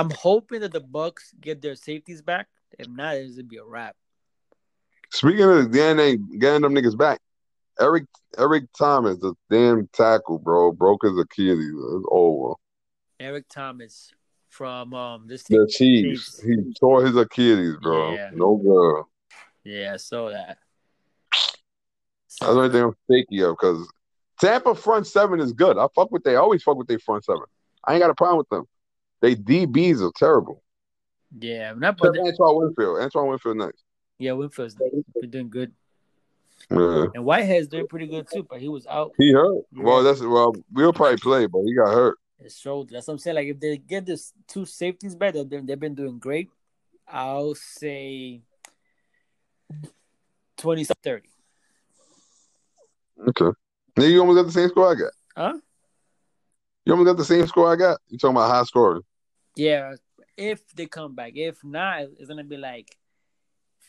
I'm 0.00 0.08
hoping 0.08 0.62
that 0.62 0.72
the 0.72 0.80
Bucks 0.80 1.34
get 1.42 1.60
their 1.60 1.74
safeties 1.74 2.22
back. 2.22 2.48
If 2.78 2.88
not, 2.88 3.16
it's 3.16 3.34
gonna 3.34 3.46
be 3.46 3.58
a 3.58 3.64
wrap. 3.64 3.96
Speaking 5.10 5.42
of 5.42 5.70
getting, 5.70 6.38
getting 6.38 6.62
them 6.62 6.74
niggas 6.74 6.96
back, 6.96 7.20
Eric 7.78 8.04
Eric 8.38 8.64
Thomas, 8.78 9.18
the 9.18 9.34
damn 9.50 9.88
tackle, 9.92 10.38
bro, 10.38 10.72
broke 10.72 11.02
his 11.02 11.18
Achilles. 11.18 11.74
It's 11.74 12.06
over. 12.10 12.54
Eric 13.18 13.44
Thomas 13.50 14.10
from 14.48 14.94
um 14.94 15.26
this 15.26 15.42
team. 15.42 15.58
The 15.58 15.66
Chiefs, 15.66 16.40
Chiefs. 16.40 16.42
he 16.44 16.72
tore 16.80 17.04
his 17.04 17.14
Achilles, 17.14 17.76
bro. 17.82 18.14
Yeah. 18.14 18.30
No 18.32 18.56
good. 18.56 19.04
Yeah, 19.70 19.92
I 19.92 19.96
saw 19.98 20.30
that. 20.30 20.56
That's 21.30 22.38
the 22.38 22.46
only 22.46 22.70
thing 22.70 22.84
I'm 22.84 22.94
shaky 23.10 23.42
of 23.42 23.58
because 23.60 23.86
Tampa 24.40 24.74
front 24.74 25.06
seven 25.06 25.40
is 25.40 25.52
good. 25.52 25.76
I 25.76 25.88
fuck 25.94 26.10
with 26.10 26.24
they. 26.24 26.36
I 26.36 26.38
always 26.38 26.62
fuck 26.62 26.78
with 26.78 26.88
their 26.88 26.98
front 26.98 27.22
seven. 27.26 27.42
I 27.84 27.92
ain't 27.92 28.00
got 28.00 28.08
a 28.08 28.14
problem 28.14 28.38
with 28.38 28.48
them. 28.48 28.64
They 29.20 29.34
DBs 29.36 30.00
are 30.06 30.12
terrible. 30.16 30.62
Yeah, 31.38 31.74
not 31.76 31.96
but 31.98 32.08
Except 32.16 32.26
Antoine 32.40 32.56
Winfield. 32.64 32.98
Antoine 33.00 33.28
Winfield 33.28 33.56
next. 33.58 33.84
yeah, 34.18 34.32
Winfield's 34.32 34.74
been 35.20 35.30
doing 35.30 35.48
good, 35.50 35.72
Yeah. 36.70 37.06
and 37.14 37.24
Whitehead's 37.24 37.68
doing 37.68 37.86
pretty 37.86 38.06
good 38.08 38.26
too. 38.32 38.42
But 38.48 38.60
he 38.60 38.68
was 38.68 38.86
out 38.86 39.12
He 39.18 39.32
hurt. 39.32 39.64
Yeah. 39.72 39.82
Well, 39.84 40.02
that's 40.02 40.20
well. 40.20 40.54
We'll 40.72 40.92
probably 40.92 41.18
play, 41.18 41.46
but 41.46 41.62
he 41.64 41.74
got 41.74 41.92
hurt. 41.92 42.18
his 42.42 42.56
shoulder. 42.58 42.90
That's 42.94 43.06
what 43.06 43.12
I'm 43.14 43.18
saying. 43.18 43.36
Like 43.36 43.46
if 43.48 43.60
they 43.60 43.76
get 43.76 44.06
this 44.06 44.32
two 44.48 44.64
safeties 44.64 45.14
back, 45.14 45.34
they've 45.34 45.48
been, 45.48 45.66
they've 45.66 45.78
been 45.78 45.94
doing 45.94 46.18
great. 46.18 46.48
I'll 47.06 47.54
say 47.54 48.40
20 50.56 50.84
30. 50.84 51.28
Okay. 53.28 53.44
Nigga, 53.96 54.10
you 54.10 54.20
almost 54.20 54.36
got 54.36 54.46
the 54.46 54.52
same 54.52 54.68
score 54.68 54.90
I 54.90 54.94
got. 54.94 55.12
Huh? 55.36 55.58
You 56.84 56.92
almost 56.92 57.06
got 57.06 57.16
the 57.18 57.24
same 57.24 57.46
score 57.46 57.72
I 57.72 57.76
got. 57.76 58.00
You 58.08 58.18
talking 58.18 58.36
about 58.36 58.50
high 58.50 58.62
scoring? 58.64 59.02
Yeah, 59.56 59.94
if 60.36 60.66
they 60.74 60.86
come 60.86 61.14
back. 61.14 61.32
If 61.34 61.62
not, 61.64 62.02
it's 62.18 62.28
gonna 62.28 62.44
be 62.44 62.56
like 62.56 62.96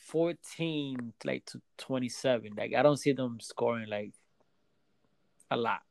14 0.07 1.13
like 1.23 1.45
to 1.45 1.61
27. 1.77 2.51
Like 2.57 2.73
I 2.75 2.81
don't 2.81 2.97
see 2.97 3.13
them 3.13 3.39
scoring 3.39 3.87
like 3.89 4.13
a 5.49 5.57
lot. 5.57 5.81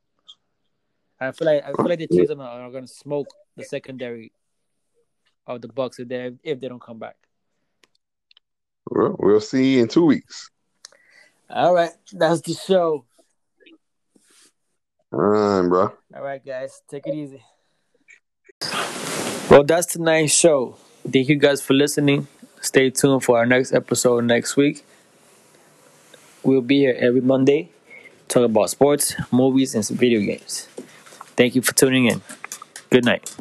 I 1.19 1.31
feel 1.31 1.45
like 1.45 1.63
I 1.63 1.73
feel 1.73 1.87
like 1.87 1.99
the 1.99 2.07
Chiefs 2.07 2.31
are 2.31 2.35
gonna, 2.35 2.49
are 2.49 2.71
gonna 2.71 2.87
smoke 2.87 3.27
the 3.55 3.63
secondary 3.63 4.31
of 5.47 5.61
the 5.61 5.67
Bucks 5.67 5.99
if 5.99 6.07
they 6.07 6.31
if 6.43 6.59
they 6.59 6.67
don't 6.67 6.81
come 6.81 6.99
back. 6.99 7.15
Well, 8.89 9.15
we'll 9.19 9.39
see 9.39 9.79
in 9.79 9.87
two 9.87 10.05
weeks. 10.05 10.49
All 11.49 11.73
right, 11.73 11.91
that's 12.11 12.41
the 12.41 12.53
show. 12.53 13.05
All 15.11 15.19
right, 15.19 15.67
bro. 15.67 15.93
All 16.15 16.23
right, 16.23 16.43
guys, 16.43 16.81
take 16.89 17.05
it 17.07 17.13
easy. 17.13 17.43
Well, 19.51 19.65
that's 19.65 19.85
tonight's 19.87 20.31
show. 20.33 20.77
Thank 21.11 21.27
you 21.27 21.35
guys 21.35 21.61
for 21.61 21.73
listening. 21.73 22.27
Stay 22.61 22.89
tuned 22.89 23.25
for 23.25 23.37
our 23.37 23.45
next 23.45 23.73
episode 23.73 24.23
next 24.23 24.55
week. 24.55 24.85
We'll 26.41 26.61
be 26.61 26.79
here 26.79 26.95
every 26.97 27.19
Monday, 27.19 27.69
talk 28.29 28.45
about 28.45 28.69
sports, 28.69 29.13
movies, 29.29 29.75
and 29.75 29.85
some 29.85 29.97
video 29.97 30.21
games. 30.21 30.69
Thank 31.35 31.55
you 31.55 31.61
for 31.61 31.75
tuning 31.75 32.05
in. 32.05 32.21
Good 32.89 33.03
night. 33.03 33.35